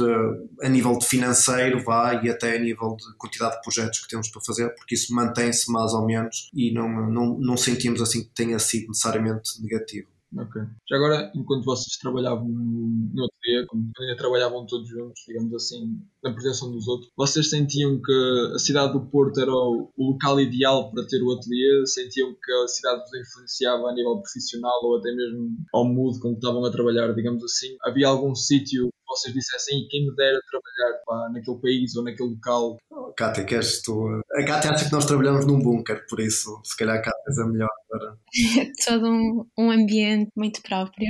a 0.62 0.70
nível 0.70 0.98
de 0.98 1.06
financeiro 1.06 1.84
vá 1.84 2.22
e 2.24 2.30
até 2.30 2.56
a 2.56 2.60
nível 2.60 2.96
de 2.96 3.18
quantidade 3.18 3.56
de 3.56 3.62
projetos 3.62 4.00
que 4.00 4.08
temos 4.08 4.30
para 4.30 4.42
fazer, 4.42 4.70
porque 4.76 4.96
isso 4.96 5.14
mantém-se 5.14 5.72
mais 5.72 5.94
ou 5.94 6.06
menos 6.06 6.50
e 6.54 6.72
não, 6.72 6.88
não, 7.10 7.38
não 7.38 7.58
sentimos 7.58 8.02
assim 8.02 8.24
que 8.24 8.30
tenha 8.34 8.60
sido 8.60 8.88
necessariamente 8.88 9.62
negativo. 9.62 10.08
Ok. 10.36 10.62
Já 10.90 10.98
agora, 10.98 11.32
enquanto 11.34 11.64
vocês 11.64 11.96
trabalhavam 11.98 12.48
no, 12.48 13.26
ateliê, 13.26 13.66
quando 13.66 13.90
ainda 14.00 14.18
trabalhavam 14.18 14.66
todos 14.66 14.90
juntos, 14.90 15.24
digamos 15.26 15.54
assim, 15.54 16.00
na 16.22 16.34
proteção 16.34 16.72
dos 16.72 16.88
outros, 16.88 17.10
vocês 17.16 17.50
sentiam 17.50 18.02
que 18.02 18.52
a 18.54 18.60
cidade 18.60 18.94
do 18.94 19.06
Porto 19.06 19.40
era 19.40 19.52
o 19.52 19.90
local 19.98 20.40
ideal 20.42 20.92
para 20.92 21.08
ter 21.08 21.24
o 21.24 21.32
ateliê? 21.32 21.86
Sentiam 21.86 22.34
que 22.34 22.52
a 22.52 22.68
cidade 22.68 23.02
vos 23.02 23.28
influenciava 23.28 23.90
a 23.90 23.94
nível 23.94 24.20
profissional 24.20 24.80
ou 24.84 24.98
até 24.98 25.14
mesmo 25.14 25.58
ao 25.74 25.86
mood 25.86 26.20
com 26.20 26.32
que 26.32 26.40
estavam 26.40 26.66
a 26.66 26.72
trabalhar, 26.72 27.14
digamos 27.14 27.44
assim? 27.44 27.78
Havia 27.84 28.08
algum 28.08 28.36
sítio 28.36 28.90
vocês 29.08 29.34
dissessem 29.34 29.88
quem 29.90 30.06
me 30.06 30.16
dera 30.16 30.40
trabalhar 30.50 31.00
pá, 31.06 31.30
naquele 31.34 31.58
país 31.58 31.96
ou 31.96 32.04
naquele 32.04 32.30
local. 32.30 32.78
Oh, 32.90 33.14
Cátia, 33.14 33.44
queres 33.44 33.82
tu? 33.82 34.22
A 34.32 34.46
Cátia 34.46 34.72
acha 34.72 34.86
que 34.86 34.92
nós 34.92 35.06
trabalhamos 35.06 35.46
num 35.46 35.60
bunker, 35.60 36.06
por 36.08 36.20
isso, 36.20 36.60
se 36.64 36.76
calhar 36.78 36.98
a 36.98 37.02
Cátia 37.02 37.22
é 37.28 37.42
a 37.42 37.48
melhor 37.48 37.70
para. 37.90 38.18
Todo 38.86 39.08
um, 39.08 39.46
um 39.58 39.72
ambiente 39.72 40.32
muito 40.36 40.62
próprio. 40.62 41.08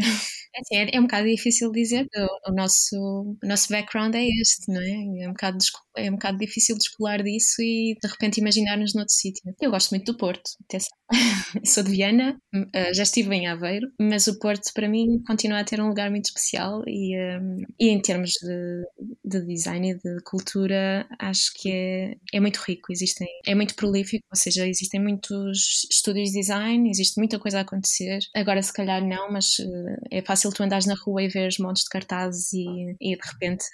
É, 0.58 0.62
assim, 0.62 0.89
é, 0.91 0.95
é 0.95 0.99
um 0.99 1.03
bocado 1.03 1.28
difícil 1.28 1.72
dizer, 1.72 2.08
o, 2.16 2.51
o, 2.51 2.53
nosso, 2.53 2.95
o 2.95 3.47
nosso 3.47 3.70
background 3.70 4.16
é 4.16 4.26
este, 4.26 4.72
não 4.72 4.82
é? 4.82 5.24
É 5.24 5.30
um 5.30 5.34
bocado 5.34 5.58
é 5.97 6.10
um 6.10 6.14
bocado 6.14 6.38
difícil 6.38 6.78
descolar 6.78 7.24
disso 7.24 7.62
e 7.62 7.97
de 8.01 8.08
repente 8.08 8.39
imaginar-nos 8.39 8.93
noutro 8.93 9.14
sítio. 9.14 9.41
Eu 9.60 9.72
gosto 9.72 9.89
muito 9.91 10.12
do 10.12 10.18
Porto, 10.18 10.49
sou 11.66 11.84
de 11.84 11.91
Viana, 11.91 12.38
eh, 12.74 12.93
já 12.93 13.03
estive 13.03 13.34
em 13.34 13.47
Aveiro, 13.47 13.88
mas 13.99 14.28
o 14.28 14.38
Porto 14.39 14.72
para 14.74 14.88
mim 14.88 15.22
continua 15.26 15.60
a 15.60 15.64
ter 15.64 15.82
um 15.82 15.88
lugar 15.88 16.10
muito 16.10 16.26
especial 16.26 16.84
e, 16.86 17.18
um, 17.18 17.58
e 17.80 17.89
em 17.89 18.01
termos 18.01 18.32
de, 18.32 18.84
de, 19.26 19.45
design 19.45 19.91
e 19.91 19.95
de 19.95 20.24
cultura 20.24 21.08
acho 21.20 21.51
que 21.55 21.72
é, 21.72 22.16
é 22.34 22.39
muito 22.39 22.58
rico, 22.58 22.91
existem, 22.91 23.28
é 23.45 23.55
muito 23.55 23.76
prolífico, 23.76 24.24
ou 24.32 24.38
seja, 24.38 24.68
existem 24.68 25.01
muitos 25.01 25.88
estúdios 25.91 26.30
de 26.30 26.39
design, 26.39 26.89
existe 26.89 27.18
muita 27.18 27.39
coisa 27.39 27.60
a 27.60 27.62
acontecer. 27.62 28.20
Agora 28.36 28.62
se 28.62 28.74
calhar 28.74 29.03
não, 29.03 29.32
mas 29.32 29.60
uh, 29.60 29.97
é 30.12 30.22
fácil 30.22 30.46
tu 30.51 30.63
andares 30.63 30.85
na 30.85 30.95
rua 30.95 31.23
e 31.23 31.27
veres 31.27 31.57
montes 31.57 31.83
de 31.83 31.89
cartazes 31.89 32.53
e, 32.53 32.95
e 32.99 33.15
de 33.15 33.27
repente 33.31 33.65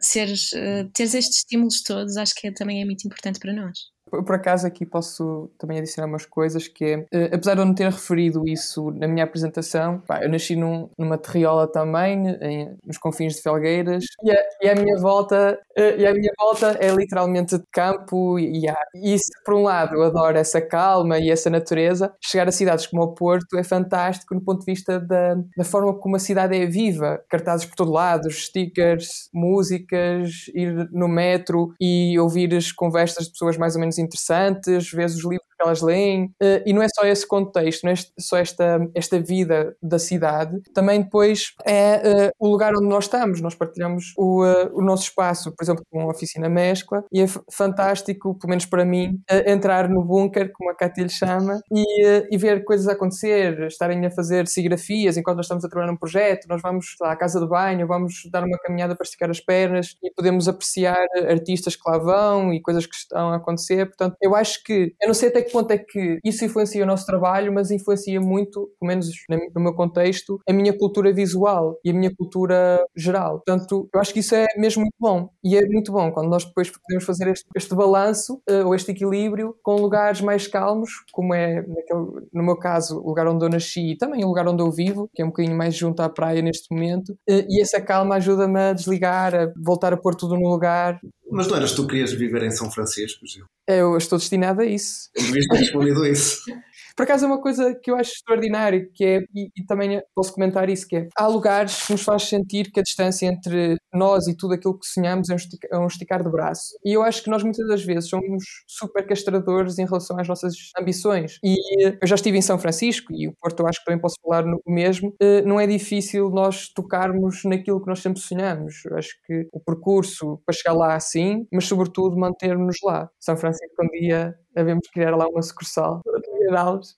seres, 0.00 0.52
uh, 0.52 0.88
teres 0.94 1.14
estes 1.14 1.38
estímulos 1.38 1.82
todos, 1.82 2.16
acho 2.16 2.34
que 2.34 2.48
é, 2.48 2.52
também 2.52 2.82
é 2.82 2.84
muito 2.84 3.06
importante 3.06 3.38
para 3.38 3.52
nós 3.52 3.78
por 4.20 4.34
acaso 4.34 4.66
aqui 4.66 4.84
posso 4.84 5.50
também 5.58 5.78
adicionar 5.78 6.06
umas 6.06 6.26
coisas 6.26 6.68
que 6.68 6.84
é, 6.84 6.96
uh, 6.98 7.34
apesar 7.34 7.54
de 7.54 7.60
eu 7.60 7.66
não 7.66 7.74
ter 7.74 7.84
referido 7.84 8.46
isso 8.46 8.90
na 8.90 9.08
minha 9.08 9.24
apresentação, 9.24 10.00
pá, 10.00 10.22
eu 10.22 10.28
nasci 10.28 10.56
num, 10.56 10.88
numa 10.98 11.16
terriola 11.16 11.66
também, 11.66 12.28
em, 12.40 12.76
nos 12.84 12.98
confins 12.98 13.34
de 13.36 13.42
Felgueiras, 13.42 14.04
e 14.22 14.30
a, 14.30 14.36
e 14.62 14.68
a 14.68 14.74
minha 14.74 14.98
volta 15.00 15.58
uh, 15.78 16.00
e 16.00 16.06
a 16.06 16.12
minha 16.12 16.32
volta 16.38 16.76
é 16.80 16.90
literalmente 16.90 17.58
de 17.58 17.64
campo 17.72 18.38
e 18.38 18.68
ar. 18.68 18.86
Isso, 18.94 19.30
por 19.44 19.54
um 19.54 19.62
lado, 19.62 19.94
eu 19.94 20.02
adoro 20.02 20.36
essa 20.36 20.60
calma 20.60 21.18
e 21.18 21.30
essa 21.30 21.48
natureza. 21.48 22.12
Chegar 22.22 22.48
a 22.48 22.52
cidades 22.52 22.86
como 22.86 23.02
o 23.02 23.14
Porto 23.14 23.56
é 23.56 23.64
fantástico 23.64 24.34
no 24.34 24.40
ponto 24.40 24.60
de 24.60 24.66
vista 24.66 24.98
da, 24.98 25.34
da 25.56 25.64
forma 25.64 25.94
como 25.98 26.16
a 26.16 26.18
cidade 26.18 26.56
é 26.56 26.66
viva. 26.66 27.22
Cartazes 27.28 27.66
por 27.66 27.76
todo 27.76 27.92
lado, 27.92 28.30
stickers, 28.30 29.28
músicas, 29.32 30.46
ir 30.54 30.88
no 30.92 31.08
metro 31.08 31.74
e 31.80 32.18
ouvir 32.18 32.54
as 32.54 32.72
conversas 32.72 33.26
de 33.26 33.32
pessoas 33.32 33.56
mais 33.56 33.74
ou 33.74 33.80
menos 33.80 33.98
interessantes, 34.02 34.90
vês 34.90 35.14
os 35.14 35.22
livros 35.22 35.46
que 35.56 35.62
elas 35.64 35.80
leem, 35.80 36.24
uh, 36.24 36.62
e 36.66 36.72
não 36.72 36.82
é 36.82 36.88
só 36.88 37.06
esse 37.06 37.26
contexto, 37.26 37.84
não 37.84 37.92
é 37.92 37.94
só 38.18 38.36
esta, 38.36 38.80
esta 38.94 39.20
vida 39.20 39.76
da 39.82 39.98
cidade, 39.98 40.60
também 40.74 41.02
depois 41.02 41.54
é 41.64 42.30
uh, 42.30 42.46
o 42.46 42.48
lugar 42.48 42.72
onde 42.74 42.88
nós 42.88 43.04
estamos, 43.04 43.40
nós 43.40 43.54
partilhamos 43.54 44.12
o, 44.16 44.44
uh, 44.44 44.70
o 44.72 44.82
nosso 44.82 45.04
espaço, 45.04 45.52
por 45.52 45.62
exemplo, 45.62 45.84
com 45.90 46.00
uma 46.00 46.10
oficina 46.10 46.48
mescla, 46.48 47.04
e 47.12 47.20
é 47.20 47.26
fantástico, 47.50 48.36
pelo 48.38 48.50
menos 48.50 48.66
para 48.66 48.84
mim, 48.84 49.20
entrar 49.46 49.88
no 49.88 50.04
bunker, 50.04 50.50
como 50.52 50.70
a 50.70 50.74
Cátia 50.74 51.02
lhe 51.02 51.08
chama, 51.08 51.60
e, 51.70 52.26
e 52.30 52.36
ver 52.36 52.64
coisas 52.64 52.88
acontecer, 52.88 53.60
estarem 53.66 54.04
a 54.04 54.10
fazer 54.10 54.46
cigrafias 54.48 55.16
enquanto 55.16 55.36
nós 55.36 55.46
estamos 55.46 55.64
a 55.64 55.68
trabalhar 55.68 55.92
num 55.92 55.98
projeto, 55.98 56.46
nós 56.48 56.60
vamos 56.60 56.96
lá, 57.00 57.12
à 57.12 57.16
casa 57.16 57.40
de 57.40 57.46
banho, 57.46 57.86
vamos 57.86 58.28
dar 58.30 58.44
uma 58.44 58.58
caminhada 58.58 58.96
para 58.96 59.04
esticar 59.04 59.30
as 59.30 59.40
pernas 59.40 59.96
e 60.02 60.10
podemos 60.10 60.48
apreciar 60.48 61.06
artistas 61.28 61.76
que 61.76 61.88
lá 61.88 61.98
vão 61.98 62.52
e 62.52 62.60
coisas 62.60 62.86
que 62.86 62.94
estão 62.94 63.30
a 63.30 63.36
acontecer, 63.36 63.91
portanto, 63.96 64.16
eu 64.20 64.34
acho 64.34 64.62
que, 64.64 64.94
eu 65.00 65.06
não 65.08 65.14
sei 65.14 65.28
até 65.28 65.42
que 65.42 65.52
ponto 65.52 65.70
é 65.70 65.78
que 65.78 66.18
isso 66.24 66.44
influencia 66.44 66.82
o 66.82 66.86
nosso 66.86 67.06
trabalho, 67.06 67.52
mas 67.52 67.70
influencia 67.70 68.20
muito, 68.20 68.70
pelo 68.78 68.88
menos 68.88 69.08
no 69.54 69.60
meu 69.60 69.74
contexto, 69.74 70.38
a 70.48 70.52
minha 70.52 70.76
cultura 70.76 71.12
visual 71.12 71.78
e 71.84 71.90
a 71.90 71.92
minha 71.92 72.14
cultura 72.14 72.84
geral. 72.96 73.42
Portanto, 73.44 73.88
eu 73.92 74.00
acho 74.00 74.12
que 74.12 74.20
isso 74.20 74.34
é 74.34 74.46
mesmo 74.56 74.82
muito 74.82 74.94
bom. 74.98 75.28
E 75.44 75.56
é 75.56 75.66
muito 75.66 75.92
bom 75.92 76.10
quando 76.12 76.28
nós 76.28 76.44
depois 76.44 76.70
podemos 76.70 77.04
fazer 77.04 77.28
este, 77.28 77.46
este 77.56 77.74
balanço 77.74 78.40
uh, 78.48 78.66
ou 78.66 78.74
este 78.74 78.90
equilíbrio 78.90 79.54
com 79.62 79.76
lugares 79.76 80.20
mais 80.20 80.46
calmos, 80.46 80.90
como 81.12 81.34
é, 81.34 81.56
naquele, 81.66 82.28
no 82.32 82.42
meu 82.42 82.56
caso, 82.56 83.00
o 83.00 83.08
lugar 83.08 83.26
onde 83.26 83.44
eu 83.44 83.48
nasci 83.48 83.92
e 83.92 83.96
também 83.96 84.24
o 84.24 84.28
lugar 84.28 84.46
onde 84.48 84.62
eu 84.62 84.70
vivo, 84.70 85.08
que 85.14 85.22
é 85.22 85.24
um 85.24 85.28
bocadinho 85.28 85.56
mais 85.56 85.74
junto 85.74 86.00
à 86.00 86.08
praia 86.08 86.42
neste 86.42 86.72
momento. 86.74 87.12
Uh, 87.28 87.44
e 87.48 87.60
essa 87.60 87.80
calma 87.80 88.16
ajuda-me 88.16 88.58
a 88.58 88.72
desligar, 88.72 89.34
a 89.34 89.52
voltar 89.56 89.92
a 89.92 89.96
pôr 89.96 90.14
tudo 90.14 90.36
no 90.36 90.48
lugar. 90.48 91.00
Mas 91.32 91.48
não 91.48 91.56
eras 91.56 91.72
tu 91.72 91.82
que 91.82 91.92
querias 91.92 92.12
viver 92.12 92.42
em 92.42 92.50
São 92.50 92.70
Francisco, 92.70 93.26
Gil? 93.26 93.46
Eu 93.66 93.96
estou 93.96 94.18
destinado 94.18 94.60
a 94.60 94.66
isso. 94.66 95.10
Devias 95.16 95.46
ter 95.46 95.56
respondido 95.56 96.06
isso. 96.06 96.42
Por 96.96 97.04
acaso 97.04 97.24
é 97.24 97.28
uma 97.28 97.40
coisa 97.40 97.74
que 97.74 97.90
eu 97.90 97.96
acho 97.96 98.12
extraordinário, 98.12 98.90
que 98.94 99.04
é, 99.04 99.18
e, 99.34 99.48
e, 99.56 99.64
também 99.66 100.00
posso 100.14 100.32
comentar 100.32 100.68
isso, 100.68 100.86
que 100.86 100.96
é, 100.96 101.08
há 101.16 101.26
lugares 101.26 101.86
que 101.86 101.92
nos 101.92 102.02
faz 102.02 102.24
sentir 102.24 102.70
que 102.70 102.80
a 102.80 102.82
distância 102.82 103.26
entre 103.26 103.76
nós 103.92 104.26
e 104.26 104.36
tudo 104.36 104.54
aquilo 104.54 104.78
que 104.78 104.86
sonhamos 104.86 105.28
é 105.30 105.34
um, 105.34 105.36
esticar, 105.36 105.70
é 105.72 105.78
um 105.78 105.86
esticar 105.86 106.22
de 106.22 106.30
braço. 106.30 106.76
E 106.84 106.92
eu 106.92 107.02
acho 107.02 107.22
que 107.22 107.30
nós 107.30 107.42
muitas 107.42 107.66
das 107.66 107.84
vezes 107.84 108.08
somos 108.08 108.44
super 108.66 109.06
castradores 109.06 109.78
em 109.78 109.86
relação 109.86 110.18
às 110.18 110.28
nossas 110.28 110.54
ambições. 110.78 111.38
E 111.44 111.56
eu 112.00 112.06
já 112.06 112.14
estive 112.14 112.38
em 112.38 112.42
São 112.42 112.58
Francisco, 112.58 113.12
e 113.12 113.28
o 113.28 113.34
Porto 113.40 113.60
eu 113.60 113.66
acho 113.66 113.78
que 113.80 113.84
também 113.84 114.00
posso 114.00 114.16
falar 114.22 114.44
no 114.44 114.60
mesmo, 114.66 115.14
eh, 115.20 115.42
não 115.42 115.60
é 115.60 115.66
difícil 115.66 116.30
nós 116.30 116.68
tocarmos 116.68 117.44
naquilo 117.44 117.80
que 117.80 117.88
nós 117.88 118.00
sempre 118.00 118.20
sonhamos. 118.20 118.84
Eu 118.84 118.96
acho 118.96 119.10
que 119.26 119.48
o 119.52 119.60
percurso 119.60 120.40
para 120.44 120.54
chegar 120.54 120.74
lá 120.74 120.98
sim, 121.00 121.46
mas 121.52 121.66
sobretudo 121.66 122.16
manter-nos 122.16 122.76
lá. 122.84 123.08
São 123.20 123.36
Francisco 123.36 123.82
um 123.82 123.88
dia 123.88 124.34
devemos 124.54 124.86
criar 124.92 125.16
lá 125.16 125.26
uma 125.28 125.42
sucursal 125.42 126.02
para 126.42 126.64
liderá-los. 126.64 126.96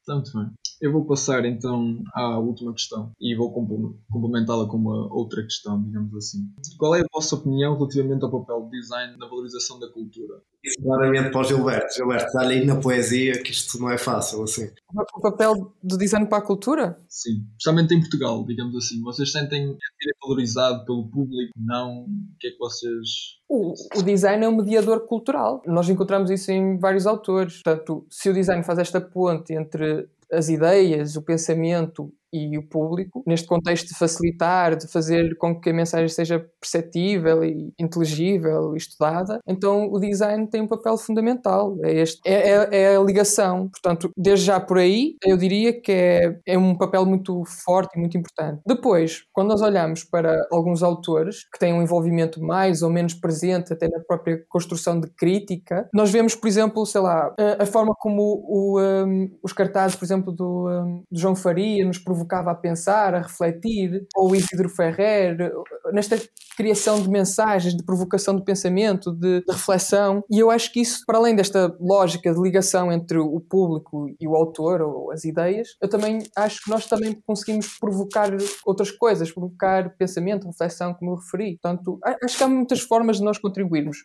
Está 0.00 0.14
muito 0.14 0.32
bem. 0.38 0.65
Eu 0.80 0.92
vou 0.92 1.06
passar 1.06 1.44
então 1.44 2.02
à 2.14 2.38
última 2.38 2.72
questão 2.72 3.12
e 3.20 3.34
vou 3.34 3.52
complementá-la 3.52 4.66
com 4.66 4.76
uma 4.76 5.12
outra 5.12 5.42
questão, 5.42 5.82
digamos 5.82 6.14
assim. 6.14 6.38
Qual 6.78 6.94
é 6.94 7.00
a 7.00 7.06
vossa 7.12 7.34
opinião 7.36 7.74
relativamente 7.74 8.24
ao 8.24 8.30
papel 8.30 8.62
do 8.62 8.70
design 8.70 9.16
na 9.18 9.26
valorização 9.26 9.78
da 9.78 9.88
cultura? 9.88 10.40
Isso 10.62 10.82
claramente 10.82 11.30
para 11.30 11.40
o 11.40 11.44
Gilberto. 11.44 11.94
Gilberto, 11.94 12.32
dá 12.32 12.40
aí 12.42 12.64
na 12.64 12.76
poesia 12.76 13.40
que 13.42 13.52
isto 13.52 13.78
não 13.78 13.90
é 13.90 13.96
fácil 13.96 14.42
assim. 14.42 14.68
O 15.14 15.20
papel 15.20 15.72
do 15.82 15.96
design 15.96 16.26
para 16.26 16.38
a 16.38 16.46
cultura? 16.46 16.98
Sim, 17.08 17.46
especialmente 17.52 17.94
em 17.94 18.00
Portugal, 18.00 18.44
digamos 18.44 18.74
assim. 18.76 19.00
Vocês 19.02 19.30
sentem 19.30 19.76
que 19.98 20.10
é 20.10 20.12
valorizado 20.22 20.84
pelo 20.84 21.08
público? 21.08 21.52
Não? 21.56 22.02
O 22.02 22.08
que 22.38 22.48
é 22.48 22.50
que 22.50 22.58
vocês 22.58 23.36
o, 23.48 23.74
o, 23.96 24.02
design 24.02 24.44
é 24.44 24.48
um 24.48 24.56
mediador 24.56 25.06
cultural. 25.06 25.62
Nós 25.66 25.88
encontramos 25.88 26.30
isso 26.30 26.50
em 26.50 26.78
vários 26.78 27.06
autores. 27.06 27.62
Portanto, 27.62 28.04
se 28.10 28.28
o 28.28 28.34
design 28.34 28.64
faz 28.64 28.80
esta 28.80 29.00
ponte 29.00 29.54
entre 29.54 30.08
as 30.30 30.48
ideias, 30.48 31.16
o 31.16 31.22
pensamento 31.22 32.12
e 32.32 32.58
o 32.58 32.68
público, 32.68 33.22
neste 33.26 33.46
contexto 33.46 33.88
de 33.88 33.98
facilitar, 33.98 34.76
de 34.76 34.88
fazer 34.88 35.36
com 35.38 35.58
que 35.58 35.70
a 35.70 35.74
mensagem 35.74 36.08
seja 36.08 36.44
perceptível 36.60 37.44
e 37.44 37.72
inteligível 37.78 38.74
e 38.74 38.76
estudada, 38.76 39.40
então 39.46 39.90
o 39.90 39.98
design 39.98 40.46
tem 40.48 40.60
um 40.60 40.68
papel 40.68 40.96
fundamental. 40.98 41.76
É, 41.82 41.92
este, 42.00 42.20
é, 42.26 42.50
é, 42.50 42.82
é 42.82 42.96
a 42.96 43.00
ligação. 43.00 43.68
Portanto, 43.68 44.10
desde 44.16 44.46
já 44.46 44.60
por 44.60 44.78
aí, 44.78 45.16
eu 45.24 45.36
diria 45.36 45.80
que 45.80 45.92
é, 45.92 46.38
é 46.46 46.58
um 46.58 46.76
papel 46.76 47.04
muito 47.04 47.42
forte 47.64 47.96
e 47.96 48.00
muito 48.00 48.16
importante. 48.16 48.60
Depois, 48.66 49.24
quando 49.32 49.48
nós 49.48 49.62
olhamos 49.62 50.04
para 50.04 50.46
alguns 50.50 50.82
autores 50.82 51.48
que 51.52 51.58
têm 51.58 51.72
um 51.72 51.82
envolvimento 51.82 52.42
mais 52.42 52.82
ou 52.82 52.90
menos 52.90 53.14
presente 53.14 53.72
até 53.72 53.88
na 53.88 54.00
própria 54.00 54.42
construção 54.48 55.00
de 55.00 55.08
crítica, 55.08 55.88
nós 55.92 56.10
vemos, 56.10 56.34
por 56.34 56.48
exemplo, 56.48 56.84
sei 56.86 57.00
lá, 57.00 57.34
a, 57.38 57.62
a 57.62 57.66
forma 57.66 57.94
como 57.98 58.22
o, 58.46 58.80
um, 58.80 59.30
os 59.42 59.52
cartazes, 59.52 59.96
por 59.96 60.04
exemplo, 60.04 60.32
do, 60.32 60.68
um, 60.68 61.02
do 61.10 61.18
João 61.18 61.34
Faria 61.34 61.84
nos 61.84 61.98
provocava 62.16 62.50
a 62.50 62.54
pensar, 62.54 63.14
a 63.14 63.20
refletir, 63.20 64.06
ou 64.16 64.34
Isidro 64.34 64.68
Ferrer, 64.68 65.52
nesta 65.92 66.18
criação 66.56 67.00
de 67.00 67.08
mensagens, 67.08 67.76
de 67.76 67.84
provocação 67.84 68.34
de 68.34 68.42
pensamento, 68.42 69.12
de, 69.12 69.40
de, 69.40 69.52
reflexão. 69.52 70.24
E 70.30 70.38
eu 70.38 70.50
acho 70.50 70.72
que 70.72 70.80
isso, 70.80 71.04
para 71.06 71.18
além 71.18 71.36
desta 71.36 71.76
lógica 71.78 72.32
de 72.32 72.40
ligação 72.40 72.90
entre 72.90 73.18
o 73.18 73.40
público 73.40 74.08
e 74.18 74.26
o 74.26 74.34
autor 74.34 74.80
ou 74.80 75.12
as 75.12 75.24
ideias, 75.24 75.76
eu 75.80 75.88
também 75.88 76.18
acho 76.34 76.64
que 76.64 76.70
nós 76.70 76.86
também 76.86 77.20
conseguimos 77.26 77.78
provocar 77.78 78.30
outras 78.64 78.90
coisas, 78.90 79.30
provocar 79.30 79.94
pensamento, 79.96 80.46
reflexão, 80.46 80.94
como 80.94 81.12
eu 81.12 81.16
referi. 81.16 81.58
Portanto, 81.60 81.98
acho 82.24 82.38
que 82.38 82.42
há 82.42 82.48
muitas 82.48 82.80
formas 82.80 83.18
de 83.18 83.24
nós 83.24 83.38
contribuirmos. 83.38 83.98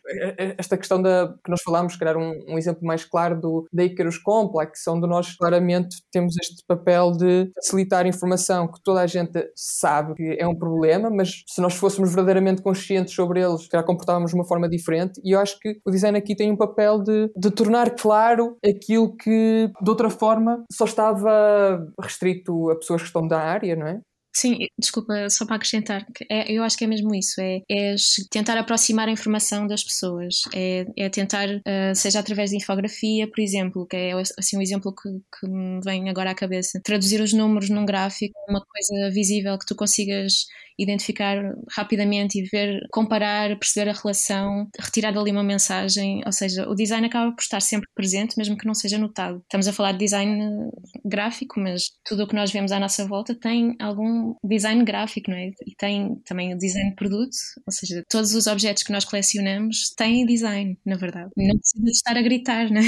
Esta 0.58 0.78
questão 0.78 1.02
da 1.02 1.34
que 1.44 1.50
nós 1.50 1.62
falámos, 1.64 1.96
criar 1.96 2.18
um, 2.18 2.34
um 2.48 2.58
exemplo 2.58 2.86
mais 2.86 3.06
claro 3.06 3.40
do 3.40 3.68
da 3.72 3.84
Icarus 3.84 4.18
Complex, 4.18 4.86
onde 4.88 5.08
nós 5.08 5.36
claramente 5.36 5.98
temos 6.12 6.36
este 6.38 6.64
papel 6.68 7.12
de 7.12 7.52
facilitar 7.56 8.01
informação 8.08 8.68
que 8.68 8.82
toda 8.84 9.02
a 9.02 9.08
gente 9.08 9.52
sabe 9.56 10.16
que 10.16 10.38
é 10.40 10.48
um 10.48 10.58
problema, 10.58 11.10
mas 11.10 11.44
se 11.48 11.62
nós 11.62 11.76
fôssemos 11.76 12.10
verdadeiramente 12.14 12.62
conscientes 12.62 13.14
sobre 13.14 13.42
eles, 13.42 13.68
já 13.72 13.84
comportávamos 13.84 14.32
de 14.32 14.36
uma 14.36 14.46
forma 14.46 14.70
diferente. 14.70 15.22
E 15.24 15.36
eu 15.36 15.40
acho 15.40 15.60
que 15.60 15.80
o 15.86 15.92
design 15.92 16.18
aqui 16.18 16.36
tem 16.36 16.52
um 16.52 16.58
papel 16.58 17.02
de, 17.02 17.32
de 17.36 17.52
tornar 17.52 17.96
claro 17.96 18.58
aquilo 18.66 19.16
que 19.16 19.72
de 19.82 19.90
outra 19.90 20.10
forma 20.10 20.64
só 20.72 20.86
estava 20.86 21.86
restrito 22.00 22.70
a 22.70 22.76
pessoas 22.76 23.02
que 23.02 23.08
estão 23.08 23.28
da 23.28 23.40
área, 23.40 23.76
não 23.76 23.88
é? 23.88 24.02
Sim, 24.34 24.60
desculpa, 24.80 25.30
só 25.30 25.46
para 25.46 25.58
acrescentar, 25.58 26.06
é, 26.30 26.50
eu 26.52 26.64
acho 26.64 26.78
que 26.78 26.86
é 26.86 26.88
mesmo 26.88 27.14
isso, 27.14 27.42
é, 27.42 27.60
é 27.70 27.96
tentar 28.30 28.58
aproximar 28.58 29.10
a 29.10 29.12
informação 29.12 29.68
das 29.68 29.84
pessoas, 29.84 30.44
é, 30.56 30.86
é 30.98 31.10
tentar, 31.10 31.50
uh, 31.50 31.94
seja 31.94 32.20
através 32.20 32.50
de 32.52 32.56
infografia, 32.56 33.30
por 33.30 33.42
exemplo, 33.42 33.86
que 33.86 33.98
é 33.98 34.14
assim 34.40 34.58
um 34.58 34.62
exemplo 34.62 34.96
que, 34.96 35.10
que 35.38 35.48
me 35.50 35.82
vem 35.84 36.10
agora 36.10 36.32
à 36.32 36.36
cabeça, 36.36 36.80
traduzir 36.82 37.20
os 37.20 37.34
números 37.34 37.70
num 37.70 37.86
gráfico, 37.86 38.34
uma 38.48 38.62
coisa 38.66 39.12
visível 39.12 39.58
que 39.60 39.66
tu 39.66 39.76
consigas 39.76 40.46
identificar 40.78 41.38
rapidamente 41.70 42.40
e 42.40 42.44
ver, 42.44 42.82
comparar, 42.92 43.58
perceber 43.58 43.90
a 43.90 43.94
relação, 43.94 44.68
retirar 44.80 45.12
dali 45.12 45.32
uma 45.32 45.44
mensagem, 45.44 46.22
ou 46.26 46.32
seja, 46.32 46.68
o 46.70 46.76
design 46.76 47.08
acaba 47.08 47.32
por 47.32 47.42
estar 47.42 47.62
sempre 47.62 47.90
presente, 47.96 48.38
mesmo 48.38 48.58
que 48.58 48.66
não 48.66 48.74
seja 48.74 48.98
notado. 48.98 49.42
Estamos 49.44 49.68
a 49.68 49.74
falar 49.74 49.94
de 49.94 50.00
design 50.00 50.70
gráfico, 51.06 51.60
mas 51.60 51.92
tudo 52.06 52.24
o 52.24 52.28
que 52.28 52.36
nós 52.36 52.52
vemos 52.52 52.72
à 52.72 52.80
nossa 52.80 53.08
volta 53.08 53.36
tem 53.36 53.76
algum 53.80 54.36
design 54.44 54.84
gráfico, 54.84 55.32
não 55.32 55.38
é? 55.38 55.52
E 55.66 55.76
tem 55.78 56.16
também 56.26 56.54
o 56.54 56.58
design 56.58 56.90
de 56.90 56.96
produto, 56.96 57.36
ou 57.66 57.72
seja, 57.72 58.04
todos 58.10 58.34
os 58.34 58.48
objetos 58.48 58.84
que 58.84 58.92
nós 58.92 59.06
colecionamos 59.06 59.94
têm 59.96 60.26
design, 60.26 60.78
na 60.86 60.96
verdade. 60.96 61.30
Não 61.38 61.58
precisa 61.58 61.92
estar 61.92 62.18
a 62.18 62.22
gritar, 62.22 62.70
né? 62.70 62.82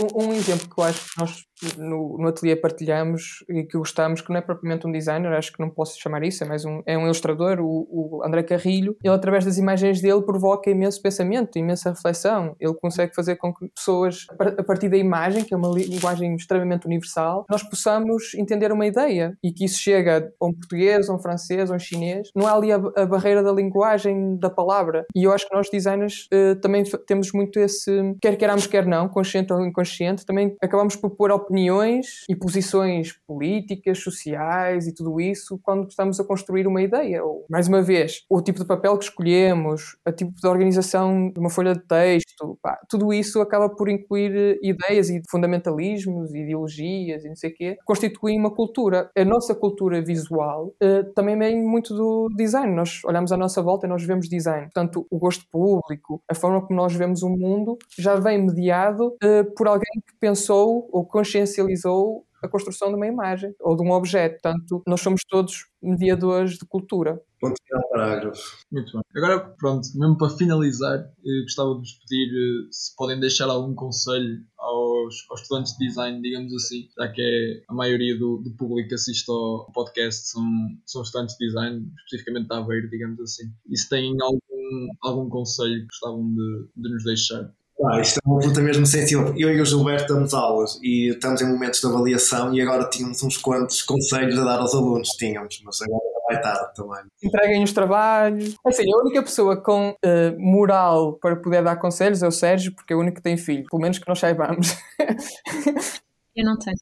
Um, 0.00 0.26
um 0.26 0.32
exemplo 0.32 0.68
que 0.68 0.80
eu 0.80 0.84
acho 0.84 1.00
que 1.00 1.20
nós 1.20 1.44
no, 1.78 2.16
no 2.18 2.28
ateliê 2.28 2.56
partilhamos 2.56 3.44
e 3.48 3.64
que 3.64 3.78
gostamos, 3.78 4.20
que 4.20 4.30
não 4.30 4.36
é 4.36 4.40
propriamente 4.40 4.86
um 4.86 4.92
designer, 4.92 5.32
acho 5.32 5.52
que 5.52 5.60
não 5.60 5.70
posso 5.70 6.00
chamar 6.00 6.22
isso, 6.22 6.44
é 6.44 6.46
mais 6.46 6.64
um, 6.64 6.82
é 6.86 6.96
um 6.98 7.04
ilustrador, 7.04 7.60
o, 7.60 7.86
o 7.90 8.22
André 8.24 8.42
Carrilho. 8.42 8.96
Ele, 9.02 9.14
através 9.14 9.44
das 9.44 9.58
imagens 9.58 10.00
dele, 10.00 10.22
provoca 10.22 10.70
imenso 10.70 11.00
pensamento, 11.00 11.58
imensa 11.58 11.90
reflexão. 11.90 12.56
Ele 12.60 12.74
consegue 12.74 13.14
fazer 13.14 13.36
com 13.36 13.52
que 13.52 13.68
pessoas, 13.74 14.26
a 14.58 14.62
partir 14.62 14.88
da 14.88 14.96
imagem, 14.96 15.44
que 15.44 15.54
é 15.54 15.56
uma 15.56 15.68
linguagem 15.68 16.34
extremamente 16.34 16.86
universal, 16.86 17.44
nós 17.50 17.62
possamos 17.62 18.34
entender 18.34 18.72
uma 18.72 18.86
ideia 18.86 19.36
e 19.42 19.52
que 19.52 19.64
isso 19.64 19.78
chega 19.78 20.32
a 20.40 20.46
um 20.46 20.52
português, 20.52 21.08
a 21.08 21.14
um 21.14 21.18
francês, 21.18 21.70
a 21.70 21.74
um 21.74 21.78
chinês. 21.78 22.28
Não 22.34 22.46
há 22.46 22.54
ali 22.54 22.72
a, 22.72 22.76
a 22.96 23.06
barreira 23.06 23.42
da 23.42 23.52
linguagem, 23.52 24.36
da 24.38 24.50
palavra. 24.50 25.04
E 25.14 25.24
eu 25.24 25.32
acho 25.32 25.48
que 25.48 25.54
nós, 25.54 25.68
designers, 25.70 26.28
uh, 26.32 26.60
também 26.60 26.82
temos 27.06 27.32
muito 27.32 27.58
esse, 27.58 28.14
quer 28.20 28.36
queiramos, 28.36 28.66
quer 28.66 28.86
não, 28.86 29.08
consciente 29.08 29.52
ou 29.52 29.64
inconsciente, 29.64 30.26
também 30.26 30.56
acabamos 30.60 30.96
por 30.96 31.10
pôr 31.10 31.30
opinião 31.30 31.51
opiniões 31.52 32.24
e 32.28 32.34
posições 32.34 33.12
políticas, 33.26 33.98
sociais 33.98 34.86
e 34.86 34.94
tudo 34.94 35.20
isso 35.20 35.60
quando 35.62 35.86
estamos 35.88 36.18
a 36.18 36.24
construir 36.24 36.66
uma 36.66 36.80
ideia. 36.80 37.22
Ou, 37.22 37.44
mais 37.48 37.68
uma 37.68 37.82
vez, 37.82 38.24
o 38.28 38.40
tipo 38.40 38.58
de 38.58 38.64
papel 38.64 38.96
que 38.96 39.04
escolhemos, 39.04 39.96
o 40.06 40.12
tipo 40.12 40.32
de 40.32 40.48
organização 40.48 41.30
de 41.30 41.38
uma 41.38 41.50
folha 41.50 41.74
de 41.74 41.86
texto, 41.86 42.58
pá, 42.62 42.80
tudo 42.88 43.12
isso 43.12 43.40
acaba 43.40 43.68
por 43.68 43.88
incluir 43.88 44.34
eh, 44.34 44.58
ideias 44.62 45.10
e 45.10 45.20
fundamentalismos, 45.30 46.34
ideologias 46.34 47.24
e 47.24 47.28
não 47.28 47.36
sei 47.36 47.50
o 47.50 47.54
quê, 47.54 47.76
constituem 47.84 48.38
uma 48.38 48.50
cultura. 48.50 49.10
A 49.16 49.24
nossa 49.24 49.54
cultura 49.54 50.00
visual 50.00 50.74
uh, 50.82 51.12
também 51.14 51.38
vem 51.38 51.62
muito 51.62 51.94
do 51.94 52.28
design. 52.34 52.74
Nós 52.74 53.02
olhamos 53.04 53.30
à 53.30 53.36
nossa 53.36 53.60
volta 53.60 53.86
e 53.86 53.88
nós 53.90 54.02
vemos 54.02 54.28
design. 54.28 54.62
Portanto, 54.64 55.06
o 55.10 55.18
gosto 55.18 55.44
público, 55.50 56.22
a 56.28 56.34
forma 56.34 56.62
como 56.62 56.80
nós 56.80 56.94
vemos 56.94 57.22
o 57.22 57.28
mundo, 57.28 57.76
já 57.98 58.14
vem 58.16 58.46
mediado 58.46 59.08
uh, 59.08 59.54
por 59.54 59.68
alguém 59.68 60.00
que 60.06 60.14
pensou 60.18 60.88
ou 60.90 61.04
conscienciou 61.04 61.41
potencializou 61.42 62.24
a 62.42 62.48
construção 62.48 62.88
de 62.88 62.96
uma 62.96 63.06
imagem 63.06 63.54
ou 63.60 63.76
de 63.76 63.82
um 63.82 63.92
objeto. 63.92 64.40
Portanto, 64.42 64.82
nós 64.86 65.00
somos 65.00 65.20
todos 65.28 65.66
mediadores 65.80 66.58
de 66.58 66.66
cultura. 66.66 67.20
Ponto 67.40 67.54
final 67.64 67.88
parágrafo. 67.88 68.40
Muito 68.70 68.92
bem. 68.92 69.02
Agora, 69.16 69.40
pronto, 69.58 69.88
mesmo 69.94 70.16
para 70.16 70.30
finalizar, 70.30 70.98
eh, 70.98 71.42
gostava 71.42 71.74
de 71.74 71.80
vos 71.80 71.92
pedir 71.92 72.32
eh, 72.32 72.68
se 72.70 72.96
podem 72.96 73.20
deixar 73.20 73.48
algum 73.48 73.74
conselho 73.74 74.40
aos, 74.58 75.14
aos, 75.30 75.40
estudantes 75.40 75.76
de 75.76 75.86
design, 75.86 76.20
digamos 76.20 76.52
assim, 76.54 76.88
já 76.98 77.08
que 77.08 77.20
é 77.20 77.62
a 77.68 77.74
maioria 77.74 78.18
do, 78.18 78.38
do 78.38 78.50
público 78.56 78.88
que 78.88 78.94
assiste 78.94 79.28
ao 79.30 79.70
podcast 79.72 80.28
são, 80.28 80.44
são 80.84 81.02
estudantes 81.02 81.36
de 81.36 81.46
design, 81.46 81.88
especificamente 82.04 82.48
da 82.48 82.58
Aveiro, 82.58 82.90
digamos 82.90 83.20
assim. 83.20 83.44
E 83.68 83.76
se 83.76 83.88
têm 83.88 84.16
algum, 84.20 84.88
algum 85.00 85.28
conselho 85.28 85.80
que 85.80 85.86
gostavam 85.86 86.28
de, 86.34 86.68
de 86.76 86.92
nos 86.92 87.04
deixar? 87.04 87.52
Ah, 87.84 88.00
isto 88.00 88.18
é 88.18 88.28
uma 88.28 88.44
luta 88.44 88.60
mesmo 88.60 88.86
sensível. 88.86 89.34
Eu 89.36 89.52
e 89.52 89.60
o 89.60 89.64
Gilberto 89.64 90.14
damos 90.14 90.32
aulas 90.32 90.78
e 90.82 91.08
estamos 91.08 91.40
em 91.40 91.46
momentos 91.46 91.80
de 91.80 91.86
avaliação 91.86 92.54
e 92.54 92.60
agora 92.60 92.88
tínhamos 92.88 93.22
uns 93.22 93.36
quantos 93.36 93.82
conselhos 93.82 94.38
a 94.38 94.44
dar 94.44 94.60
aos 94.60 94.74
alunos, 94.74 95.08
tínhamos, 95.10 95.60
mas 95.64 95.82
agora 95.82 96.02
vai 96.28 96.40
tarde 96.40 96.74
também. 96.74 97.04
Entreguem 97.22 97.64
os 97.64 97.72
trabalhos. 97.72 98.56
Assim, 98.64 98.84
a 98.92 98.98
única 98.98 99.22
pessoa 99.22 99.56
com 99.56 99.90
uh, 99.90 100.38
moral 100.38 101.14
para 101.14 101.36
poder 101.36 101.62
dar 101.62 101.76
conselhos 101.76 102.22
é 102.22 102.26
o 102.26 102.32
Sérgio, 102.32 102.74
porque 102.74 102.92
é 102.92 102.96
o 102.96 103.00
único 103.00 103.16
que 103.16 103.22
tem 103.22 103.36
filho, 103.36 103.64
pelo 103.68 103.82
menos 103.82 103.98
que 103.98 104.08
nós 104.08 104.18
saibamos. 104.18 104.76
Eu 106.34 106.46
não 106.46 106.58
tenho. 106.58 106.76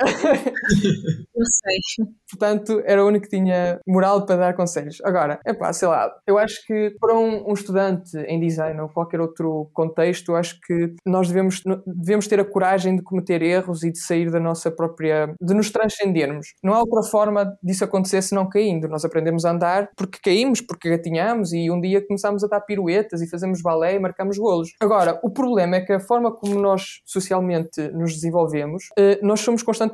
eu 1.34 1.44
sei. 1.44 2.06
Portanto, 2.30 2.82
era 2.84 3.04
o 3.04 3.08
único 3.08 3.24
que 3.24 3.36
tinha 3.36 3.78
moral 3.86 4.24
para 4.24 4.36
dar 4.36 4.54
conselhos. 4.54 4.98
Agora, 5.04 5.38
é 5.44 5.52
pá, 5.52 5.72
sei 5.72 5.88
lá, 5.88 6.10
eu 6.26 6.38
acho 6.38 6.64
que 6.66 6.94
para 6.98 7.14
um, 7.14 7.50
um, 7.50 7.52
estudante 7.52 8.16
em 8.26 8.40
design 8.40 8.80
ou 8.80 8.88
qualquer 8.88 9.20
outro 9.20 9.70
contexto, 9.74 10.32
eu 10.32 10.36
acho 10.36 10.58
que 10.66 10.94
nós 11.04 11.28
devemos, 11.28 11.62
devemos 11.86 12.26
ter 12.26 12.40
a 12.40 12.44
coragem 12.44 12.96
de 12.96 13.02
cometer 13.02 13.42
erros 13.42 13.82
e 13.82 13.92
de 13.92 13.98
sair 13.98 14.30
da 14.30 14.40
nossa 14.40 14.70
própria. 14.70 15.34
de 15.40 15.54
nos 15.54 15.70
transcendermos. 15.70 16.48
Não 16.62 16.74
há 16.74 16.78
outra 16.78 17.02
forma 17.02 17.56
disso 17.62 17.84
acontecer 17.84 18.22
senão 18.22 18.48
caindo. 18.48 18.88
Nós 18.88 19.04
aprendemos 19.04 19.44
a 19.44 19.50
andar 19.50 19.90
porque 19.96 20.18
caímos, 20.22 20.60
porque 20.60 20.88
gatinhamos 20.88 21.52
e 21.52 21.70
um 21.70 21.80
dia 21.80 22.04
começámos 22.06 22.42
a 22.44 22.46
dar 22.46 22.60
piruetas 22.60 23.20
e 23.20 23.28
fazemos 23.28 23.60
balé 23.60 23.96
e 23.96 23.98
marcamos 23.98 24.38
golos. 24.38 24.70
Agora, 24.80 25.18
o 25.22 25.30
problema 25.30 25.76
é 25.76 25.80
que 25.80 25.92
a 25.92 26.00
forma 26.00 26.32
como 26.32 26.58
nós 26.60 27.00
socialmente 27.04 27.88
nos 27.92 28.14
desenvolvemos, 28.14 28.84
eh, 28.98 29.18
nós 29.22 29.40
somos 29.40 29.62
constantemente 29.62 29.89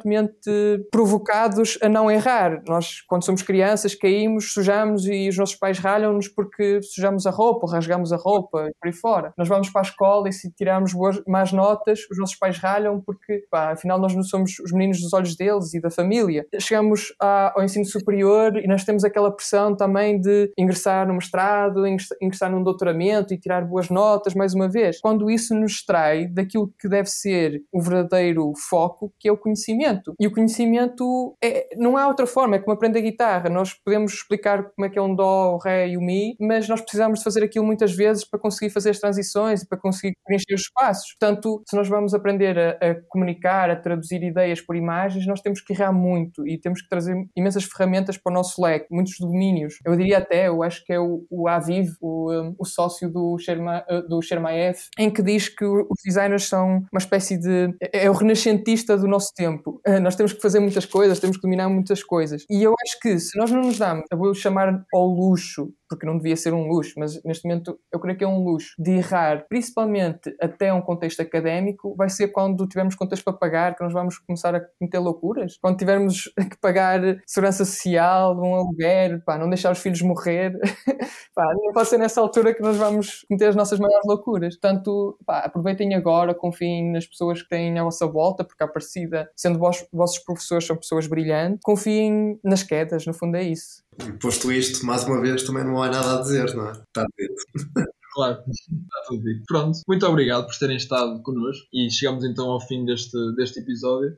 provocados 0.91 1.79
a 1.83 1.89
não 1.89 2.11
errar. 2.11 2.63
Nós, 2.67 3.01
quando 3.09 3.25
somos 3.25 3.43
crianças, 3.43 3.95
caímos, 3.95 4.53
sujamos 4.53 5.07
e 5.07 5.29
os 5.29 5.37
nossos 5.37 5.57
pais 5.57 5.79
ralham-nos 5.79 6.29
porque 6.29 6.81
sujamos 6.83 7.27
a 7.27 7.31
roupa, 7.31 7.71
rasgamos 7.71 8.13
a 8.13 8.17
roupa 8.17 8.69
e 8.69 8.73
por 8.81 8.87
aí 8.87 8.93
fora. 8.93 9.33
Nós 9.37 9.49
vamos 9.49 9.71
para 9.71 9.83
a 9.83 9.85
escola 9.85 10.29
e 10.29 10.33
se 10.33 10.53
tirarmos 10.53 10.93
boas, 10.93 11.21
más 11.27 11.53
notas, 11.53 12.01
os 12.11 12.19
nossos 12.19 12.37
pais 12.37 12.59
ralham 12.59 13.01
porque, 13.01 13.45
pá, 13.51 13.73
afinal, 13.73 13.99
nós 13.99 14.15
não 14.15 14.23
somos 14.23 14.59
os 14.59 14.73
meninos 14.73 15.01
dos 15.01 15.13
olhos 15.13 15.37
deles 15.37 15.75
e 15.75 15.81
da 15.81 15.91
família. 15.91 16.47
Chegamos 16.59 17.15
ao 17.21 17.63
ensino 17.63 17.85
superior 17.85 18.57
e 18.57 18.67
nós 18.67 18.85
temos 18.85 19.05
aquela 19.05 19.31
pressão 19.31 19.77
também 19.77 20.21
de 20.21 20.53
ingressar 20.59 21.07
no 21.07 21.15
mestrado, 21.15 21.87
ingressar 22.21 22.51
num 22.51 22.63
doutoramento 22.63 23.33
e 23.33 23.39
tirar 23.39 23.65
boas 23.65 23.89
notas, 23.89 24.35
mais 24.35 24.55
uma 24.55 24.69
vez. 24.69 25.01
Quando 25.01 25.31
isso 25.31 25.55
nos 25.55 25.85
trai 25.85 26.27
daquilo 26.27 26.73
que 26.79 26.89
deve 26.89 27.09
ser 27.09 27.63
o 27.73 27.81
verdadeiro 27.81 28.53
foco, 28.69 29.13
que 29.19 29.29
é 29.29 29.33
o 29.33 29.37
conhecimento 29.37 29.86
conhecimento. 29.87 30.15
E 30.19 30.27
o 30.27 30.33
conhecimento 30.33 31.37
é, 31.43 31.69
não 31.77 31.97
há 31.97 32.07
outra 32.07 32.27
forma, 32.27 32.57
é 32.57 32.59
como 32.59 32.73
aprender 32.73 33.03
guitarra. 33.03 33.49
Nós 33.49 33.75
podemos 33.75 34.13
explicar 34.13 34.65
como 34.71 34.87
é 34.87 34.91
que 34.91 34.99
é 34.99 35.03
um 35.03 35.15
dó, 35.15 35.55
o 35.55 35.59
ré 35.59 35.89
e 35.89 35.97
o 35.97 36.01
mi, 36.01 36.37
mas 36.41 36.69
nós 36.69 36.81
precisamos 36.81 37.19
de 37.19 37.25
fazer 37.25 37.45
aquilo 37.45 37.65
muitas 37.65 37.95
vezes 37.95 38.25
para 38.25 38.39
conseguir 38.39 38.71
fazer 38.71 38.91
as 38.91 38.99
transições 38.99 39.63
e 39.63 39.69
para 39.69 39.79
conseguir 39.79 40.15
preencher 40.25 40.55
os 40.55 40.63
espaços. 40.63 41.15
Portanto, 41.19 41.63
se 41.69 41.77
nós 41.77 41.89
vamos 41.89 42.15
aprender 42.15 42.59
a, 42.59 42.71
a 42.71 42.95
comunicar, 43.09 43.71
a 43.71 43.77
traduzir 43.77 44.23
ideias 44.23 44.61
por 44.61 44.77
imagens, 44.77 45.27
nós 45.27 45.41
temos 45.41 45.61
que 45.61 45.73
errar 45.73 45.93
muito 45.93 46.47
e 46.47 46.59
temos 46.59 46.83
que 46.83 46.89
trazer 46.89 47.15
imensas 47.37 47.65
ferramentas 47.65 48.17
para 48.17 48.31
o 48.31 48.35
nosso 48.35 48.63
leque, 48.63 48.87
muitos 48.91 49.19
domínios. 49.19 49.79
Eu 49.85 49.97
diria 49.97 50.19
até, 50.19 50.49
eu 50.49 50.63
acho 50.63 50.85
que 50.85 50.93
é 50.93 51.01
o, 51.01 51.25
o 51.31 51.49
Aviv, 51.49 51.91
o, 52.01 52.33
um, 52.33 52.55
o 52.59 52.65
sócio 52.65 53.11
do, 53.11 53.39
Sherma, 53.39 53.85
uh, 53.91 54.09
do 54.09 54.21
Shermaev, 54.23 54.77
em 54.99 55.11
que 55.11 55.23
diz 55.23 55.49
que 55.49 55.65
os 55.65 56.03
designers 56.05 56.45
são 56.45 56.85
uma 56.93 56.99
espécie 56.99 57.39
de. 57.39 57.75
é 57.93 58.11
o 58.11 58.13
renascentista 58.13 58.97
do 58.97 59.07
nosso 59.07 59.33
tempo. 59.35 59.76
Uh, 59.87 60.01
nós 60.01 60.17
temos 60.17 60.33
que 60.33 60.41
fazer 60.41 60.61
muitas 60.61 60.85
coisas, 60.87 61.19
temos 61.19 61.37
que 61.37 61.43
dominar 61.43 61.69
muitas 61.69 62.03
coisas. 62.03 62.45
E 62.51 62.63
eu 62.63 62.75
acho 62.85 63.01
que 63.01 63.19
se 63.19 63.39
nós 63.39 63.51
não 63.51 63.63
nos 63.63 63.79
damos, 63.79 64.05
eu 64.11 64.19
vou 64.19 64.35
chamar 64.35 64.85
ao 64.95 65.07
luxo 65.07 65.73
porque 65.89 66.07
não 66.07 66.17
devia 66.17 66.37
ser 66.37 66.53
um 66.53 66.67
luxo, 66.69 66.95
mas 66.97 67.23
neste 67.25 67.47
momento 67.47 67.79
eu 67.93 68.01
creio 68.01 68.19
que 68.19 68.25
é 68.25 68.29
um 68.29 68.43
luxo, 68.43 68.75
de 68.79 68.93
errar, 68.93 69.47
principalmente 69.49 70.35
até 70.41 70.73
um 70.73 70.81
contexto 70.81 71.21
académico, 71.21 71.95
vai 71.97 72.09
ser 72.09 72.29
quando 72.29 72.67
tivermos 72.67 72.95
contas 72.95 73.23
para 73.23 73.33
pagar 73.33 73.75
que 73.75 73.83
nós 73.83 73.93
vamos 73.93 74.19
começar 74.19 74.55
a 74.55 74.61
cometer 74.61 74.99
loucuras. 74.99 75.59
Quando 75.61 75.77
tivermos 75.77 76.25
que 76.51 76.59
pagar 76.61 77.01
segurança 77.27 77.65
social, 77.65 78.37
um 78.39 78.55
aluguer, 78.55 79.23
pá, 79.25 79.39
não 79.39 79.49
deixar 79.49 79.73
os 79.73 79.79
filhos 79.79 80.03
morrer, 80.03 80.59
pá, 81.35 81.45
não 81.55 81.73
vai 81.73 81.85
ser 81.85 81.99
nessa 81.99 82.21
altura 82.21 82.55
que 82.55 82.63
nós 82.63 82.77
vamos 82.77 83.25
cometer 83.29 83.47
as 83.47 83.57
nossas 83.57 83.79
maiores 83.79 84.07
loucuras. 84.07 84.57
Portanto, 84.59 85.19
pá, 85.25 85.41
aproveitem 85.41 85.95
agora, 85.95 86.35
confiem 86.35 86.93
nas 86.93 87.07
pessoas 87.07 87.43
que 87.43 87.49
têm 87.49 87.79
à 87.79 87.85
vossa 87.85 88.07
volta, 88.07 88.45
porque 88.45 88.63
a 88.63 88.69
parecida, 88.69 89.31
sendo 89.37 89.59
vos, 89.59 89.87
vossos 89.93 90.19
professores, 90.19 90.67
são 90.67 90.77
pessoas 90.77 91.07
brilhantes, 91.07 91.61
confiem 91.63 92.39
nas 92.45 92.63
quedas, 92.63 93.07
no 93.07 93.15
fundo 93.15 93.37
é 93.37 93.43
isso. 93.43 93.86
Posto 94.21 94.53
isto, 94.53 94.85
mais 94.85 95.05
uma 95.05 95.21
vez, 95.21 95.43
também 95.43 95.65
não 95.65 95.83
há 95.83 95.89
nada 95.89 96.19
a 96.19 96.23
dizer, 96.23 96.55
não 96.55 96.69
é? 96.69 96.73
Está 96.73 97.07
dito. 97.19 97.89
Claro, 98.13 98.43
está 98.49 99.03
tudo 99.09 99.23
dito. 99.23 99.45
Pronto, 99.47 99.79
muito 99.87 100.07
obrigado 100.07 100.47
por 100.47 100.57
terem 100.59 100.77
estado 100.77 101.23
connosco 101.23 101.67
e 101.73 101.91
chegamos 101.91 102.25
então 102.25 102.51
ao 102.51 102.61
fim 102.61 102.85
deste, 102.85 103.17
deste 103.37 103.61
episódio. 103.61 104.17